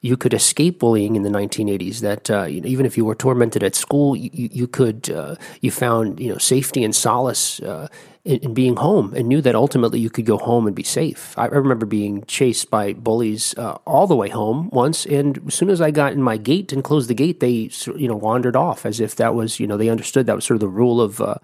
you 0.00 0.16
could 0.16 0.32
escape 0.34 0.78
bullying 0.78 1.16
in 1.16 1.22
the 1.22 1.30
1980s. 1.30 2.00
That 2.00 2.30
uh, 2.30 2.44
you 2.44 2.60
know, 2.60 2.68
even 2.68 2.86
if 2.86 2.96
you 2.96 3.04
were 3.04 3.14
tormented 3.14 3.62
at 3.62 3.74
school, 3.74 4.16
you, 4.16 4.30
you 4.32 4.66
could 4.66 5.10
uh, 5.10 5.36
you 5.60 5.70
found 5.70 6.20
you 6.20 6.32
know 6.32 6.38
safety 6.38 6.84
and 6.84 6.94
solace 6.94 7.60
uh, 7.60 7.88
in, 8.28 8.38
in, 8.40 8.54
being 8.54 8.76
home, 8.76 9.14
and 9.14 9.26
knew 9.26 9.40
that 9.40 9.54
ultimately 9.54 9.98
you 9.98 10.10
could 10.10 10.26
go 10.26 10.36
home 10.36 10.66
and 10.66 10.76
be 10.76 10.82
safe. 10.82 11.34
I, 11.38 11.46
remember 11.46 11.86
being 11.86 12.24
chased 12.26 12.70
by 12.70 12.92
bullies 12.92 13.56
uh, 13.56 13.78
all 13.86 14.06
the 14.06 14.14
way 14.14 14.28
home 14.28 14.68
once, 14.70 15.06
and 15.06 15.40
as 15.46 15.54
soon 15.54 15.70
as 15.70 15.80
I 15.80 15.90
got 15.90 16.12
in 16.12 16.22
my 16.22 16.36
gate 16.36 16.72
and 16.72 16.84
closed 16.84 17.08
the 17.08 17.14
gate, 17.14 17.40
they 17.40 17.70
you 17.96 18.06
know 18.06 18.16
wandered 18.16 18.54
off 18.54 18.84
as 18.84 19.00
if 19.00 19.16
that 19.16 19.34
was 19.34 19.58
you 19.58 19.66
know 19.66 19.78
they 19.78 19.88
understood 19.88 20.26
that 20.26 20.36
was 20.36 20.44
sort 20.44 20.56
of 20.56 20.60
the 20.60 20.68
rule 20.68 21.00
of 21.00 21.20
uh, 21.20 21.36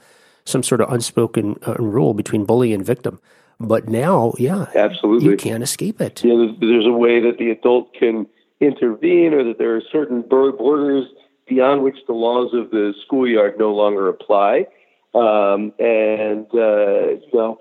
some 0.45 0.63
sort 0.63 0.83
of 0.83 0.93
unspoken 0.93 1.57
uh, 1.67 1.75
rule 1.75 2.13
between 2.13 2.45
bully 2.45 2.75
and 2.75 2.85
victim. 2.85 3.19
But 3.59 3.89
now, 3.89 4.35
yeah, 4.39 4.67
absolutely, 4.75 5.31
you 5.31 5.37
can't 5.37 5.63
escape 5.63 6.01
it. 6.03 6.23
Yeah, 6.23 6.35
there's, 6.37 6.61
there's 6.61 6.87
a 6.87 6.93
way 6.93 7.21
that 7.21 7.39
the 7.39 7.51
adult 7.51 7.95
can 7.95 8.27
intervene 8.61 9.33
or 9.33 9.43
that 9.45 9.59
there 9.59 9.75
are 9.75 9.83
certain 9.91 10.23
borders 10.23 11.07
beyond 11.47 11.83
which 11.83 11.97
the 12.07 12.13
laws 12.13 12.53
of 12.55 12.71
the 12.71 12.95
schoolyard 13.05 13.59
no 13.59 13.73
longer 13.73 14.09
apply. 14.09 14.67
Um, 15.15 15.73
and, 15.79 16.47
uh, 16.53 17.21
you 17.23 17.31
know, 17.33 17.59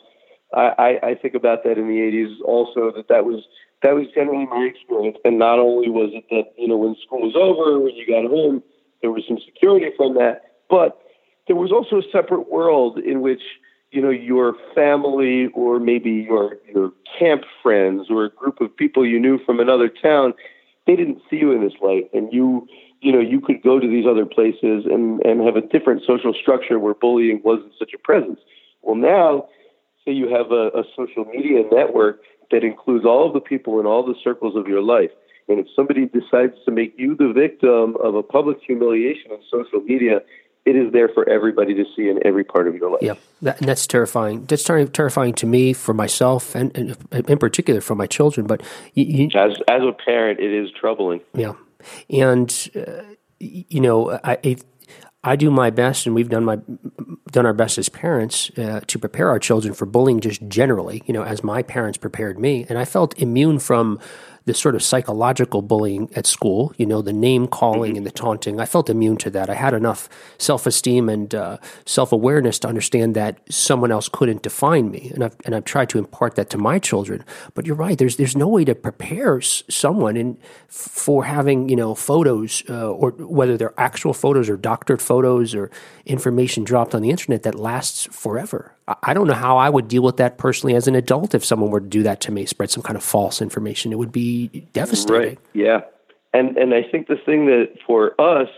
I, 0.54 0.99
I 1.01 1.16
think 1.16 1.34
about 1.34 1.64
that 1.64 1.78
in 1.78 1.88
the 1.88 1.95
80s 1.95 2.41
also 2.45 2.91
that 2.95 3.08
that 3.10 3.26
was 3.26 3.43
that 3.82 3.95
was 3.95 4.06
generally 4.14 4.45
my 4.45 4.64
experience. 4.64 5.18
And 5.26 5.38
not 5.38 5.60
only 5.60 5.89
was 5.89 6.12
it 6.14 6.26
that, 6.30 6.54
you 6.58 6.68
know, 6.68 6.78
when 6.78 6.95
school 7.06 7.22
was 7.22 7.36
over, 7.36 7.80
when 7.80 7.95
you 7.95 8.08
got 8.08 8.30
home, 8.30 8.64
there 9.01 9.12
was 9.12 9.24
some 9.28 9.38
security 9.45 9.88
from 9.97 10.14
that, 10.14 10.60
but 10.70 11.01
there 11.47 11.56
was 11.58 11.72
also 11.72 11.97
a 11.97 12.12
separate 12.12 12.49
world 12.49 12.97
in 12.99 13.22
which, 13.22 13.41
you 13.91 14.01
know, 14.01 14.10
your 14.10 14.56
family 14.74 15.47
or 15.54 15.80
maybe 15.80 16.12
your, 16.12 16.58
your 16.74 16.93
camp 17.20 17.43
friends 17.62 18.08
or 18.10 18.26
a 18.26 18.30
group 18.30 18.62
of 18.62 18.76
people 18.78 19.06
you 19.06 19.20
knew 19.20 19.38
from 19.45 19.60
another 19.60 19.89
town 19.89 20.34
they 20.86 20.95
didn't 20.95 21.22
see 21.30 21.38
you 21.38 21.51
in 21.51 21.62
this 21.62 21.74
light, 21.82 22.10
and 22.14 22.32
you 22.34 22.68
you 23.04 23.12
know 23.12 23.20
you 23.20 23.41
could 23.41 23.62
go 23.62 23.80
to 23.80 23.88
these 23.88 24.06
other 24.10 24.26
places 24.26 24.86
and 24.86 25.22
and 25.26 25.41
have 25.41 25.56
a 25.56 25.62
different 25.62 26.01
social 26.08 26.34
structure 26.34 26.80
where 26.80 26.93
bullying 26.93 27.41
wasn't 27.43 27.74
such 27.78 27.91
a 27.93 27.97
presence. 27.97 28.39
Well, 28.82 28.95
now 28.95 29.47
say 30.06 30.12
you 30.12 30.30
have 30.30 30.51
a, 30.51 30.70
a 30.80 30.84
social 30.95 31.26
media 31.26 31.64
network 31.72 32.22
that 32.51 32.64
includes 32.64 33.06
all 33.06 33.28
of 33.28 33.34
the 33.34 33.39
people 33.39 33.80
in 33.80 33.86
all 33.86 34.06
the 34.06 34.16
circles 34.24 34.56
of 34.56 34.68
your 34.68 34.82
life. 34.82 35.12
And 35.49 35.60
if 35.60 35.68
somebody 35.76 36.06
decides 36.06 36.54
to 36.66 36.72
make 36.72 36.93
you 36.97 37.16
the 37.16 37.34
victim 37.34 37.97
of 38.01 38.16
a 38.16 38.24
public 38.24 38.60
humiliation 38.66 39.32
on 39.32 39.39
social 39.51 39.82
media, 39.82 40.22
it 40.66 40.76
is 40.78 40.93
there 40.93 41.10
for 41.10 41.28
everybody 41.28 41.74
to 41.74 41.84
see 41.95 42.08
in 42.08 42.26
every 42.26 42.45
part 42.45 42.68
of 42.68 42.76
your 42.76 42.91
life. 42.91 43.01
Yeah, 43.01 43.16
that, 43.41 43.60
and 43.60 43.68
that's 43.68 43.86
terrifying. 43.86 44.45
That's 44.45 44.64
ter- 44.64 44.86
terrifying 44.86 45.34
to 45.36 45.45
me, 45.45 45.74
for 45.74 45.93
myself, 45.93 46.56
and, 46.56 46.76
and, 46.78 47.30
in 47.30 47.38
particular 47.38 47.82
for 47.82 47.95
my 47.95 48.08
children. 48.08 48.47
But 48.47 48.62
you, 48.93 49.04
you, 49.04 49.26
as 49.36 49.58
as 49.70 49.82
a 49.82 49.91
parent, 49.91 50.39
it 50.39 50.54
is 50.54 50.70
troubling. 50.80 51.20
Yeah, 51.34 51.54
and 52.10 52.70
uh, 52.76 53.04
you 53.40 53.82
know, 53.82 54.20
I, 54.24 54.58
I 55.24 55.36
do 55.36 55.50
my 55.50 55.70
best, 55.70 56.06
and 56.06 56.16
we've 56.16 56.30
done 56.30 56.46
my 56.46 56.60
done 57.32 57.46
our 57.46 57.54
best 57.54 57.78
as 57.78 57.90
parents 57.90 58.52
uh, 58.58 58.82
to 58.86 59.00
prepare 59.00 59.30
our 59.30 59.40
children 59.40 59.74
for 59.74 59.86
bullying, 59.86 60.20
just 60.20 60.48
generally. 60.48 61.02
You 61.06 61.14
know, 61.14 61.24
as 61.24 61.44
my 61.44 61.64
parents 61.64 61.98
prepared 61.98 62.40
me, 62.40 62.66
and 62.70 62.78
I 62.78 62.86
felt 62.86 63.18
immune 63.18 63.60
from 63.60 64.00
the 64.46 64.54
sort 64.54 64.76
of 64.76 64.84
psychological 64.84 65.62
bullying 65.62 66.10
at 66.16 66.26
school, 66.26 66.74
you 66.78 66.86
know, 66.86 67.02
the 67.02 67.14
name 67.14 67.48
calling 67.48 67.96
and 67.98 68.06
the 68.06 68.12
taunting. 68.12 68.60
I 68.60 68.66
felt 68.66 68.89
immune 68.89 69.18
to 69.18 69.30
that. 69.30 69.50
I 69.50 69.54
had 69.54 69.74
enough 69.74 70.10
self 70.38 70.66
esteem 70.68 71.08
and 71.10 71.34
uh, 71.34 71.58
self 71.86 72.12
awareness 72.12 72.60
to 72.60 72.68
understand 72.68 73.16
that 73.16 73.39
someone 73.50 73.91
else 73.91 74.10
couldn't 74.10 74.41
define 74.41 74.91
me, 74.91 75.12
and 75.14 75.24
I've 75.24 75.36
and 75.46 75.56
I've 75.56 75.66
tried 75.66 75.89
to 75.89 75.98
impart 75.98 76.36
that 76.36 76.50
to 76.52 76.58
my 76.58 76.80
children. 76.80 77.24
But 77.54 77.66
you're 77.66 77.76
right. 77.76 77.98
There's 77.98 78.18
there's 78.18 78.36
no 78.36 78.48
way 78.48 78.66
to 78.66 78.76
prepare 78.76 79.38
s- 79.38 79.64
someone 79.70 80.18
in 80.18 80.38
for 80.68 81.24
having 81.24 81.70
you 81.70 81.76
know 81.76 81.96
photos 81.96 82.64
uh, 82.70 82.89
or 82.91 83.12
whether 83.12 83.58
they're 83.58 83.74
actual 83.80 84.14
photos 84.14 84.50
or 84.50 84.58
doctored 84.58 85.02
photos 85.02 85.56
or 85.56 85.72
information 86.06 86.64
dropped 86.64 86.94
on 86.94 87.02
the 87.02 87.10
internet 87.10 87.44
that 87.44 87.56
lasts 87.56 88.08
forever. 88.12 88.72
I- 88.88 89.14
don't 89.14 89.28
know 89.28 89.34
how 89.34 89.58
I 89.58 89.70
would 89.70 89.88
deal 89.88 90.04
with 90.04 90.18
that 90.18 90.38
personally 90.38 90.76
as 90.76 90.88
an 90.88 90.96
adult 90.96 91.34
if 91.34 91.44
someone 91.44 91.72
were 91.72 91.80
to 91.80 91.88
do 91.88 92.04
that 92.04 92.20
to 92.22 92.32
me, 92.32 92.46
spread 92.46 92.70
some 92.70 92.84
kind 92.84 92.98
of 92.98 93.04
false 93.04 93.42
information. 93.42 93.92
It 93.92 93.98
would 93.98 94.12
be 94.12 94.48
devastating. 94.74 95.30
Right. 95.30 95.40
Yeah. 95.54 95.82
And 96.34 96.58
and 96.58 96.74
I 96.74 96.84
think 96.84 97.08
the 97.08 97.18
thing 97.26 97.46
that 97.46 97.70
for 97.86 98.20
us, 98.20 98.50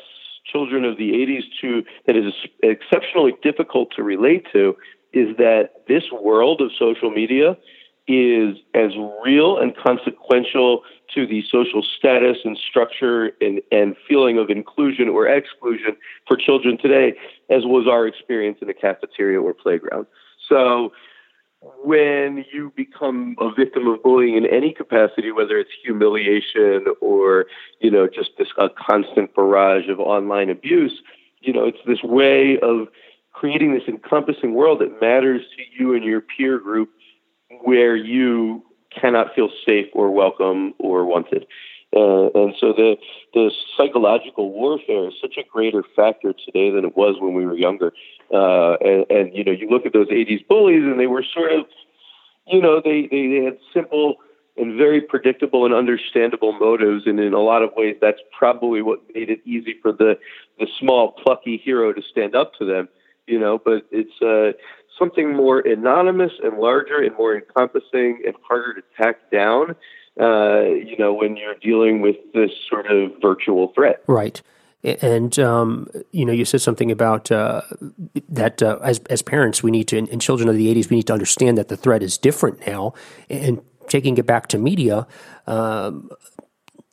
children 0.52 0.86
of 0.86 0.98
the 0.98 1.12
'80s, 1.12 1.44
too, 1.60 1.84
that 2.08 2.16
is 2.16 2.34
exceptionally 2.64 3.34
difficult 3.44 3.90
to 3.96 4.04
relate 4.04 4.46
to 4.54 4.76
is 5.14 5.36
that 5.38 5.72
this 5.88 6.04
world 6.12 6.62
of 6.62 6.72
social 6.78 7.10
media 7.10 7.58
is 8.08 8.58
as 8.74 8.92
real 9.24 9.58
and 9.58 9.76
consequential 9.76 10.82
to 11.16 11.26
the 11.26 11.44
social 11.50 11.82
status 11.82 12.38
and 12.44 12.58
structure 12.58 13.32
and, 13.42 13.62
and 13.72 13.96
feeling 14.08 14.38
of 14.38 14.50
inclusion 14.50 15.10
or 15.10 15.28
exclusion 15.28 15.96
for 16.28 16.38
children 16.38 16.78
today 16.78 17.14
as 17.50 17.64
was 17.66 17.88
our 17.88 18.06
experience 18.06 18.60
in 18.62 18.70
a 18.70 18.74
cafeteria 18.74 19.42
or 19.42 19.54
playground. 19.54 20.06
So 20.48 20.92
when 21.84 22.46
you 22.54 22.72
become 22.76 23.36
a 23.40 23.52
victim 23.52 23.88
of 23.88 24.04
bullying 24.04 24.36
in 24.36 24.46
any 24.46 24.72
capacity, 24.72 25.32
whether 25.32 25.58
it's 25.58 25.72
humiliation 25.84 26.86
or, 27.02 27.46
you 27.80 27.90
know, 27.90 28.08
just 28.08 28.32
this 28.38 28.50
a 28.58 28.70
constant 28.70 29.34
barrage 29.34 29.90
of 29.90 30.00
online 30.00 30.50
abuse, 30.50 31.02
you 31.42 31.54
know, 31.54 31.66
it's 31.66 31.80
this 31.88 32.04
way 32.04 32.60
of 32.60 32.88
creating 33.34 33.74
this 33.74 33.88
encompassing 33.88 34.54
world 34.54 34.80
that 34.80 35.02
matters 35.02 35.42
to 35.58 35.64
you 35.78 35.94
and 35.94 36.04
your 36.04 36.22
peer 36.22 36.60
group 36.60 36.90
where 37.64 37.96
you 37.96 38.64
cannot 39.00 39.36
feel 39.36 39.50
safe 39.66 39.88
or 39.94 40.12
welcome 40.12 40.74
or 40.80 41.06
wanted. 41.06 41.46
Uh, 41.96 42.28
and 42.36 42.54
so 42.60 42.74
the 42.74 42.98
the 43.34 43.52
psychological 43.78 44.52
warfare 44.52 45.08
is 45.08 45.14
such 45.22 45.36
a 45.38 45.44
greater 45.50 45.84
factor 45.96 46.34
today 46.46 46.70
than 46.70 46.84
it 46.84 46.98
was 46.98 47.16
when 47.20 47.34
we 47.34 47.46
were 47.46 47.56
younger. 47.56 47.94
Uh, 48.34 48.74
and, 48.82 49.06
and 49.10 49.36
you 49.36 49.44
know, 49.44 49.52
you 49.52 49.70
look 49.70 49.86
at 49.86 49.94
those 49.94 50.08
'80s 50.08 50.46
bullies, 50.48 50.84
and 50.84 51.00
they 51.00 51.08
were 51.08 51.24
sort 51.34 51.54
of, 51.54 51.66
you 52.48 52.62
know, 52.62 52.82
they 52.84 53.08
they, 53.10 53.28
they 53.28 53.46
had 53.46 53.58
simple 53.74 54.16
and 54.58 54.78
very 54.78 55.02
predictable 55.02 55.66
and 55.66 55.74
understandable 55.74 56.54
motives, 56.54 57.04
and 57.06 57.20
in 57.20 57.34
a 57.34 57.40
lot 57.40 57.62
of 57.62 57.72
ways, 57.76 57.96
that's 58.02 58.20
probably 58.38 58.82
what 58.82 59.00
made 59.14 59.30
it 59.30 59.40
easy 59.46 59.76
for 59.82 59.94
the 59.94 60.18
the 60.60 60.68
small 60.80 61.12
plucky 61.12 61.56
hero 61.64 61.94
to 61.94 62.02
stand 62.02 62.36
up 62.36 62.54
to 62.56 62.66
them. 62.66 62.90
You 63.28 63.40
know, 63.40 63.58
but 63.58 63.86
it's 63.92 64.22
uh, 64.22 64.58
something 64.98 65.36
more 65.36 65.60
anonymous 65.60 66.32
and 66.44 66.58
larger 66.58 66.98
and 67.02 67.16
more 67.18 67.36
encompassing 67.36 68.22
and 68.26 68.36
harder 68.48 68.74
to 68.74 68.82
tack 68.98 69.30
down 69.32 69.76
uh, 70.20 70.62
you 70.62 70.98
know, 70.98 71.14
when 71.14 71.36
you're 71.36 71.56
dealing 71.56 72.02
with 72.02 72.16
this 72.34 72.52
sort 72.70 72.88
of 72.88 73.12
virtual 73.22 73.74
threat. 73.74 74.02
Right. 74.08 74.42
And 74.84 75.38
um, 75.40 75.88
you 76.12 76.26
know, 76.26 76.32
you 76.32 76.46
said 76.46 76.62
something 76.62 76.92
about 76.92 77.32
uh, 77.32 77.62
that 78.30 78.62
uh, 78.62 78.78
as 78.84 79.00
as 79.10 79.24
parents, 79.24 79.64
we 79.64 79.72
need 79.72 79.88
to, 79.88 79.98
and 79.98 80.22
children 80.22 80.48
of 80.48 80.56
the 80.56 80.74
'80s, 80.74 80.92
we 80.92 80.98
need 80.98 81.08
to 81.08 81.14
understand 81.14 81.58
that 81.58 81.70
the 81.70 81.78
threat 81.78 82.04
is 82.04 82.20
different 82.20 82.68
now. 82.68 82.94
And 83.28 83.62
taking 83.88 84.18
it 84.18 84.28
back 84.28 84.48
to 84.50 84.60
media, 84.60 85.08
um, 85.48 86.12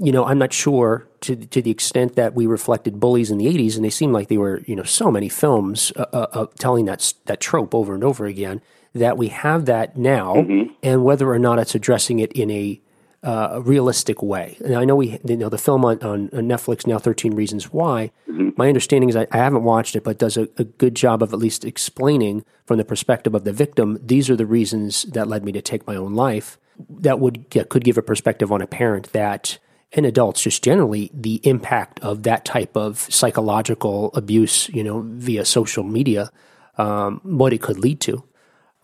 you 0.02 0.10
know, 0.10 0.24
I'm 0.24 0.38
not 0.38 0.52
sure 0.52 1.06
to 1.20 1.36
to 1.36 1.62
the 1.62 1.70
extent 1.70 2.16
that 2.16 2.34
we 2.34 2.46
reflected 2.46 2.98
bullies 2.98 3.30
in 3.30 3.38
the 3.38 3.46
'80s, 3.46 3.76
and 3.76 3.84
they 3.84 3.90
seem 3.90 4.12
like 4.12 4.28
they 4.28 4.36
were, 4.36 4.62
you 4.66 4.74
know, 4.74 4.82
so 4.82 5.10
many 5.10 5.28
films 5.28 5.92
uh, 5.96 6.06
uh, 6.12 6.46
telling 6.58 6.86
that 6.86 7.14
that 7.26 7.40
trope 7.40 7.74
over 7.74 7.94
and 7.94 8.02
over 8.02 8.26
again. 8.26 8.60
That 8.94 9.16
we 9.16 9.28
have 9.28 9.64
that 9.66 9.96
now, 9.96 10.34
mm-hmm. 10.34 10.72
and 10.82 11.02
whether 11.02 11.30
or 11.30 11.38
not 11.38 11.58
it's 11.58 11.74
addressing 11.74 12.18
it 12.18 12.32
in 12.32 12.50
a 12.50 12.80
uh, 13.22 13.60
realistic 13.64 14.22
way. 14.22 14.56
And 14.64 14.74
I 14.74 14.84
know 14.84 14.96
we, 14.96 15.20
you 15.24 15.36
know, 15.36 15.48
the 15.48 15.58
film 15.58 15.84
on, 15.84 16.02
on 16.02 16.28
Netflix 16.30 16.86
now, 16.86 16.98
Thirteen 16.98 17.34
Reasons 17.34 17.72
Why. 17.72 18.10
Mm-hmm. 18.28 18.50
My 18.56 18.68
understanding 18.68 19.08
is 19.08 19.16
I, 19.16 19.26
I, 19.30 19.38
haven't 19.38 19.62
watched 19.62 19.94
it, 19.94 20.04
but 20.04 20.18
does 20.18 20.36
a, 20.36 20.48
a, 20.58 20.64
good 20.64 20.94
job 20.94 21.22
of 21.22 21.32
at 21.32 21.38
least 21.38 21.64
explaining 21.64 22.44
from 22.66 22.78
the 22.78 22.84
perspective 22.84 23.34
of 23.34 23.44
the 23.44 23.52
victim. 23.52 23.98
These 24.02 24.28
are 24.28 24.36
the 24.36 24.46
reasons 24.46 25.04
that 25.04 25.28
led 25.28 25.44
me 25.44 25.52
to 25.52 25.62
take 25.62 25.86
my 25.86 25.94
own 25.94 26.14
life. 26.14 26.58
That 26.90 27.20
would 27.20 27.46
yeah, 27.54 27.62
could 27.62 27.84
give 27.84 27.96
a 27.96 28.02
perspective 28.02 28.50
on 28.50 28.60
a 28.60 28.66
parent 28.66 29.12
that. 29.12 29.58
And 29.94 30.06
adults, 30.06 30.42
just 30.42 30.64
generally, 30.64 31.10
the 31.12 31.40
impact 31.44 32.00
of 32.00 32.22
that 32.22 32.44
type 32.44 32.76
of 32.76 33.00
psychological 33.10 34.10
abuse, 34.14 34.68
you 34.70 34.82
know, 34.82 35.02
via 35.06 35.44
social 35.44 35.84
media, 35.84 36.30
um, 36.78 37.20
what 37.24 37.52
it 37.52 37.60
could 37.60 37.78
lead 37.78 38.00
to 38.00 38.24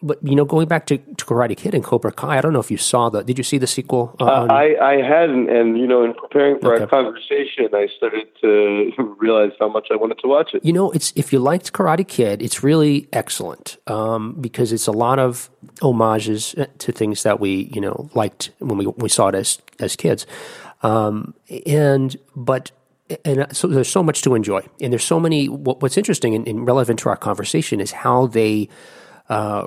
but 0.01 0.19
you 0.23 0.37
know, 0.37 0.45
going 0.45 0.69
back 0.69 0.87
to, 0.87 0.99
to 0.99 1.25
Karate 1.25 1.57
Kid 1.57 1.75
and 1.75 1.83
Cobra 1.83 2.13
Kai, 2.13 2.39
I 2.39 2.41
don't 2.41 2.53
know 2.53 2.61
if 2.61 2.71
you 2.71 2.77
saw 2.77 3.09
the. 3.09 3.25
Did 3.25 3.37
you 3.37 3.43
see 3.43 3.59
the 3.59 3.67
sequel? 3.67 4.15
Uh, 4.21 4.25
uh 4.25 4.47
I 4.49 4.77
I 4.81 5.03
hadn't, 5.03 5.51
and 5.51 5.77
you 5.77 5.89
know, 5.89 6.05
in 6.05 6.15
preparing 6.15 6.61
for 6.61 6.75
okay. 6.75 6.85
our 6.85 6.89
conversation, 6.89 7.69
I 7.75 7.89
started 7.97 8.29
to 8.41 8.93
realize 9.19 9.53
how 9.59 9.69
much 9.69 9.89
I 9.91 9.97
wanted 9.97 10.21
to 10.21 10.29
watch 10.29 10.55
it. 10.55 10.65
You 10.65 10.73
know, 10.73 10.93
it's 10.93 11.13
if 11.17 11.33
you 11.33 11.41
liked 11.41 11.73
Karate 11.73 12.07
Kid, 12.07 12.43
it's 12.43 12.63
really 12.63 13.09
excellent 13.13 13.77
um, 13.89 14.35
because 14.41 14.73
it's 14.73 14.87
a 14.87 14.93
lot 14.93 15.19
of 15.19 15.51
homages 15.83 16.55
uh, 16.57 16.67
to 16.79 16.93
things 16.93 17.25
that 17.25 17.41
we 17.41 17.69
you 17.75 17.81
know 17.81 18.09
liked 18.15 18.51
when 18.61 18.79
we 18.79 18.87
we 18.87 19.09
saw 19.09 19.29
it 19.29 19.35
as 19.35 19.59
as 19.81 19.97
kids, 19.97 20.27
um, 20.83 21.35
and 21.67 22.17
but 22.37 22.71
and 23.25 23.47
so 23.57 23.69
there's 23.69 23.89
so 23.89 24.03
much 24.03 24.23
to 24.23 24.35
enjoy, 24.35 24.63
and 24.81 24.93
there's 24.93 25.05
so 25.05 25.19
many. 25.19 25.49
What, 25.49 25.83
what's 25.83 25.97
interesting 25.97 26.35
and, 26.35 26.47
and 26.47 26.67
relevant 26.67 26.99
to 27.01 27.09
our 27.09 27.17
conversation 27.17 27.81
is 27.81 27.93
how 27.93 28.27
they 28.27 28.69
uh, 29.29 29.67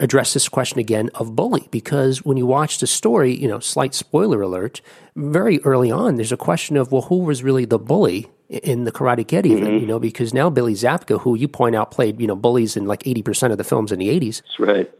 address 0.00 0.34
this 0.34 0.48
question 0.48 0.78
again 0.78 1.10
of 1.14 1.34
bully 1.34 1.68
because 1.70 2.24
when 2.24 2.36
you 2.36 2.46
watch 2.46 2.78
the 2.78 2.86
story, 2.86 3.34
you 3.34 3.48
know, 3.48 3.58
slight 3.58 3.94
spoiler 3.94 4.40
alert, 4.42 4.80
very 5.16 5.60
early 5.60 5.90
on, 5.90 6.16
there's 6.16 6.32
a 6.32 6.36
question 6.36 6.76
of, 6.76 6.92
well, 6.92 7.02
who 7.02 7.18
was 7.18 7.42
really 7.42 7.64
the 7.64 7.78
bully 7.78 8.30
in 8.48 8.84
the 8.84 8.92
Karate 8.92 9.26
Kid, 9.26 9.46
even, 9.46 9.64
mm-hmm. 9.64 9.78
you 9.78 9.86
know, 9.86 9.98
because 9.98 10.34
now 10.34 10.50
Billy 10.50 10.74
Zabka, 10.74 11.20
who 11.20 11.34
you 11.34 11.48
point 11.48 11.74
out 11.74 11.90
played, 11.90 12.20
you 12.20 12.26
know, 12.26 12.36
bullies 12.36 12.76
in 12.76 12.86
like 12.86 13.02
80% 13.02 13.50
of 13.50 13.58
the 13.58 13.64
films 13.64 13.92
in 13.92 13.98
the 13.98 14.08
80s, 14.08 14.42
That's 14.42 14.60
right. 14.60 14.92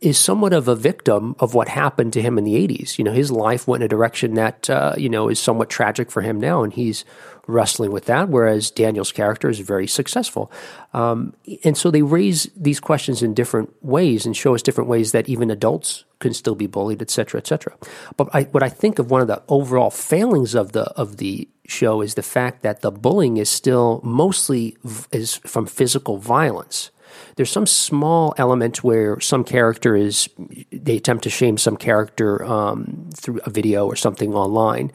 Is 0.00 0.18
somewhat 0.18 0.52
of 0.52 0.68
a 0.68 0.74
victim 0.74 1.34
of 1.38 1.54
what 1.54 1.68
happened 1.68 2.12
to 2.12 2.22
him 2.22 2.36
in 2.38 2.44
the 2.44 2.54
80s. 2.54 2.98
You 2.98 3.04
know, 3.04 3.12
his 3.12 3.30
life 3.30 3.66
went 3.66 3.82
in 3.82 3.86
a 3.86 3.88
direction 3.88 4.34
that, 4.34 4.68
uh, 4.68 4.94
you 4.96 5.08
know, 5.08 5.28
is 5.28 5.38
somewhat 5.38 5.70
tragic 5.70 6.10
for 6.10 6.22
him 6.22 6.38
now, 6.38 6.62
and 6.62 6.72
he's 6.72 7.04
wrestling 7.46 7.92
with 7.92 8.06
that, 8.06 8.28
whereas 8.28 8.70
Daniel's 8.70 9.12
character 9.12 9.48
is 9.48 9.60
very 9.60 9.86
successful. 9.86 10.50
Um, 10.92 11.34
and 11.64 11.76
so 11.76 11.90
they 11.90 12.02
raise 12.02 12.50
these 12.56 12.80
questions 12.80 13.22
in 13.22 13.34
different 13.34 13.72
ways 13.84 14.26
and 14.26 14.36
show 14.36 14.54
us 14.54 14.62
different 14.62 14.90
ways 14.90 15.12
that 15.12 15.28
even 15.28 15.50
adults 15.50 16.04
can 16.18 16.34
still 16.34 16.54
be 16.54 16.66
bullied, 16.66 17.00
et 17.00 17.10
cetera, 17.10 17.38
et 17.38 17.46
cetera. 17.46 17.76
But 18.16 18.28
I, 18.32 18.42
what 18.44 18.62
I 18.62 18.68
think 18.68 18.98
of 18.98 19.10
one 19.10 19.20
of 19.20 19.28
the 19.28 19.42
overall 19.48 19.90
failings 19.90 20.54
of 20.54 20.72
the 20.72 20.84
of 20.92 21.18
the 21.18 21.48
show 21.68 22.00
is 22.00 22.14
the 22.14 22.22
fact 22.22 22.62
that 22.62 22.80
the 22.80 22.90
bullying 22.90 23.36
is 23.36 23.50
still 23.50 24.00
mostly 24.02 24.76
v- 24.84 25.06
is 25.12 25.36
from 25.36 25.66
physical 25.66 26.18
violence. 26.18 26.90
There's 27.36 27.50
some 27.50 27.66
small 27.66 28.34
element 28.38 28.82
where 28.82 29.20
some 29.20 29.44
character 29.44 29.96
is 29.96 30.28
they 30.72 30.96
attempt 30.96 31.24
to 31.24 31.30
shame 31.30 31.58
some 31.58 31.76
character 31.76 32.44
um, 32.44 33.10
through 33.14 33.40
a 33.44 33.50
video 33.50 33.86
or 33.86 33.96
something 33.96 34.34
online, 34.34 34.92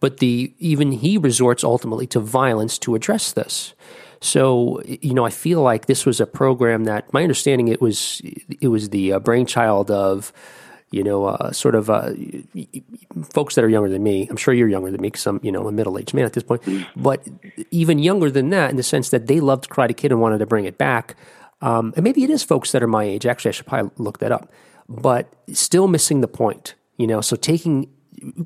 but 0.00 0.18
the 0.18 0.52
even 0.58 0.92
he 0.92 1.18
resorts 1.18 1.64
ultimately 1.64 2.06
to 2.08 2.20
violence 2.20 2.78
to 2.78 2.94
address 2.94 3.32
this. 3.32 3.74
So 4.20 4.82
you 4.84 5.14
know, 5.14 5.24
I 5.24 5.30
feel 5.30 5.62
like 5.62 5.86
this 5.86 6.06
was 6.06 6.20
a 6.20 6.26
program 6.26 6.84
that 6.84 7.12
my 7.12 7.22
understanding 7.22 7.68
it 7.68 7.80
was 7.80 8.22
it 8.60 8.68
was 8.68 8.90
the 8.90 9.14
uh, 9.14 9.18
brainchild 9.18 9.90
of 9.90 10.32
you 10.92 11.02
know, 11.02 11.24
uh, 11.24 11.50
sort 11.52 11.74
of 11.74 11.90
uh, 11.90 12.12
folks 13.32 13.54
that 13.54 13.64
are 13.64 13.68
younger 13.68 13.88
than 13.88 14.02
me. 14.02 14.28
I'm 14.28 14.36
sure 14.36 14.52
you're 14.54 14.68
younger 14.68 14.90
than 14.90 15.00
me 15.00 15.08
because 15.08 15.26
I'm, 15.26 15.40
you 15.42 15.50
know, 15.50 15.66
a 15.66 15.72
middle 15.72 15.98
aged 15.98 16.14
man 16.14 16.26
at 16.26 16.34
this 16.34 16.44
point. 16.44 16.62
But 16.94 17.26
even 17.70 17.98
younger 17.98 18.30
than 18.30 18.50
that, 18.50 18.70
in 18.70 18.76
the 18.76 18.82
sense 18.82 19.08
that 19.08 19.26
they 19.26 19.40
loved 19.40 19.70
Karate 19.70 19.96
Kid 19.96 20.12
and 20.12 20.20
wanted 20.20 20.38
to 20.38 20.46
bring 20.46 20.66
it 20.66 20.78
back. 20.78 21.16
Um, 21.62 21.94
and 21.96 22.04
maybe 22.04 22.24
it 22.24 22.30
is 22.30 22.42
folks 22.42 22.72
that 22.72 22.82
are 22.82 22.88
my 22.88 23.04
age. 23.04 23.24
Actually, 23.24 23.50
I 23.50 23.52
should 23.52 23.66
probably 23.66 23.90
look 23.96 24.18
that 24.18 24.32
up. 24.32 24.52
But 24.88 25.32
still 25.52 25.88
missing 25.88 26.20
the 26.20 26.28
point, 26.28 26.74
you 26.98 27.06
know. 27.06 27.20
So 27.20 27.36
taking 27.36 27.88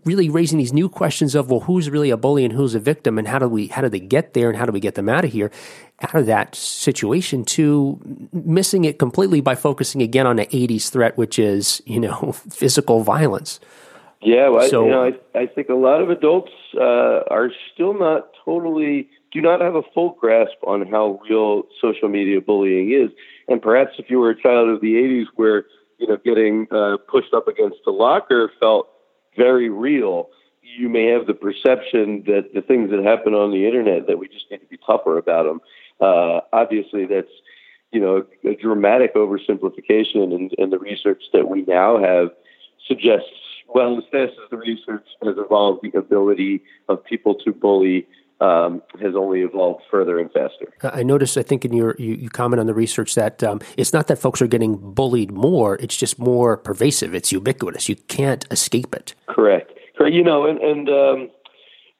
really 0.04 0.28
raising 0.28 0.58
these 0.58 0.72
new 0.72 0.88
questions 0.88 1.34
of 1.34 1.50
well 1.50 1.60
who's 1.60 1.90
really 1.90 2.10
a 2.10 2.16
bully 2.16 2.44
and 2.44 2.52
who's 2.52 2.74
a 2.74 2.80
victim 2.80 3.18
and 3.18 3.28
how 3.28 3.38
do 3.38 3.48
we 3.48 3.66
how 3.66 3.82
do 3.82 3.88
they 3.88 4.00
get 4.00 4.32
there 4.32 4.48
and 4.48 4.56
how 4.56 4.64
do 4.64 4.72
we 4.72 4.80
get 4.80 4.94
them 4.94 5.08
out 5.08 5.24
of 5.24 5.32
here 5.32 5.50
out 6.00 6.14
of 6.14 6.26
that 6.26 6.54
situation 6.54 7.44
to 7.44 8.00
missing 8.32 8.84
it 8.84 8.98
completely 8.98 9.40
by 9.40 9.54
focusing 9.54 10.02
again 10.02 10.26
on 10.26 10.36
the 10.36 10.46
80s 10.46 10.90
threat 10.90 11.16
which 11.16 11.38
is 11.38 11.82
you 11.84 12.00
know 12.00 12.32
physical 12.50 13.02
violence 13.02 13.60
yeah 14.22 14.48
well, 14.48 14.68
so, 14.68 14.82
I, 14.82 14.84
you 14.84 14.90
know, 14.90 15.04
I, 15.34 15.38
I 15.40 15.46
think 15.46 15.68
a 15.68 15.74
lot 15.74 16.00
of 16.00 16.10
adults 16.10 16.52
uh, 16.74 17.24
are 17.30 17.50
still 17.72 17.92
not 17.92 18.30
totally 18.44 19.10
do 19.36 19.42
not 19.42 19.60
have 19.60 19.74
a 19.74 19.82
full 19.94 20.16
grasp 20.20 20.56
on 20.66 20.86
how 20.88 21.20
real 21.28 21.64
social 21.80 22.08
media 22.08 22.40
bullying 22.40 22.90
is 22.92 23.10
and 23.48 23.62
perhaps 23.62 23.92
if 23.98 24.10
you 24.10 24.18
were 24.18 24.30
a 24.30 24.40
child 24.40 24.68
of 24.68 24.80
the 24.80 24.94
80s 24.94 25.26
where 25.36 25.66
you 25.98 26.06
know 26.06 26.16
getting 26.24 26.66
uh, 26.70 26.96
pushed 27.08 27.32
up 27.32 27.48
against 27.48 27.78
a 27.86 27.90
locker 27.90 28.50
felt 28.60 28.88
very 29.36 29.68
real, 29.68 30.30
you 30.62 30.88
may 30.88 31.06
have 31.06 31.26
the 31.26 31.34
perception 31.34 32.24
that 32.26 32.54
the 32.54 32.62
things 32.62 32.90
that 32.90 33.04
happen 33.04 33.34
on 33.34 33.50
the 33.52 33.66
internet 33.66 34.06
that 34.06 34.18
we 34.18 34.28
just 34.28 34.50
need 34.50 34.58
to 34.58 34.66
be 34.66 34.78
tougher 34.84 35.18
about 35.18 35.44
them. 35.44 35.60
Uh, 36.00 36.40
obviously, 36.52 37.06
that's 37.06 37.30
you 37.92 38.00
know 38.00 38.24
a 38.44 38.54
dramatic 38.54 39.14
oversimplification, 39.14 40.34
and, 40.34 40.52
and 40.58 40.72
the 40.72 40.78
research 40.78 41.22
that 41.32 41.48
we 41.48 41.62
now 41.62 41.98
have 41.98 42.30
suggests 42.86 43.30
well, 43.68 43.98
as 43.98 44.04
fast 44.12 44.32
as 44.42 44.48
the 44.50 44.56
research 44.56 45.04
has 45.24 45.34
evolved, 45.36 45.80
the 45.82 45.98
ability 45.98 46.62
of 46.88 47.04
people 47.04 47.34
to 47.34 47.52
bully 47.52 48.06
um, 48.40 48.80
has 49.06 49.14
only 49.14 49.40
evolved 49.40 49.82
further 49.90 50.18
and 50.18 50.30
faster. 50.32 50.66
I 50.82 51.02
noticed, 51.02 51.36
I 51.38 51.42
think, 51.42 51.64
in 51.64 51.72
your 51.72 51.96
you, 51.98 52.14
you 52.14 52.30
comment 52.30 52.60
on 52.60 52.66
the 52.66 52.74
research 52.74 53.14
that 53.14 53.42
um, 53.42 53.60
it's 53.76 53.92
not 53.92 54.06
that 54.08 54.16
folks 54.16 54.42
are 54.42 54.46
getting 54.46 54.76
bullied 54.76 55.32
more; 55.32 55.76
it's 55.76 55.96
just 55.96 56.18
more 56.18 56.56
pervasive. 56.56 57.14
It's 57.14 57.30
ubiquitous. 57.32 57.88
You 57.88 57.96
can't 58.08 58.44
escape 58.50 58.94
it. 58.94 59.14
Correct. 59.28 59.72
Correct. 59.96 60.14
You 60.14 60.22
know, 60.22 60.46
and, 60.46 60.58
and 60.60 60.88
um, 60.88 61.30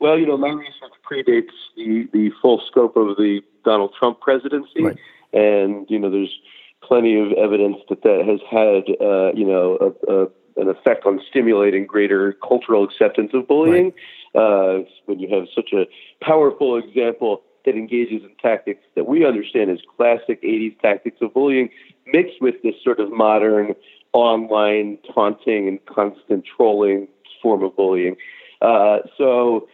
well, 0.00 0.18
you 0.18 0.26
know, 0.26 0.36
my 0.36 0.50
research 0.50 0.92
predates 1.10 1.54
the 1.76 2.08
the 2.12 2.30
full 2.42 2.60
scope 2.70 2.96
of 2.96 3.16
the 3.16 3.40
Donald 3.64 3.92
Trump 3.98 4.20
presidency, 4.20 4.82
Right. 4.82 4.98
and 5.32 5.86
you 5.88 5.98
know, 5.98 6.10
there's 6.10 6.34
plenty 6.82 7.18
of 7.18 7.32
evidence 7.32 7.78
that 7.88 8.02
that 8.02 8.20
has 8.30 8.40
had 8.50 8.84
uh, 9.04 9.32
you 9.34 9.46
know 9.46 9.78
a, 9.80 10.12
a, 10.12 10.26
an 10.56 10.68
effect 10.68 11.04
on 11.06 11.20
stimulating 11.28 11.86
greater 11.86 12.34
cultural 12.46 12.84
acceptance 12.84 13.30
of 13.34 13.46
bullying. 13.46 13.92
Uh, 14.34 14.78
when 15.06 15.18
you 15.18 15.28
have 15.34 15.46
such 15.54 15.70
a 15.72 15.84
powerful 16.24 16.76
example 16.76 17.42
that 17.64 17.74
engages 17.74 18.22
in 18.22 18.30
tactics 18.40 18.82
that 18.94 19.06
we 19.06 19.26
understand 19.26 19.70
as 19.70 19.78
classic 19.96 20.42
80s 20.42 20.78
tactics 20.80 21.18
of 21.20 21.34
bullying, 21.34 21.68
mixed 22.06 22.40
with 22.40 22.54
this 22.62 22.74
sort 22.82 23.00
of 23.00 23.10
modern 23.12 23.74
online 24.12 24.98
taunting 25.14 25.68
and 25.68 25.84
constant 25.86 26.44
trolling 26.56 27.08
form 27.42 27.62
of 27.62 27.76
bullying. 27.76 28.16
Uh, 28.62 28.98
so 29.18 29.68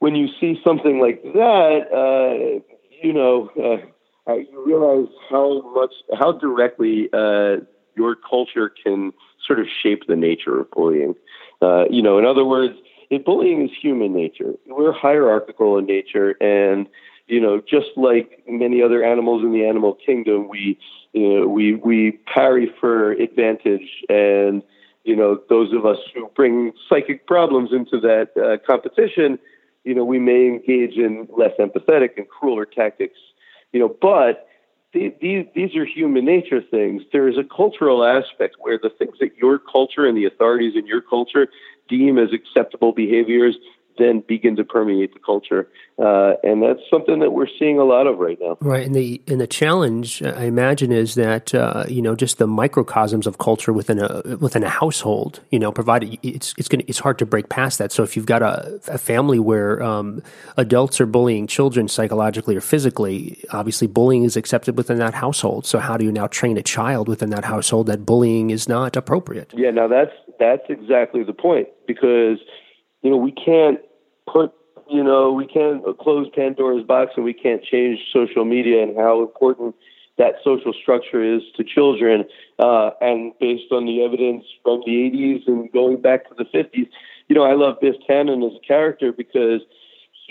when 0.00 0.14
you 0.14 0.28
see 0.40 0.60
something 0.64 1.00
like 1.00 1.22
that, 1.22 1.80
uh, 1.92 2.60
you 3.02 3.12
know, 3.12 3.50
uh, 3.56 4.30
uh, 4.30 4.34
you 4.34 4.64
realize 4.66 5.08
how 5.30 5.62
much, 5.74 5.92
how 6.18 6.32
directly 6.32 7.08
uh, 7.12 7.56
your 7.96 8.14
culture 8.14 8.68
can 8.68 9.12
sort 9.46 9.60
of 9.60 9.66
shape 9.82 10.06
the 10.06 10.16
nature 10.16 10.60
of 10.60 10.70
bullying. 10.70 11.14
Uh, 11.60 11.84
you 11.90 12.02
know, 12.02 12.18
in 12.18 12.24
other 12.24 12.44
words, 12.44 12.74
if 13.10 13.24
bullying 13.24 13.68
is 13.68 13.70
human 13.80 14.14
nature. 14.14 14.54
We're 14.66 14.92
hierarchical 14.92 15.78
in 15.78 15.86
nature, 15.86 16.30
and 16.40 16.86
you 17.26 17.40
know, 17.40 17.60
just 17.60 17.88
like 17.96 18.42
many 18.48 18.82
other 18.82 19.04
animals 19.04 19.42
in 19.42 19.52
the 19.52 19.66
animal 19.66 19.94
kingdom, 19.94 20.48
we 20.48 20.78
you 21.12 21.40
know, 21.40 21.46
we 21.46 21.74
we 21.74 22.12
parry 22.32 22.72
for 22.80 23.12
advantage, 23.12 24.04
and 24.08 24.62
you 25.04 25.16
know, 25.16 25.40
those 25.48 25.72
of 25.72 25.84
us 25.84 25.98
who 26.14 26.30
bring 26.34 26.72
psychic 26.88 27.26
problems 27.26 27.70
into 27.72 28.00
that 28.00 28.30
uh, 28.36 28.56
competition, 28.66 29.38
you 29.84 29.94
know, 29.94 30.04
we 30.04 30.18
may 30.18 30.46
engage 30.46 30.96
in 30.96 31.28
less 31.36 31.52
empathetic 31.58 32.16
and 32.16 32.28
crueler 32.28 32.64
tactics, 32.64 33.18
you 33.72 33.80
know, 33.80 33.94
but 34.00 34.48
the- 34.92 35.14
these 35.20 35.46
these 35.54 35.74
are 35.76 35.84
human 35.84 36.24
nature 36.24 36.60
things. 36.60 37.02
There 37.12 37.28
is 37.28 37.38
a 37.38 37.44
cultural 37.44 38.04
aspect 38.04 38.56
where 38.58 38.78
the 38.78 38.90
things 38.90 39.18
that 39.20 39.36
your 39.38 39.58
culture 39.58 40.06
and 40.06 40.16
the 40.16 40.26
authorities 40.26 40.76
in 40.76 40.86
your 40.86 41.00
culture 41.00 41.48
deem 41.88 42.18
as 42.18 42.32
acceptable 42.32 42.92
behaviors 42.92 43.56
then 43.98 44.22
begin 44.26 44.56
to 44.56 44.64
permeate 44.64 45.12
the 45.14 45.20
culture, 45.20 45.68
uh, 45.98 46.34
and 46.42 46.62
that's 46.62 46.80
something 46.90 47.20
that 47.20 47.32
we're 47.32 47.48
seeing 47.58 47.78
a 47.78 47.84
lot 47.84 48.06
of 48.06 48.18
right 48.18 48.38
now. 48.40 48.56
Right, 48.60 48.84
and 48.84 48.94
the 48.94 49.20
and 49.26 49.40
the 49.40 49.46
challenge 49.46 50.22
I 50.22 50.44
imagine 50.44 50.92
is 50.92 51.14
that 51.14 51.54
uh, 51.54 51.84
you 51.88 52.02
know 52.02 52.14
just 52.14 52.38
the 52.38 52.46
microcosms 52.46 53.26
of 53.26 53.38
culture 53.38 53.72
within 53.72 53.98
a 53.98 54.36
within 54.38 54.62
a 54.62 54.68
household. 54.68 55.40
You 55.50 55.58
know, 55.58 55.72
provided 55.72 56.18
it's 56.22 56.54
it's 56.58 56.68
gonna, 56.68 56.84
it's 56.86 56.98
hard 56.98 57.18
to 57.18 57.26
break 57.26 57.48
past 57.48 57.78
that. 57.78 57.92
So 57.92 58.02
if 58.02 58.16
you've 58.16 58.26
got 58.26 58.42
a, 58.42 58.80
a 58.88 58.98
family 58.98 59.38
where 59.38 59.82
um, 59.82 60.22
adults 60.56 61.00
are 61.00 61.06
bullying 61.06 61.46
children 61.46 61.88
psychologically 61.88 62.56
or 62.56 62.60
physically, 62.60 63.44
obviously 63.50 63.86
bullying 63.86 64.24
is 64.24 64.36
accepted 64.36 64.76
within 64.76 64.98
that 64.98 65.14
household. 65.14 65.66
So 65.66 65.78
how 65.78 65.96
do 65.96 66.04
you 66.04 66.12
now 66.12 66.26
train 66.26 66.56
a 66.56 66.62
child 66.62 67.08
within 67.08 67.30
that 67.30 67.44
household 67.44 67.86
that 67.88 68.06
bullying 68.06 68.50
is 68.50 68.68
not 68.68 68.96
appropriate? 68.96 69.52
Yeah, 69.54 69.70
now 69.70 69.88
that's 69.88 70.12
that's 70.38 70.64
exactly 70.68 71.22
the 71.22 71.32
point 71.32 71.68
because 71.86 72.38
you 73.02 73.10
know 73.10 73.16
we 73.16 73.32
can't 73.32 73.80
put 74.26 74.52
you 74.88 75.02
know 75.02 75.32
we 75.32 75.46
can't 75.46 75.82
close 75.98 76.28
Pandora's 76.34 76.84
box 76.84 77.12
and 77.16 77.24
we 77.24 77.34
can't 77.34 77.62
change 77.62 77.98
social 78.12 78.44
media 78.44 78.82
and 78.82 78.96
how 78.96 79.22
important 79.22 79.74
that 80.18 80.34
social 80.44 80.72
structure 80.72 81.22
is 81.22 81.42
to 81.56 81.64
children. 81.64 82.24
Uh, 82.58 82.90
and 83.00 83.32
based 83.40 83.72
on 83.72 83.86
the 83.86 84.04
evidence 84.04 84.44
from 84.62 84.82
the 84.84 84.92
80s 84.92 85.46
and 85.46 85.72
going 85.72 86.00
back 86.00 86.28
to 86.28 86.34
the 86.34 86.44
50s, 86.44 86.88
you 87.28 87.34
know 87.34 87.44
I 87.44 87.54
love 87.54 87.76
Biff 87.80 87.96
Tannen 88.08 88.46
as 88.46 88.56
a 88.56 88.66
character 88.66 89.12
because 89.12 89.60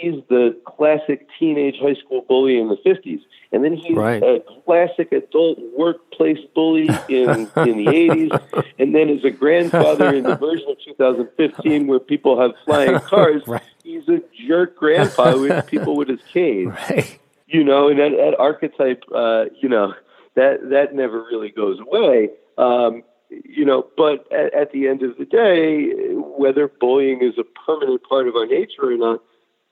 he's 0.01 0.21
the 0.29 0.59
classic 0.65 1.27
teenage 1.39 1.75
high 1.81 1.93
school 1.95 2.25
bully 2.27 2.59
in 2.59 2.67
the 2.69 2.77
50s. 2.77 3.21
And 3.53 3.63
then 3.65 3.75
he's 3.75 3.95
Right. 3.97 4.21
a 4.23 4.41
classic 4.65 5.11
adult 5.11 5.59
workplace 5.77 6.39
bully 6.55 6.87
in, 7.09 7.29
in 7.57 7.77
the 7.77 7.85
80s. 7.87 8.63
And 8.79 8.95
then 8.95 9.09
as 9.09 9.23
a 9.23 9.29
grandfather 9.29 10.13
in 10.15 10.23
the 10.23 10.35
version 10.37 10.69
of 10.69 10.77
2015 10.85 11.87
where 11.87 11.99
people 11.99 12.39
have 12.41 12.51
flying 12.65 12.99
cars, 13.11 13.43
Right. 13.47 13.61
he's 13.83 14.07
a 14.07 14.21
jerk 14.47 14.75
grandpa 14.77 15.37
with 15.37 15.67
people 15.67 15.95
with 15.95 16.07
his 16.09 16.21
cane. 16.33 16.69
Right. 16.89 17.19
You 17.47 17.65
know, 17.65 17.89
and 17.89 17.99
that, 17.99 18.11
that 18.11 18.35
archetype, 18.39 19.03
uh, 19.13 19.45
you 19.61 19.67
know, 19.67 19.93
that, 20.35 20.69
that 20.69 20.95
never 20.95 21.21
really 21.23 21.49
goes 21.49 21.79
away. 21.81 22.29
Um, 22.57 23.03
you 23.29 23.65
know, 23.65 23.85
but 23.97 24.25
at, 24.31 24.53
at 24.53 24.71
the 24.71 24.87
end 24.87 25.03
of 25.03 25.17
the 25.17 25.25
day, 25.25 25.89
whether 26.15 26.69
bullying 26.69 27.21
is 27.21 27.33
a 27.37 27.43
permanent 27.65 28.01
part 28.07 28.29
of 28.29 28.35
our 28.37 28.45
nature 28.45 28.83
or 28.83 28.95
not, 28.97 29.21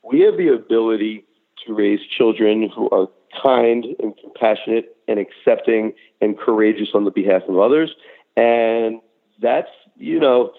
we 0.04 0.22
have 0.22 0.38
the 0.38 0.50
ability 0.50 1.26
to 1.66 1.74
raise 1.74 2.00
children 2.18 2.70
who 2.70 2.90
are 2.90 3.08
kind 3.42 3.86
and 4.00 4.16
compassionate 4.18 4.96
and 5.08 5.20
accepting 5.20 5.94
and 6.22 6.38
courageous 6.38 6.90
on 6.94 7.06
the 7.06 7.12
behalf 7.12 7.44
of 7.48 7.58
others. 7.60 7.92
And 8.36 9.02
that's, 9.42 9.70
you 9.98 10.20
know, 10.20 10.54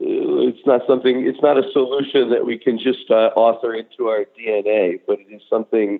it's 0.00 0.66
not 0.66 0.82
something, 0.86 1.26
it's 1.26 1.42
not 1.42 1.58
a 1.58 1.70
solution 1.72 2.30
that 2.30 2.46
we 2.46 2.58
can 2.58 2.78
just 2.78 3.10
uh, 3.10 3.30
author 3.36 3.74
into 3.74 4.08
our 4.08 4.26
DNA, 4.38 5.00
but 5.06 5.18
it 5.20 5.26
is 5.32 5.42
something 5.50 5.98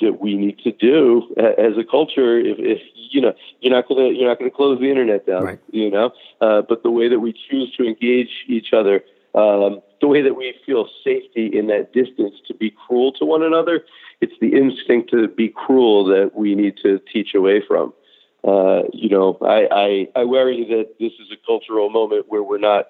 that 0.00 0.20
we 0.20 0.36
need 0.36 0.58
to 0.58 0.72
do 0.72 1.22
as 1.38 1.78
a 1.78 1.84
culture. 1.88 2.38
If, 2.38 2.58
if 2.58 2.80
you 2.94 3.20
know, 3.20 3.34
you're 3.60 3.72
not 3.72 3.88
gonna 3.88 4.08
you're 4.08 4.28
not 4.28 4.38
gonna 4.38 4.50
close 4.50 4.80
the 4.80 4.90
internet 4.90 5.26
down, 5.26 5.44
Right. 5.44 5.58
you 5.70 5.90
know. 5.90 6.10
Uh, 6.40 6.62
but 6.62 6.82
the 6.82 6.90
way 6.90 7.08
that 7.08 7.20
we 7.20 7.32
choose 7.32 7.74
to 7.76 7.84
engage 7.84 8.30
each 8.48 8.72
other, 8.72 9.04
um, 9.34 9.80
the 10.00 10.08
way 10.08 10.22
that 10.22 10.34
we 10.34 10.54
feel 10.66 10.88
safety 11.04 11.50
in 11.52 11.68
that 11.68 11.92
distance 11.92 12.34
to 12.48 12.54
be 12.54 12.70
cruel 12.70 13.12
to 13.12 13.24
one 13.24 13.42
another, 13.42 13.84
it's 14.20 14.34
the 14.40 14.54
instinct 14.54 15.10
to 15.10 15.28
be 15.28 15.48
cruel 15.48 16.04
that 16.06 16.32
we 16.34 16.54
need 16.54 16.76
to 16.82 17.00
teach 17.12 17.34
away 17.34 17.62
from. 17.66 17.92
Uh, 18.46 18.82
you 18.92 19.08
know, 19.08 19.38
I, 19.40 19.68
I 19.70 20.20
I 20.20 20.24
worry 20.24 20.64
that 20.68 20.94
this 20.98 21.12
is 21.12 21.30
a 21.32 21.46
cultural 21.46 21.90
moment 21.90 22.26
where 22.28 22.42
we're 22.42 22.58
not 22.58 22.86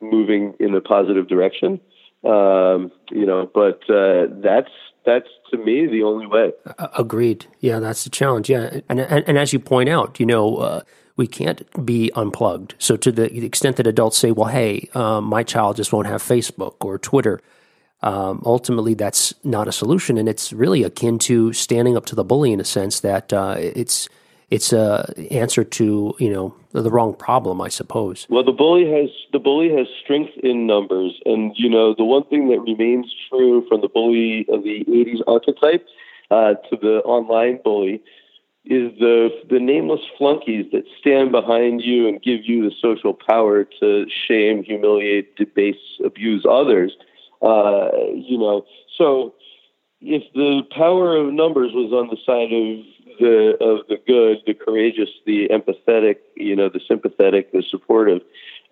moving 0.00 0.54
in 0.60 0.74
a 0.74 0.80
positive 0.80 1.28
direction. 1.28 1.80
Um, 2.24 2.92
you 3.10 3.26
know, 3.26 3.50
but 3.52 3.82
uh, 3.90 4.26
that's 4.42 4.70
that's 5.04 5.28
to 5.50 5.58
me 5.58 5.86
the 5.86 6.04
only 6.04 6.26
way. 6.26 6.52
Agreed. 6.96 7.46
Yeah, 7.58 7.80
that's 7.80 8.04
the 8.04 8.10
challenge. 8.10 8.48
Yeah, 8.48 8.80
and 8.88 9.00
and, 9.00 9.24
and 9.26 9.38
as 9.38 9.52
you 9.52 9.58
point 9.58 9.88
out, 9.88 10.20
you 10.20 10.26
know, 10.26 10.56
uh, 10.56 10.80
we 11.16 11.26
can't 11.26 11.84
be 11.84 12.10
unplugged. 12.14 12.74
So 12.78 12.96
to 12.96 13.12
the 13.12 13.44
extent 13.44 13.76
that 13.76 13.86
adults 13.86 14.16
say, 14.16 14.30
"Well, 14.30 14.48
hey, 14.48 14.88
um, 14.94 15.24
my 15.24 15.42
child 15.42 15.76
just 15.76 15.92
won't 15.92 16.06
have 16.06 16.22
Facebook 16.22 16.76
or 16.80 16.98
Twitter," 16.98 17.40
um, 18.02 18.42
ultimately 18.44 18.94
that's 18.94 19.34
not 19.44 19.68
a 19.68 19.72
solution, 19.72 20.18
and 20.18 20.28
it's 20.28 20.52
really 20.52 20.82
akin 20.82 21.18
to 21.20 21.52
standing 21.52 21.96
up 21.96 22.06
to 22.06 22.14
the 22.14 22.24
bully 22.24 22.52
in 22.52 22.60
a 22.60 22.64
sense 22.64 23.00
that 23.00 23.32
uh, 23.32 23.56
it's 23.58 24.08
it's 24.50 24.72
a 24.72 25.12
answer 25.30 25.64
to 25.64 26.14
you 26.18 26.32
know 26.32 26.54
the 26.72 26.90
wrong 26.90 27.14
problem, 27.14 27.60
I 27.60 27.68
suppose. 27.68 28.26
Well, 28.28 28.44
the 28.44 28.52
bully 28.52 28.90
has 28.90 29.10
the 29.32 29.38
bully 29.38 29.70
has 29.76 29.86
strength 30.02 30.32
in 30.42 30.66
numbers, 30.66 31.18
and 31.24 31.52
you 31.56 31.70
know 31.70 31.94
the 31.94 32.04
one 32.04 32.24
thing 32.24 32.48
that 32.48 32.60
remains 32.60 33.14
true 33.28 33.64
from 33.68 33.80
the 33.80 33.88
bully 33.88 34.46
of 34.48 34.62
the 34.62 34.84
'80s 34.84 35.20
archetype 35.26 35.86
uh, 36.30 36.54
to 36.68 36.76
the 36.76 37.02
online 37.04 37.60
bully 37.62 38.02
is 38.64 38.92
the 38.98 39.28
the 39.50 39.58
nameless 39.58 40.00
flunkies 40.16 40.66
that 40.72 40.84
stand 41.00 41.32
behind 41.32 41.82
you 41.82 42.06
and 42.06 42.22
give 42.22 42.44
you 42.44 42.62
the 42.62 42.74
social 42.80 43.12
power 43.12 43.64
to 43.80 44.06
shame, 44.28 44.62
humiliate, 44.62 45.36
debase, 45.36 45.98
abuse 46.04 46.46
others. 46.48 46.92
Uh, 47.42 47.90
you 48.14 48.38
know, 48.38 48.64
so 48.96 49.34
if 50.00 50.22
the 50.34 50.62
power 50.74 51.16
of 51.16 51.32
numbers 51.32 51.72
was 51.72 51.92
on 51.92 52.08
the 52.08 52.16
side 52.24 52.52
of 52.52 53.18
the 53.18 53.56
of 53.60 53.86
the 53.88 53.96
good, 54.06 54.38
the 54.46 54.54
courageous, 54.54 55.10
the 55.26 55.48
empathetic, 55.48 56.16
you 56.36 56.54
know, 56.54 56.68
the 56.68 56.80
sympathetic, 56.86 57.50
the 57.52 57.62
supportive, 57.68 58.20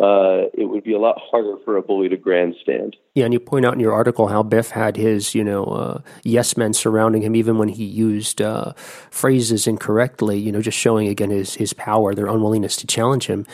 uh, 0.00 0.48
it 0.54 0.64
would 0.64 0.82
be 0.82 0.94
a 0.94 0.98
lot 0.98 1.20
harder 1.30 1.56
for 1.62 1.76
a 1.76 1.82
bully 1.82 2.08
to 2.08 2.16
grandstand. 2.16 2.96
Yeah, 3.14 3.24
and 3.24 3.34
you 3.34 3.40
point 3.40 3.66
out 3.66 3.74
in 3.74 3.80
your 3.80 3.92
article 3.92 4.28
how 4.28 4.42
Biff 4.42 4.70
had 4.70 4.96
his, 4.96 5.34
you 5.34 5.44
know, 5.44 5.64
uh, 5.64 6.00
yes 6.24 6.56
men 6.56 6.72
surrounding 6.72 7.20
him, 7.22 7.36
even 7.36 7.58
when 7.58 7.68
he 7.68 7.84
used 7.84 8.40
uh, 8.40 8.72
phrases 9.10 9.66
incorrectly. 9.66 10.38
You 10.38 10.52
know, 10.52 10.62
just 10.62 10.78
showing 10.78 11.08
again 11.08 11.28
his 11.28 11.54
his 11.56 11.74
power, 11.74 12.14
their 12.14 12.26
unwillingness 12.26 12.76
to 12.76 12.86
challenge 12.86 13.26
him. 13.26 13.46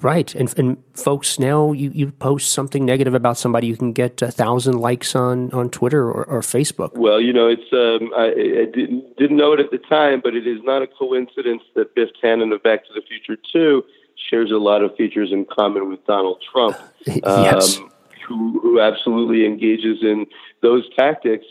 Right, 0.00 0.32
and 0.36 0.56
and 0.56 0.76
folks 0.94 1.40
now, 1.40 1.72
you, 1.72 1.90
you 1.92 2.12
post 2.12 2.52
something 2.52 2.84
negative 2.84 3.14
about 3.14 3.36
somebody, 3.36 3.66
you 3.66 3.76
can 3.76 3.92
get 3.92 4.22
a 4.22 4.30
thousand 4.30 4.78
likes 4.78 5.16
on 5.16 5.50
on 5.52 5.68
Twitter 5.68 6.04
or, 6.04 6.24
or 6.24 6.40
Facebook. 6.42 6.96
Well, 6.96 7.20
you 7.20 7.32
know, 7.32 7.48
it's 7.48 7.72
um, 7.72 8.12
I, 8.16 8.26
I 8.26 8.66
didn't 8.72 9.16
didn't 9.16 9.36
know 9.36 9.52
it 9.52 9.58
at 9.58 9.72
the 9.72 9.78
time, 9.78 10.20
but 10.22 10.36
it 10.36 10.46
is 10.46 10.62
not 10.62 10.82
a 10.82 10.86
coincidence 10.86 11.62
that 11.74 11.96
Biff 11.96 12.10
Tannen 12.22 12.54
of 12.54 12.62
Back 12.62 12.86
to 12.86 12.92
the 12.94 13.02
Future 13.02 13.36
Two 13.52 13.82
shares 14.30 14.50
a 14.50 14.56
lot 14.58 14.82
of 14.82 14.94
features 14.96 15.30
in 15.32 15.44
common 15.44 15.88
with 15.88 16.04
Donald 16.06 16.42
Trump, 16.52 16.76
Yes. 17.06 17.78
um, 17.78 17.90
who 18.26 18.60
who 18.60 18.80
absolutely 18.80 19.44
engages 19.46 20.02
in 20.02 20.26
those 20.62 20.88
tactics. 20.96 21.46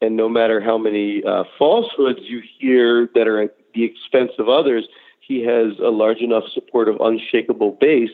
And 0.00 0.16
no 0.16 0.28
matter 0.28 0.60
how 0.60 0.78
many 0.78 1.24
uh, 1.24 1.44
falsehoods 1.58 2.20
you 2.22 2.40
hear 2.58 3.08
that 3.14 3.26
are 3.26 3.42
at 3.42 3.56
the 3.74 3.84
expense 3.84 4.30
of 4.38 4.48
others, 4.48 4.86
he 5.20 5.42
has 5.44 5.78
a 5.80 5.90
large 5.90 6.18
enough 6.20 6.44
supportive, 6.54 6.96
unshakable 7.00 7.72
base 7.80 8.10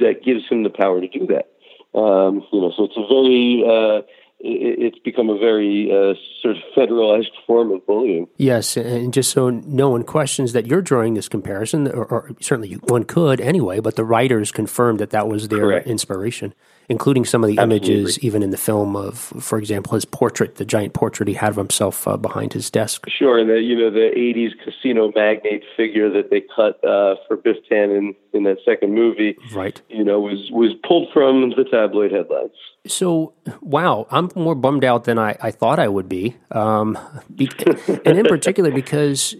that 0.00 0.22
gives 0.24 0.48
him 0.48 0.62
the 0.62 0.70
power 0.70 1.00
to 1.00 1.08
do 1.08 1.26
that. 1.26 1.50
Um, 1.98 2.44
you 2.52 2.60
know, 2.60 2.72
so 2.76 2.84
it's 2.84 2.96
a 2.96 3.06
very, 3.06 3.62
uh, 3.66 4.02
it's 4.48 4.98
become 5.00 5.28
a 5.28 5.38
very 5.38 5.90
uh, 5.90 6.14
sort 6.42 6.56
of 6.56 6.62
federalized 6.76 7.30
form 7.46 7.72
of 7.72 7.84
bullying. 7.86 8.28
Yes, 8.36 8.76
and 8.76 9.12
just 9.12 9.30
so 9.30 9.50
no 9.50 9.90
one 9.90 10.04
questions 10.04 10.52
that 10.52 10.66
you're 10.66 10.82
drawing 10.82 11.14
this 11.14 11.28
comparison, 11.28 11.88
or, 11.88 12.04
or 12.06 12.30
certainly 12.40 12.74
one 12.74 13.04
could 13.04 13.40
anyway, 13.40 13.80
but 13.80 13.96
the 13.96 14.04
writers 14.04 14.52
confirmed 14.52 15.00
that 15.00 15.10
that 15.10 15.28
was 15.28 15.48
their 15.48 15.60
Correct. 15.60 15.86
inspiration, 15.86 16.54
including 16.88 17.24
some 17.24 17.42
of 17.42 17.48
the 17.48 17.60
images, 17.60 18.18
even 18.20 18.42
in 18.42 18.50
the 18.50 18.56
film 18.56 18.94
of, 18.96 19.18
for 19.18 19.58
example, 19.58 19.94
his 19.94 20.04
portrait, 20.04 20.56
the 20.56 20.64
giant 20.64 20.94
portrait 20.94 21.28
he 21.28 21.34
had 21.34 21.50
of 21.50 21.56
himself 21.56 22.06
uh, 22.06 22.16
behind 22.16 22.52
his 22.52 22.70
desk. 22.70 23.04
Sure, 23.08 23.38
and 23.38 23.50
the 23.50 23.60
you 23.60 23.76
know 23.76 23.90
the 23.90 24.10
'80s 24.16 24.52
casino 24.64 25.10
magnate 25.14 25.64
figure 25.76 26.08
that 26.10 26.30
they 26.30 26.42
cut 26.54 26.82
uh, 26.84 27.16
for 27.26 27.36
Biff 27.36 27.56
Tannen 27.70 28.14
in 28.32 28.44
that 28.44 28.58
second 28.64 28.94
movie, 28.94 29.36
Right. 29.54 29.80
you 29.88 30.04
know, 30.04 30.20
was 30.20 30.50
was 30.52 30.72
pulled 30.86 31.08
from 31.12 31.50
the 31.56 31.64
tabloid 31.64 32.12
headlines. 32.12 32.52
So, 32.88 33.34
wow, 33.60 34.06
I'm 34.10 34.30
more 34.34 34.54
bummed 34.54 34.84
out 34.84 35.04
than 35.04 35.18
I, 35.18 35.36
I 35.40 35.50
thought 35.50 35.78
I 35.78 35.88
would 35.88 36.08
be. 36.08 36.36
Um, 36.50 36.98
and 37.38 38.18
in 38.18 38.26
particular, 38.26 38.70
because 38.70 39.34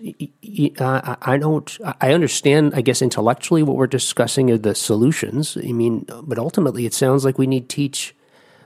uh, 0.78 1.16
I 1.22 1.36
don't, 1.38 1.78
I 2.00 2.12
understand, 2.12 2.74
I 2.74 2.80
guess, 2.80 3.02
intellectually 3.02 3.62
what 3.62 3.76
we're 3.76 3.86
discussing 3.86 4.50
are 4.50 4.58
the 4.58 4.74
solutions. 4.74 5.56
I 5.56 5.72
mean, 5.72 6.06
but 6.22 6.38
ultimately, 6.38 6.86
it 6.86 6.94
sounds 6.94 7.24
like 7.24 7.38
we 7.38 7.46
need 7.46 7.68
to 7.68 7.76
teach 7.76 8.14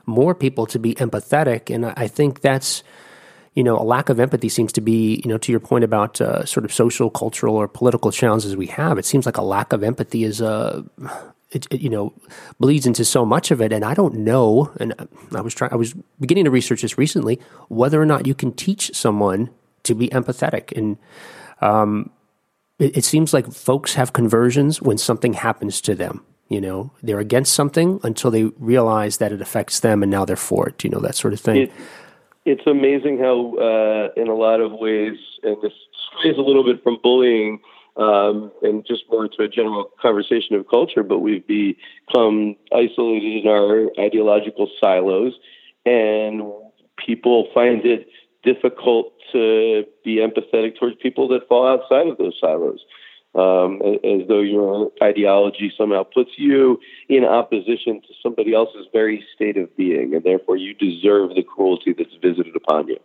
more 0.06 0.34
people 0.34 0.66
to 0.66 0.78
be 0.78 0.94
empathetic. 0.94 1.72
And 1.72 1.86
I 1.86 1.92
I 1.96 2.08
think 2.08 2.40
that's, 2.40 2.82
you 3.54 3.62
know, 3.62 3.78
a 3.78 3.84
lack 3.84 4.08
of 4.08 4.18
empathy 4.18 4.48
seems 4.48 4.72
to 4.72 4.80
be, 4.80 5.20
you 5.24 5.28
know, 5.28 5.38
to 5.38 5.52
your 5.52 5.60
point 5.60 5.84
about 5.84 6.20
uh, 6.20 6.44
sort 6.44 6.64
of 6.64 6.72
social, 6.72 7.10
cultural, 7.10 7.56
or 7.56 7.68
political 7.68 8.10
challenges 8.10 8.56
we 8.56 8.66
have. 8.66 8.98
It 8.98 9.04
seems 9.04 9.26
like 9.26 9.36
a 9.36 9.42
lack 9.42 9.72
of 9.72 9.82
empathy 9.82 10.24
is 10.24 10.40
a, 10.40 10.84
it, 11.50 11.66
it, 11.70 11.80
you 11.80 11.88
know, 11.88 12.12
bleeds 12.58 12.86
into 12.86 13.04
so 13.04 13.24
much 13.24 13.50
of 13.50 13.60
it. 13.60 13.72
And 13.72 13.84
I 13.84 13.94
don't 13.94 14.14
know. 14.14 14.72
And 14.78 14.94
I 15.34 15.40
was 15.40 15.54
trying, 15.54 15.72
I 15.72 15.76
was 15.76 15.94
beginning 16.20 16.44
to 16.44 16.50
research 16.50 16.82
this 16.82 16.96
recently, 16.98 17.40
whether 17.68 18.00
or 18.00 18.06
not 18.06 18.26
you 18.26 18.34
can 18.34 18.52
teach 18.52 18.94
someone 18.94 19.50
to 19.82 19.94
be 19.94 20.08
empathetic. 20.08 20.76
And 20.76 20.96
um, 21.60 22.10
it, 22.78 22.98
it 22.98 23.04
seems 23.04 23.32
like 23.32 23.52
folks 23.52 23.94
have 23.94 24.12
conversions 24.12 24.80
when 24.80 24.98
something 24.98 25.34
happens 25.34 25.80
to 25.82 25.94
them. 25.94 26.24
You 26.48 26.60
know, 26.60 26.90
they're 27.00 27.20
against 27.20 27.52
something 27.52 28.00
until 28.02 28.32
they 28.32 28.44
realize 28.58 29.18
that 29.18 29.30
it 29.30 29.40
affects 29.40 29.78
them, 29.80 30.02
and 30.02 30.10
now 30.10 30.24
they're 30.24 30.34
for 30.34 30.68
it. 30.68 30.82
You 30.82 30.90
know, 30.90 30.98
that 30.98 31.14
sort 31.14 31.32
of 31.32 31.38
thing. 31.38 31.56
It, 31.56 31.72
it's 32.44 32.66
amazing 32.66 33.18
how, 33.18 33.54
uh, 33.56 34.20
in 34.20 34.26
a 34.26 34.34
lot 34.34 34.60
of 34.60 34.72
ways, 34.72 35.16
and 35.44 35.56
this 35.62 35.72
strays 36.18 36.36
a 36.36 36.40
little 36.40 36.64
bit 36.64 36.82
from 36.82 36.98
bullying 37.04 37.60
um, 38.00 38.50
and 38.62 38.84
just 38.86 39.04
more 39.10 39.28
to 39.28 39.42
a 39.42 39.48
general 39.48 39.90
conversation 40.00 40.56
of 40.56 40.66
culture, 40.68 41.02
but 41.02 41.18
we've 41.18 41.46
become 41.46 42.56
isolated 42.74 43.44
in 43.44 43.46
our 43.46 43.90
ideological 43.98 44.68
silos, 44.80 45.34
and 45.84 46.42
people 46.96 47.48
find 47.52 47.84
it 47.84 48.08
difficult 48.42 49.12
to 49.32 49.84
be 50.02 50.16
empathetic 50.16 50.78
towards 50.78 50.96
people 50.96 51.28
that 51.28 51.46
fall 51.46 51.68
outside 51.68 52.06
of 52.08 52.16
those 52.16 52.34
silos. 52.40 52.80
Um, 53.32 53.80
as 54.02 54.26
though 54.26 54.40
your 54.40 54.90
ideology 55.00 55.72
somehow 55.78 56.02
puts 56.02 56.30
you 56.36 56.80
in 57.08 57.24
opposition 57.24 58.00
to 58.00 58.08
somebody 58.20 58.54
else's 58.54 58.86
very 58.92 59.24
state 59.36 59.56
of 59.56 59.76
being, 59.76 60.16
and 60.16 60.24
therefore 60.24 60.56
you 60.56 60.74
deserve 60.74 61.36
the 61.36 61.44
cruelty 61.44 61.94
that's 61.96 62.16
visited 62.20 62.56
upon 62.56 62.88
you. 62.88 62.98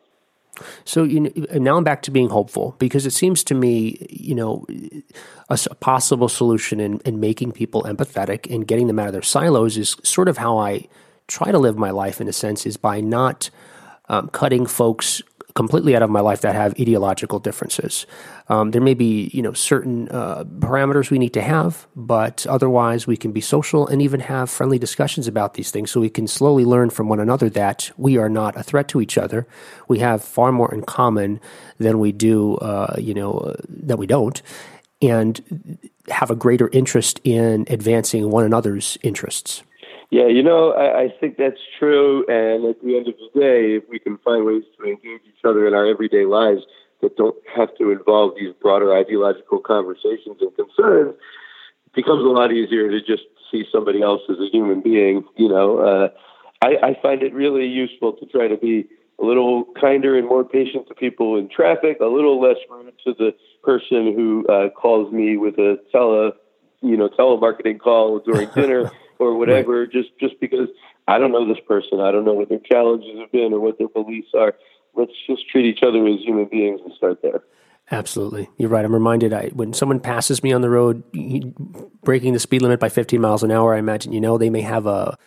So 0.84 1.03
you 1.03 1.20
know, 1.22 1.32
now 1.53 1.78
I'm 1.78 1.84
back 1.84 2.01
to 2.03 2.12
being 2.12 2.30
hopeful 2.30 2.76
because 2.80 3.06
it 3.06 3.12
seems 3.12 3.43
to 3.45 3.56
me, 3.56 4.06
you 4.10 4.36
know, 4.36 4.66
a, 5.49 5.58
possible 5.76 6.30
solution 6.30 6.80
in, 6.80 6.99
in 6.99 7.20
making 7.20 7.51
people 7.51 7.84
empathetic 7.84 8.53
and 8.53 8.68
getting 8.68 8.88
them 8.88 8.99
out 8.99 9.08
of 9.08 9.14
their 9.14 9.22
silos 9.22 9.78
is 9.78 9.95
sort 10.03 10.28
of 10.28 10.38
how 10.38 10.58
I 10.58 10.88
try 11.28 11.51
to 11.51 11.60
live 11.60 11.78
my 11.78 11.91
life 11.91 12.22
in 12.22 12.28
a 12.28 12.34
sense 12.34 12.66
is 12.66 12.78
by 12.78 13.01
not 13.01 13.49
um, 14.10 14.30
cutting 14.30 14.66
folks 14.66 15.22
completely 15.56 15.95
out 15.95 16.03
of 16.03 16.10
my 16.10 16.20
life 16.20 16.41
that 16.41 16.53
have 16.53 16.74
ideological 16.80 17.39
differences. 17.39 18.06
Um, 18.49 18.72
there 18.72 18.82
may 18.82 18.93
be, 18.93 19.32
you 19.34 19.41
know, 19.41 19.53
certain 19.53 20.10
uh, 20.10 20.43
parameters 20.43 21.10
we 21.10 21.18
need 21.18 21.34
to 21.34 21.41
have, 21.41 21.88
but 21.95 22.45
otherwise 22.47 23.08
we 23.08 23.16
can 23.16 23.32
be 23.32 23.39
social 23.39 23.88
and 23.88 24.01
even 24.01 24.20
have 24.20 24.49
friendly 24.49 24.78
discussions 24.78 25.28
about 25.28 25.53
these 25.53 25.72
things 25.72 25.91
so 25.91 26.01
we 26.01 26.10
can 26.10 26.28
slowly 26.28 26.66
learn 26.66 26.89
from 26.89 27.08
one 27.08 27.22
another 27.22 27.49
that 27.49 27.89
we 27.97 28.18
are 28.18 28.30
not 28.30 28.58
a 28.58 28.64
threat 28.64 28.89
to 28.89 28.99
each 28.99 29.18
other. 29.18 29.47
We 29.88 29.99
have 29.99 30.22
far 30.22 30.51
more 30.51 30.74
in 30.74 30.84
common 30.84 31.39
than 31.78 31.99
we 31.99 32.12
do, 32.12 32.56
uh, 32.58 32.95
you 32.99 33.14
know, 33.14 33.38
uh, 33.38 33.56
that 33.70 33.97
we 33.97 34.08
don't. 34.08 34.41
And 35.01 35.80
have 36.10 36.30
a 36.30 36.36
greater 36.36 36.70
interest 36.72 37.20
in 37.24 37.66
advancing 37.70 38.30
one 38.30 38.43
another's 38.43 38.97
interests. 39.01 39.64
Yeah, 40.12 40.28
you 40.28 40.43
know, 40.43 40.72
I, 40.72 41.03
I 41.03 41.14
think 41.20 41.38
that's 41.38 41.60
true. 41.80 42.26
And 42.28 42.66
at 42.66 42.82
the 42.82 42.95
end 42.97 43.08
of 43.08 43.16
the 43.18 43.39
day, 43.39 43.76
if 43.76 43.84
we 43.89 43.99
can 43.99 44.18
find 44.20 44.45
ways 44.45 44.64
to 44.78 44.86
engage 44.86 45.22
each 45.28 45.43
other 45.43 45.68
in 45.68 45.74
our 45.74 45.86
everyday 45.86 46.26
lives 46.26 46.62
that 47.01 47.18
don't 47.18 47.36
have 47.56 47.76
to 47.78 47.91
involve 47.91 48.34
these 48.36 48.53
broader 48.62 48.95
ideological 48.95 49.60
conversations 49.60 50.38
and 50.41 50.56
concerns, 50.56 51.16
it 51.88 51.93
becomes 51.93 52.24
a 52.24 52.30
lot 52.30 52.51
easier 52.51 52.89
to 52.89 52.99
just 52.99 53.24
see 53.51 53.66
somebody 53.72 54.01
else 54.01 54.22
as 54.30 54.38
a 54.38 54.49
human 54.51 54.82
being. 54.82 55.24
You 55.38 55.49
know, 55.49 55.80
uh, 55.80 56.08
I, 56.62 56.89
I 56.89 56.99
find 57.01 57.24
it 57.24 57.34
really 57.34 57.68
useful 57.68 58.14
to 58.14 58.26
try 58.28 58.47
to 58.47 58.58
be 58.58 58.88
a 59.20 59.26
little 59.26 59.66
kinder 59.80 60.18
and 60.18 60.28
more 60.28 60.43
patient 60.43 60.88
to 60.88 60.93
people 60.93 61.38
in 61.38 61.49
traffic, 61.49 61.97
a 62.01 62.06
little 62.06 62.39
less 62.41 62.58
rude 62.70 62.93
to 63.06 63.14
the 63.14 63.34
person 63.64 64.14
who 64.14 64.45
uh, 64.47 64.70
calls 64.70 65.12
me 65.12 65.38
with 65.38 65.56
a 65.56 65.80
tele, 65.91 66.32
you 66.82 66.97
know, 66.97 67.10
telemarketing 67.10 67.80
call 67.80 68.20
during 68.20 68.49
dinner 68.51 68.91
or 69.20 69.38
whatever, 69.38 69.86
just 69.88 70.09
just 70.20 70.39
because 70.39 70.70
I 71.07 71.18
don't 71.20 71.32
know 71.32 71.47
this 71.47 71.63
person, 71.68 71.99
I 71.99 72.11
don't 72.11 72.26
know 72.26 72.34
what 72.34 72.49
their 72.49 72.59
challenges 72.59 73.20
have 73.20 73.32
been 73.32 73.53
or 73.53 73.59
what 73.59 73.78
their 73.78 73.88
beliefs 73.88 74.30
are. 74.34 74.55
Let's 74.95 75.11
just 75.28 75.49
treat 75.49 75.66
each 75.66 75.84
other 75.84 76.05
as 76.07 76.22
human 76.22 76.45
beings 76.45 76.82
and 76.84 76.93
start 76.93 77.22
there. 77.22 77.43
Absolutely, 77.91 78.49
you're 78.57 78.70
right. 78.70 78.84
I'm 78.84 78.93
reminded 78.93 79.32
I, 79.32 79.49
when 79.49 79.74
someone 79.74 79.99
passes 79.99 80.41
me 80.41 80.51
on 80.51 80.61
the 80.61 80.70
road, 80.70 81.03
breaking 82.03 82.34
the 82.34 82.39
speed 82.39 82.61
limit 82.63 82.80
by 82.80 82.89
15 82.89 83.22
miles 83.22 83.43
an 83.43 83.51
hour. 83.51 83.76
I 83.76 83.78
imagine 83.78 84.11
you 84.11 84.22
know 84.22 84.38
they 84.38 84.49
may 84.49 84.61
have 84.61 84.88
a 84.88 85.18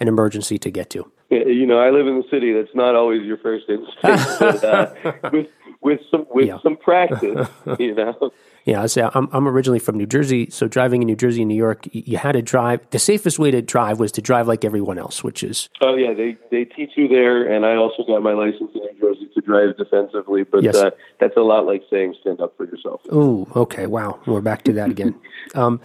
an 0.00 0.08
emergency 0.08 0.58
to 0.58 0.70
get 0.70 0.90
to. 0.90 1.10
You 1.30 1.66
know, 1.66 1.78
I 1.78 1.90
live 1.90 2.06
in 2.06 2.16
the 2.18 2.24
city. 2.30 2.52
That's 2.52 2.74
not 2.74 2.94
always 2.94 3.22
your 3.22 3.38
first 3.38 3.64
instinct, 3.68 4.00
but 4.38 4.64
uh, 4.64 4.94
with 5.32 5.46
with 5.80 6.00
some 6.10 6.26
with 6.30 6.46
Yeah. 6.46 6.58
some 6.62 6.76
practice, 6.76 7.48
you 7.78 7.94
know. 7.94 8.30
Yeah, 8.64 8.82
I 8.82 8.86
say 8.86 9.08
I'm 9.14 9.28
I'm 9.32 9.46
originally 9.48 9.78
from 9.80 9.96
New 9.96 10.06
Jersey, 10.06 10.48
so 10.50 10.68
driving 10.68 11.02
in 11.02 11.06
New 11.06 11.16
Jersey 11.16 11.42
and 11.42 11.48
New 11.48 11.56
York, 11.56 11.86
you 11.92 12.16
had 12.18 12.32
to 12.32 12.42
drive. 12.42 12.80
The 12.90 12.98
safest 13.00 13.38
way 13.40 13.50
to 13.50 13.60
drive 13.62 13.98
was 13.98 14.12
to 14.12 14.22
drive 14.22 14.46
like 14.48 14.64
everyone 14.64 14.98
else, 14.98 15.24
which 15.24 15.42
is 15.42 15.68
Oh 15.80 15.96
yeah, 15.96 16.14
they 16.14 16.36
they 16.52 16.64
teach 16.64 16.90
you 16.96 17.08
there, 17.08 17.44
and 17.52 17.66
I 17.66 17.74
also 17.76 18.04
got 18.06 18.22
my 18.22 18.32
license 18.32 18.70
in 18.74 18.80
New 18.82 18.94
Jersey 19.00 19.28
to 19.34 19.40
drive 19.40 19.76
defensively. 19.76 20.44
But 20.44 20.62
Yes. 20.62 20.76
uh, 20.76 20.90
that's 21.20 21.36
a 21.36 21.42
lot 21.42 21.66
like 21.66 21.82
saying 21.90 22.14
stand 22.20 22.40
up 22.40 22.56
for 22.56 22.66
yourself. 22.66 23.00
oh, 23.10 23.48
okay, 23.56 23.86
wow, 23.86 24.20
we're 24.26 24.40
back 24.40 24.62
to 24.64 24.72
that 24.74 24.90
again. 24.90 25.14
um, 25.56 25.80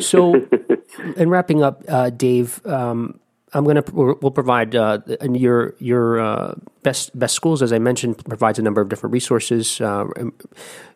so, 0.00 0.34
in 1.16 1.28
wrapping 1.30 1.62
up, 1.62 1.82
uh, 1.88 2.10
Dave, 2.10 2.60
um, 2.66 3.20
I'm 3.52 3.64
gonna 3.64 3.82
we'll 3.92 4.16
we'll 4.22 4.30
provide 4.30 4.76
uh, 4.76 5.00
your 5.30 5.74
your 5.78 6.20
uh, 6.20 6.54
best 6.82 7.18
best 7.18 7.34
schools, 7.34 7.62
as 7.62 7.72
I 7.72 7.78
mentioned, 7.78 8.24
provides 8.24 8.58
a 8.58 8.62
number 8.62 8.80
of 8.80 8.88
different 8.88 9.12
resources 9.12 9.80
uh, 9.80 10.06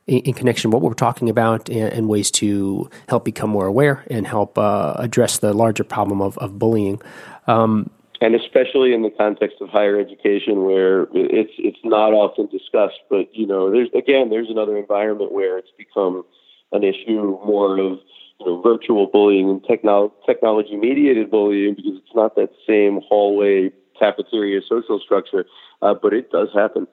in, 0.07 0.19
in 0.21 0.35
connection 0.35 0.71
with 0.71 0.83
what 0.83 0.89
we're 0.89 0.95
talking 0.95 1.29
about 1.29 1.69
and, 1.69 1.93
and 1.93 2.09
ways 2.09 2.31
to 2.33 2.89
help 3.09 3.25
become 3.25 3.51
more 3.51 3.67
aware 3.67 4.05
and 4.11 4.27
help 4.27 4.57
uh, 4.59 4.95
address 4.99 5.39
the 5.39 5.53
larger 5.53 5.85
problem 5.85 6.21
of, 6.21 6.39
of 6.39 6.59
bullying. 6.59 7.01
Um, 7.47 7.91
and 8.21 8.35
especially 8.35 8.95
in 8.95 9.03
the 9.03 9.11
context 9.11 9.57
of 9.61 9.69
higher 9.69 9.99
education 9.99 10.65
where 10.65 11.09
it's 11.13 11.53
it's 11.59 11.79
not 11.85 12.13
often 12.13 12.47
discussed 12.47 13.01
but 13.11 13.27
you 13.35 13.47
know 13.47 13.71
there's 13.71 13.89
again 13.95 14.31
there's 14.31 14.49
another 14.49 14.79
environment 14.79 15.33
where 15.33 15.59
it's 15.59 15.73
become 15.77 16.25
an 16.73 16.85
issue 16.85 17.39
more 17.45 17.79
of 17.79 17.99
you 18.41 18.47
know, 18.47 18.63
virtual 18.63 19.07
bullying 19.07 19.49
and 19.49 19.63
technol- 19.63 20.13
technology 20.27 20.77
mediated 20.77 21.31
bullying 21.31 21.75
because 21.75 21.93
it's 21.97 22.15
not 22.15 22.35
that 22.37 22.51
same 22.67 23.01
hallway 23.09 23.71
cafeteria 23.99 24.61
social 24.69 25.01
structure, 25.01 25.47
uh, 25.83 25.95
but 25.95 26.13
it 26.13 26.31
does 26.31 26.49
happen. 26.55 26.87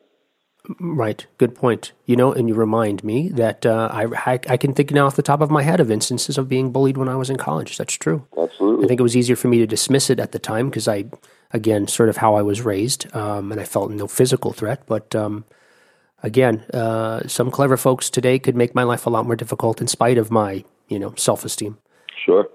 Right. 0.80 1.26
Good 1.40 1.56
point. 1.56 1.92
You 2.06 2.16
know, 2.16 2.32
and 2.32 2.48
you 2.48 2.54
remind 2.54 3.04
me 3.04 3.30
that 3.30 3.66
uh, 3.66 3.90
I, 3.92 4.06
I 4.32 4.40
I 4.48 4.58
can 4.58 4.74
think 4.74 4.92
now 4.92 5.08
off 5.08 5.16
the 5.16 5.24
top 5.24 5.42
of 5.42 5.50
my 5.50 5.64
head 5.64 5.80
of 5.80 5.90
instances 5.90 6.38
of 6.38 6.48
being 6.48 6.72
bullied 6.72 6.98
when 6.98 7.10
I 7.10 7.16
was 7.16 7.32
in 7.32 7.38
college. 7.38 7.78
That's 7.78 7.96
true. 7.96 8.28
Absolutely. 8.38 8.86
I 8.86 8.88
think 8.88 9.00
it 9.00 9.04
was 9.04 9.18
easier 9.18 9.36
for 9.36 9.48
me 9.48 9.58
to 9.58 9.66
dismiss 9.68 10.10
it 10.12 10.20
at 10.20 10.34
the 10.34 10.40
time 10.40 10.70
because 10.70 10.88
I, 10.88 11.06
again, 11.52 11.88
sort 11.88 12.10
of 12.10 12.18
how 12.18 12.36
I 12.36 12.44
was 12.44 12.62
raised, 12.62 13.14
um, 13.16 13.52
and 13.52 13.60
I 13.60 13.64
felt 13.64 13.90
no 13.92 14.08
physical 14.08 14.54
threat. 14.54 14.84
But 14.86 15.16
um, 15.16 15.46
again, 16.22 16.60
uh, 16.74 17.28
some 17.28 17.50
clever 17.50 17.76
folks 17.76 18.12
today 18.12 18.38
could 18.38 18.56
make 18.56 18.76
my 18.76 18.84
life 18.84 19.08
a 19.08 19.10
lot 19.10 19.26
more 19.26 19.36
difficult 19.36 19.82
in 19.82 19.88
spite 19.88 20.20
of 20.20 20.30
my, 20.30 20.64
you 20.92 21.00
know, 21.00 21.14
self 21.16 21.46
esteem. 21.46 21.78
Sure. 22.26 22.48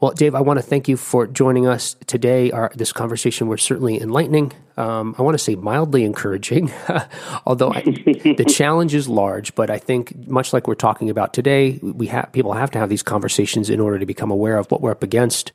Well, 0.00 0.12
Dave, 0.12 0.36
I 0.36 0.40
want 0.42 0.60
to 0.60 0.62
thank 0.62 0.86
you 0.86 0.96
for 0.96 1.26
joining 1.26 1.66
us 1.66 1.96
today. 2.06 2.52
Our, 2.52 2.70
this 2.72 2.92
conversation 2.92 3.48
was 3.48 3.60
certainly 3.60 4.00
enlightening. 4.00 4.52
Um, 4.76 5.16
I 5.18 5.22
want 5.22 5.34
to 5.34 5.42
say 5.42 5.56
mildly 5.56 6.04
encouraging, 6.04 6.70
although 7.46 7.72
I, 7.72 7.82
the 7.82 8.46
challenge 8.48 8.94
is 8.94 9.08
large. 9.08 9.56
But 9.56 9.70
I 9.70 9.78
think, 9.78 10.28
much 10.28 10.52
like 10.52 10.68
we're 10.68 10.76
talking 10.76 11.10
about 11.10 11.34
today, 11.34 11.80
we 11.82 12.06
have 12.06 12.30
people 12.30 12.52
have 12.52 12.70
to 12.72 12.78
have 12.78 12.88
these 12.88 13.02
conversations 13.02 13.70
in 13.70 13.80
order 13.80 13.98
to 13.98 14.06
become 14.06 14.30
aware 14.30 14.56
of 14.56 14.70
what 14.70 14.82
we're 14.82 14.92
up 14.92 15.02
against, 15.02 15.50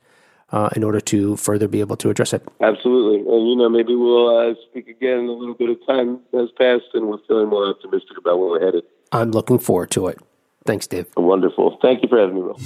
uh, 0.52 0.68
in 0.76 0.84
order 0.84 1.00
to 1.00 1.36
further 1.36 1.66
be 1.66 1.80
able 1.80 1.96
to 1.96 2.10
address 2.10 2.34
it. 2.34 2.46
Absolutely. 2.60 3.20
And, 3.20 3.48
you 3.48 3.56
know, 3.56 3.70
maybe 3.70 3.94
we'll 3.94 4.28
uh, 4.28 4.54
speak 4.68 4.88
again 4.88 5.20
in 5.20 5.28
a 5.28 5.32
little 5.32 5.54
bit 5.54 5.70
of 5.70 5.78
time 5.86 6.20
has 6.34 6.50
passed 6.58 6.92
and 6.92 7.08
we're 7.08 7.18
feeling 7.26 7.48
more 7.48 7.66
optimistic 7.66 8.18
about 8.18 8.38
where 8.38 8.50
we're 8.50 8.64
headed. 8.66 8.84
I'm 9.10 9.30
looking 9.30 9.58
forward 9.58 9.90
to 9.92 10.08
it. 10.08 10.18
Thanks, 10.66 10.86
Dave. 10.86 11.06
Wonderful. 11.16 11.78
Thank 11.82 12.02
you 12.02 12.08
for 12.08 12.18
having 12.18 12.36
me, 12.36 12.42
Will. 12.42 12.58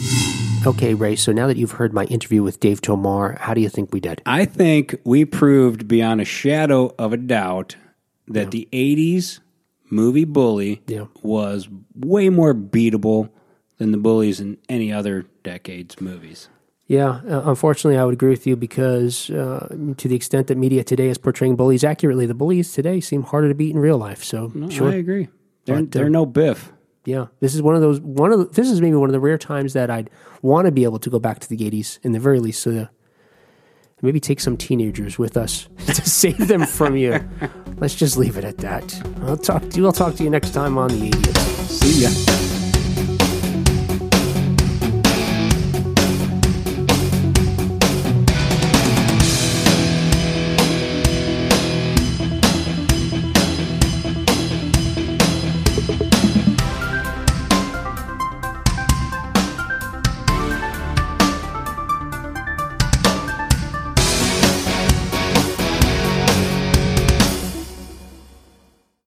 Okay, 0.66 0.94
Ray. 0.94 1.16
So 1.16 1.32
now 1.32 1.46
that 1.46 1.56
you've 1.56 1.72
heard 1.72 1.92
my 1.92 2.04
interview 2.04 2.42
with 2.42 2.60
Dave 2.60 2.80
Tomar, 2.80 3.38
how 3.40 3.54
do 3.54 3.60
you 3.60 3.68
think 3.68 3.92
we 3.92 4.00
did? 4.00 4.22
I 4.26 4.44
think 4.44 4.96
we 5.04 5.24
proved 5.24 5.88
beyond 5.88 6.20
a 6.20 6.24
shadow 6.24 6.94
of 6.98 7.12
a 7.12 7.16
doubt 7.16 7.76
that 8.28 8.50
the 8.50 8.68
80s 8.72 9.40
movie 9.90 10.24
Bully 10.24 10.82
Yeah. 10.86 11.06
was 11.22 11.68
way 11.96 12.28
more 12.28 12.54
beatable 12.54 13.30
than 13.78 13.90
the 13.92 13.98
bullies 13.98 14.40
in 14.40 14.58
any 14.68 14.92
other 14.92 15.26
decade's 15.42 16.00
movies. 16.00 16.48
Yeah, 16.88 17.20
uh, 17.28 17.42
unfortunately, 17.46 17.98
I 17.98 18.04
would 18.04 18.14
agree 18.14 18.30
with 18.30 18.46
you 18.46 18.56
because 18.56 19.30
uh, 19.30 19.68
to 19.98 20.08
the 20.08 20.14
extent 20.16 20.46
that 20.46 20.56
media 20.56 20.82
today 20.84 21.08
is 21.08 21.18
portraying 21.18 21.54
bullies 21.56 21.84
accurately, 21.84 22.26
the 22.26 22.34
bullies 22.34 22.72
today 22.72 23.00
seem 23.00 23.22
harder 23.24 23.48
to 23.48 23.54
beat 23.54 23.74
in 23.74 23.78
real 23.78 23.98
life. 23.98 24.24
So, 24.24 24.50
sure, 24.70 24.90
I 24.90 24.94
agree. 24.94 25.28
They're, 25.66 25.76
But, 25.76 25.84
uh, 25.84 25.86
they're 25.90 26.10
no 26.10 26.24
Biff. 26.26 26.72
Yeah, 27.08 27.28
this 27.40 27.54
is 27.54 27.62
one 27.62 27.74
of 27.74 27.80
those 27.80 28.00
one 28.00 28.32
of 28.32 28.38
the, 28.38 28.44
this 28.44 28.70
is 28.70 28.82
maybe 28.82 28.94
one 28.94 29.08
of 29.08 29.14
the 29.14 29.20
rare 29.20 29.38
times 29.38 29.72
that 29.72 29.90
I'd 29.90 30.10
want 30.42 30.66
to 30.66 30.72
be 30.72 30.84
able 30.84 30.98
to 30.98 31.08
go 31.08 31.18
back 31.18 31.38
to 31.38 31.48
the 31.48 31.56
'80s 31.56 31.98
in 32.02 32.12
the 32.12 32.20
very 32.20 32.38
least, 32.38 32.62
so 32.62 32.70
that 32.70 32.90
maybe 34.02 34.20
take 34.20 34.40
some 34.40 34.58
teenagers 34.58 35.18
with 35.18 35.34
us 35.38 35.68
to 35.86 35.94
save 35.94 36.48
them 36.48 36.66
from 36.66 36.98
you. 36.98 37.26
Let's 37.78 37.94
just 37.94 38.18
leave 38.18 38.36
it 38.36 38.44
at 38.44 38.58
that. 38.58 39.02
I'll 39.22 39.38
talk 39.38 39.70
to 39.70 39.76
you. 39.78 39.86
I'll 39.86 39.92
talk 39.92 40.16
to 40.16 40.22
you 40.22 40.28
next 40.28 40.52
time 40.52 40.76
on 40.76 40.90
the 40.90 41.08
'80s. 41.08 41.68
See 41.68 42.02
ya. 42.02 42.57